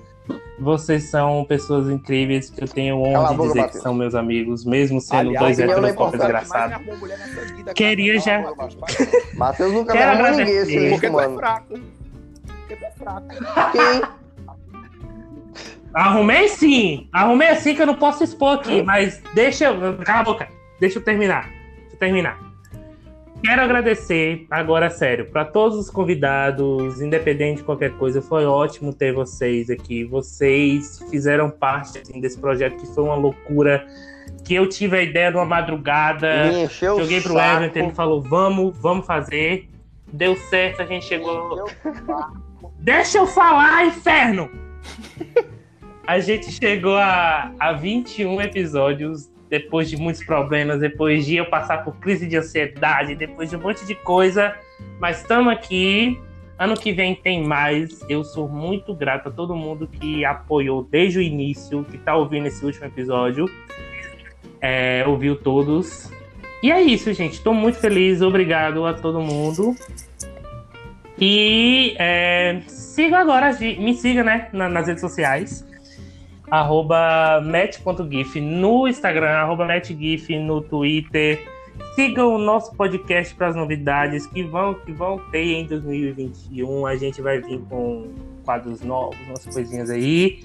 Vocês 0.58 1.10
são 1.10 1.44
pessoas 1.44 1.90
incríveis 1.90 2.48
que 2.48 2.62
eu 2.62 2.68
tenho 2.68 2.98
honra 2.98 3.34
de 3.34 3.42
dizer 3.42 3.68
que 3.68 3.76
são 3.78 3.92
meus 3.92 4.14
amigos, 4.14 4.64
mesmo 4.64 5.00
sendo 5.00 5.30
Aliás, 5.30 5.56
dois 5.56 5.58
heterofóbicos 5.58 6.20
desgraçados. 6.20 6.86
Queria 7.74 8.18
já. 8.20 8.42
Matheus 9.34 9.72
nunca 9.72 9.92
Quero 9.92 10.36
ninguém, 10.36 10.90
Porque 10.90 11.10
tu 11.10 11.20
é 11.20 11.34
fraco. 11.34 11.74
Porque 12.46 12.76
tu 12.76 12.84
é 12.84 12.90
fraco. 12.92 13.28
Quem? 13.72 14.02
Arrumei 15.92 16.48
sim. 16.48 17.08
Arrumei 17.12 17.48
assim 17.48 17.74
que 17.74 17.82
eu 17.82 17.86
não 17.86 17.94
posso 17.94 18.24
expor 18.24 18.58
aqui, 18.58 18.82
mas 18.82 19.22
deixa 19.34 19.66
eu. 19.66 19.98
Cala 19.98 20.20
a 20.20 20.24
boca. 20.24 20.48
Deixa 20.80 20.98
eu 20.98 21.04
terminar. 21.04 21.50
Deixa 21.50 21.94
eu 21.94 21.98
terminar. 21.98 22.53
Quero 23.44 23.60
agradecer, 23.60 24.46
agora 24.50 24.88
sério, 24.88 25.26
para 25.26 25.44
todos 25.44 25.76
os 25.76 25.90
convidados, 25.90 27.02
independente 27.02 27.58
de 27.58 27.64
qualquer 27.64 27.90
coisa, 27.98 28.22
foi 28.22 28.46
ótimo 28.46 28.90
ter 28.90 29.12
vocês 29.12 29.68
aqui. 29.68 30.02
Vocês 30.02 31.04
fizeram 31.10 31.50
parte 31.50 31.98
assim, 31.98 32.22
desse 32.22 32.38
projeto 32.38 32.78
que 32.78 32.86
foi 32.94 33.04
uma 33.04 33.14
loucura. 33.14 33.86
Que 34.42 34.54
eu 34.54 34.66
tive 34.66 34.96
a 34.96 35.02
ideia 35.02 35.30
numa 35.30 35.44
madrugada, 35.44 36.50
joguei 36.70 37.20
pro 37.20 37.34
saco. 37.34 37.64
Everton, 37.64 37.78
ele 37.80 37.92
falou: 37.92 38.22
vamos, 38.22 38.74
vamos 38.78 39.04
fazer. 39.04 39.68
Deu 40.10 40.34
certo, 40.36 40.80
a 40.80 40.86
gente 40.86 41.04
chegou. 41.04 41.66
Deixa 42.78 43.18
eu 43.18 43.26
falar, 43.26 43.86
inferno! 43.86 44.50
a 46.06 46.18
gente 46.18 46.50
chegou 46.50 46.96
a, 46.96 47.52
a 47.60 47.72
21 47.72 48.40
episódios 48.40 49.33
depois 49.48 49.88
de 49.88 49.96
muitos 49.96 50.24
problemas, 50.24 50.80
depois 50.80 51.26
de 51.26 51.36
eu 51.36 51.46
passar 51.46 51.84
por 51.84 51.96
crise 51.96 52.26
de 52.26 52.36
ansiedade, 52.36 53.14
depois 53.14 53.50
de 53.50 53.56
um 53.56 53.60
monte 53.60 53.84
de 53.86 53.94
coisa. 53.94 54.54
Mas 54.98 55.20
estamos 55.20 55.52
aqui. 55.52 56.20
Ano 56.56 56.74
que 56.74 56.92
vem 56.92 57.14
tem 57.14 57.42
mais. 57.42 58.00
Eu 58.08 58.22
sou 58.22 58.48
muito 58.48 58.94
grato 58.94 59.28
a 59.28 59.32
todo 59.32 59.56
mundo 59.56 59.88
que 59.88 60.24
apoiou 60.24 60.84
desde 60.84 61.18
o 61.18 61.22
início, 61.22 61.84
que 61.84 61.96
está 61.96 62.14
ouvindo 62.14 62.46
esse 62.46 62.64
último 62.64 62.86
episódio. 62.86 63.46
É, 64.60 65.04
ouviu 65.06 65.36
todos. 65.36 66.10
E 66.62 66.70
é 66.70 66.80
isso, 66.80 67.12
gente. 67.12 67.34
Estou 67.34 67.52
muito 67.52 67.78
feliz. 67.78 68.22
Obrigado 68.22 68.86
a 68.86 68.94
todo 68.94 69.20
mundo. 69.20 69.74
E 71.20 71.94
é, 71.98 72.60
siga 72.66 73.18
agora, 73.18 73.52
me 73.60 73.94
siga 73.94 74.24
né, 74.24 74.48
nas 74.52 74.86
redes 74.86 75.00
sociais 75.00 75.64
arroba 76.50 77.40
met.gif 77.44 78.40
no 78.40 78.86
Instagram, 78.88 79.30
arroba 79.30 79.64
metgif 79.64 80.36
no 80.38 80.60
Twitter. 80.60 81.42
Sigam 81.94 82.34
o 82.34 82.38
nosso 82.38 82.74
podcast 82.74 83.34
para 83.34 83.48
as 83.48 83.56
novidades 83.56 84.26
que 84.26 84.42
vão, 84.42 84.74
que 84.74 84.92
vão 84.92 85.18
ter 85.30 85.44
em 85.44 85.66
2021. 85.66 86.86
A 86.86 86.96
gente 86.96 87.20
vai 87.20 87.40
vir 87.40 87.60
com 87.68 88.12
quadros 88.44 88.80
novos, 88.82 89.18
umas 89.26 89.44
coisinhas 89.46 89.90
aí. 89.90 90.44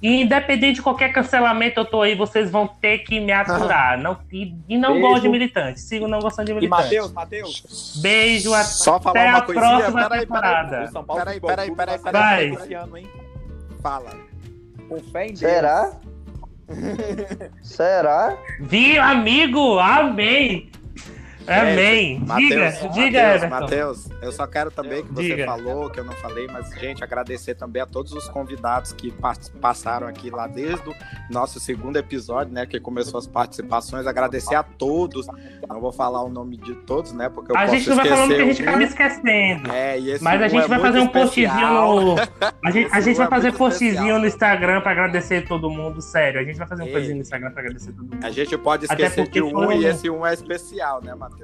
E 0.00 0.22
independente 0.22 0.76
de 0.76 0.82
qualquer 0.82 1.12
cancelamento, 1.12 1.80
eu 1.80 1.84
tô 1.84 2.02
aí, 2.02 2.14
vocês 2.14 2.50
vão 2.50 2.68
ter 2.68 2.98
que 2.98 3.18
me 3.18 3.32
aturar. 3.32 3.98
Não, 4.00 4.16
e, 4.30 4.54
e 4.68 4.78
não 4.78 5.00
gosto 5.00 5.22
de 5.22 5.28
militante. 5.28 5.80
Sigo 5.80 6.06
não 6.06 6.20
gostando 6.20 6.46
de 6.46 6.54
militante. 6.54 6.94
E 6.94 6.98
Matheus, 6.98 7.12
Matheus. 7.12 7.98
Beijo, 8.00 8.50
Só 8.64 8.96
até 8.96 9.02
falar 9.02 9.28
uma 9.28 9.38
a 9.38 9.42
coisinha. 9.42 9.76
próxima 9.76 10.02
peraí, 10.02 10.20
temporada. 10.20 10.90
Peraí, 11.16 11.40
peraí, 11.40 11.70
peraí, 11.74 11.98
peraí. 11.98 12.54
Hein? 12.96 13.08
Fala. 13.82 14.27
Com 14.88 14.98
fé 15.00 15.24
em 15.24 15.28
Deus. 15.28 15.38
Será? 15.38 15.92
Será? 17.62 18.38
Viu, 18.60 19.02
amigo? 19.02 19.78
Amém. 19.78 20.70
Amém. 21.48 22.20
diga, 22.36 22.64
Mateus, 22.64 22.94
diga, 22.94 23.18
Everton. 23.34 23.48
Matheus, 23.48 24.08
eu 24.22 24.32
só 24.32 24.46
quero 24.46 24.70
também 24.70 25.02
que 25.04 25.12
você 25.12 25.22
Diga. 25.28 25.44
falou, 25.46 25.90
que 25.90 26.00
eu 26.00 26.04
não 26.04 26.12
falei, 26.14 26.46
mas, 26.52 26.68
gente, 26.78 27.02
agradecer 27.02 27.54
também 27.54 27.82
a 27.82 27.86
todos 27.86 28.12
os 28.12 28.28
convidados 28.28 28.92
que 28.92 29.10
pas- 29.12 29.48
passaram 29.60 30.06
aqui 30.06 30.30
lá 30.30 30.46
desde 30.46 30.88
o 30.88 30.94
nosso 31.30 31.58
segundo 31.60 31.96
episódio, 31.96 32.52
né? 32.52 32.66
Que 32.66 32.78
começou 32.78 33.18
as 33.18 33.26
participações. 33.26 34.06
Agradecer 34.06 34.54
a 34.54 34.62
todos. 34.62 35.26
Não 35.68 35.80
vou 35.80 35.92
falar 35.92 36.22
o 36.22 36.28
nome 36.28 36.56
de 36.56 36.74
todos, 36.74 37.12
né? 37.12 37.28
Porque 37.28 37.52
eu 37.52 37.56
A 37.56 37.66
gente 37.66 37.88
não 37.88 37.96
vai 37.96 38.06
falando 38.08 38.34
que 38.34 38.40
a 38.42 38.44
gente 38.46 38.62
acaba 38.62 38.82
esquecendo. 38.82 39.72
É, 39.72 39.98
e 39.98 40.10
esse 40.10 40.24
Mas 40.24 40.42
a 40.42 40.48
gente 40.48 40.64
é 40.64 40.68
vai 40.68 40.80
fazer 40.80 40.98
um 41.00 41.08
postzinho 41.08 41.50
no. 41.50 42.16
A 42.64 42.70
gente, 42.70 42.90
a 42.92 43.00
gente 43.00 43.14
um 43.14 43.18
vai 43.18 43.26
é 43.26 43.30
fazer 43.30 43.52
postzinho 43.52 43.90
especial. 43.92 44.18
no 44.18 44.26
Instagram 44.26 44.80
pra 44.80 44.90
agradecer 44.92 45.46
todo 45.46 45.70
mundo, 45.70 46.00
sério. 46.00 46.40
A 46.40 46.44
gente 46.44 46.58
vai 46.58 46.66
fazer 46.66 46.82
um 46.82 46.86
postzinho 46.92 47.14
no 47.16 47.22
Instagram 47.22 47.50
pra 47.50 47.60
agradecer 47.62 47.92
todo 47.92 48.02
mundo. 48.14 48.18
A 48.24 48.30
gente 48.30 48.58
pode 48.58 48.84
esquecer 48.86 49.28
de 49.28 49.42
um 49.42 49.72
e 49.72 49.84
esse 49.86 50.08
um 50.10 50.26
é 50.26 50.34
especial, 50.34 51.02
né, 51.02 51.14
Matheus? 51.14 51.37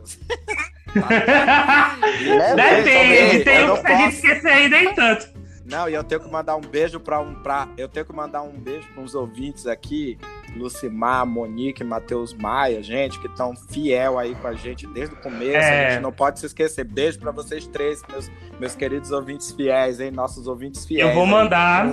Né, 0.95 2.55
Depende, 2.55 3.37
eu 3.39 3.45
tem 3.45 3.66
não 3.66 3.75
um 3.75 3.83
que 3.83 3.87
a 3.93 3.97
gente 3.97 4.15
esquecer 4.15 4.49
aí 4.49 4.69
nem 4.69 4.95
tanto. 4.95 5.29
Não, 5.65 5.89
e 5.89 5.95
eu 5.95 6.05
tenho 6.05 6.21
que 6.21 6.31
mandar 6.31 6.57
um 6.57 6.61
beijo 6.61 7.01
para 7.01 7.19
um 7.21 7.35
pra, 7.35 7.69
eu 7.79 7.89
tenho 7.89 8.05
que 8.05 8.12
mandar 8.12 8.43
um 8.43 8.53
beijo 8.53 8.87
para 8.93 9.03
uns 9.03 9.15
ouvintes 9.15 9.66
aqui, 9.66 10.19
Lucimar, 10.55 11.25
Monique, 11.27 11.83
Matheus 11.83 12.35
Maia, 12.35 12.83
gente 12.83 13.19
que 13.19 13.27
estão 13.27 13.57
fiel 13.57 14.19
aí 14.19 14.35
com 14.35 14.47
a 14.47 14.53
gente 14.53 14.87
desde 14.87 15.15
o 15.15 15.19
começo. 15.19 15.57
É. 15.57 15.87
A 15.87 15.91
gente 15.93 16.03
não 16.03 16.12
pode 16.12 16.39
se 16.39 16.47
esquecer. 16.47 16.85
Beijo 16.85 17.19
para 17.19 17.31
vocês 17.31 17.66
três, 17.66 18.03
meus 18.11 18.31
meus 18.61 18.75
queridos 18.75 19.11
ouvintes 19.11 19.53
fiéis, 19.53 20.01
hein, 20.01 20.11
nossos 20.11 20.47
ouvintes 20.47 20.85
fiéis. 20.85 21.09
Eu 21.09 21.15
vou 21.15 21.25
aí. 21.25 21.31
mandar, 21.31 21.89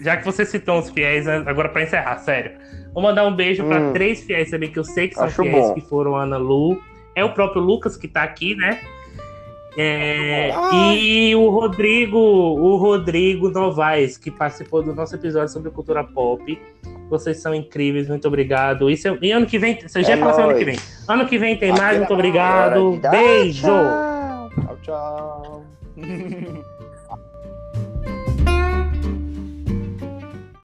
já 0.00 0.16
que 0.16 0.24
você 0.24 0.46
citou 0.46 0.78
os 0.78 0.88
fiéis, 0.88 1.28
agora 1.28 1.68
pra 1.68 1.82
encerrar, 1.82 2.18
sério. 2.18 2.52
Vou 2.94 3.02
mandar 3.02 3.26
um 3.26 3.36
beijo 3.36 3.62
para 3.64 3.80
hum. 3.80 3.92
três 3.92 4.22
fiéis 4.22 4.50
também, 4.50 4.70
que 4.70 4.78
eu 4.78 4.84
sei 4.84 5.08
que 5.08 5.14
são 5.14 5.24
Acho 5.24 5.42
fiéis 5.42 5.66
bom. 5.66 5.74
que 5.74 5.80
foram 5.82 6.16
Ana 6.16 6.38
Lu. 6.38 6.80
É 7.14 7.24
o 7.24 7.32
próprio 7.32 7.62
Lucas 7.62 7.96
que 7.96 8.08
tá 8.08 8.22
aqui, 8.22 8.54
né? 8.54 8.80
É, 9.76 10.50
e 10.94 11.34
o 11.34 11.48
Rodrigo, 11.48 12.18
o 12.18 12.76
Rodrigo 12.76 13.48
Novaes, 13.50 14.18
que 14.18 14.30
participou 14.30 14.82
do 14.82 14.94
nosso 14.94 15.14
episódio 15.14 15.48
sobre 15.48 15.70
cultura 15.70 16.04
pop. 16.04 16.60
Vocês 17.08 17.40
são 17.40 17.54
incríveis, 17.54 18.08
muito 18.08 18.28
obrigado. 18.28 18.90
Isso 18.90 19.08
é, 19.08 19.18
e 19.22 19.32
ano 19.32 19.46
que 19.46 19.58
vem, 19.58 19.80
você 19.80 20.02
já 20.02 20.12
é 20.12 20.20
ano 20.20 20.56
que 20.56 20.64
vem. 20.64 20.78
Ano 21.08 21.26
que 21.26 21.38
vem 21.38 21.56
tem 21.56 21.72
mais, 21.72 21.98
muito 21.98 22.12
obrigado. 22.12 23.00
Beijo! 23.10 23.62
Tchau, 23.62 24.78
tchau. 24.82 25.64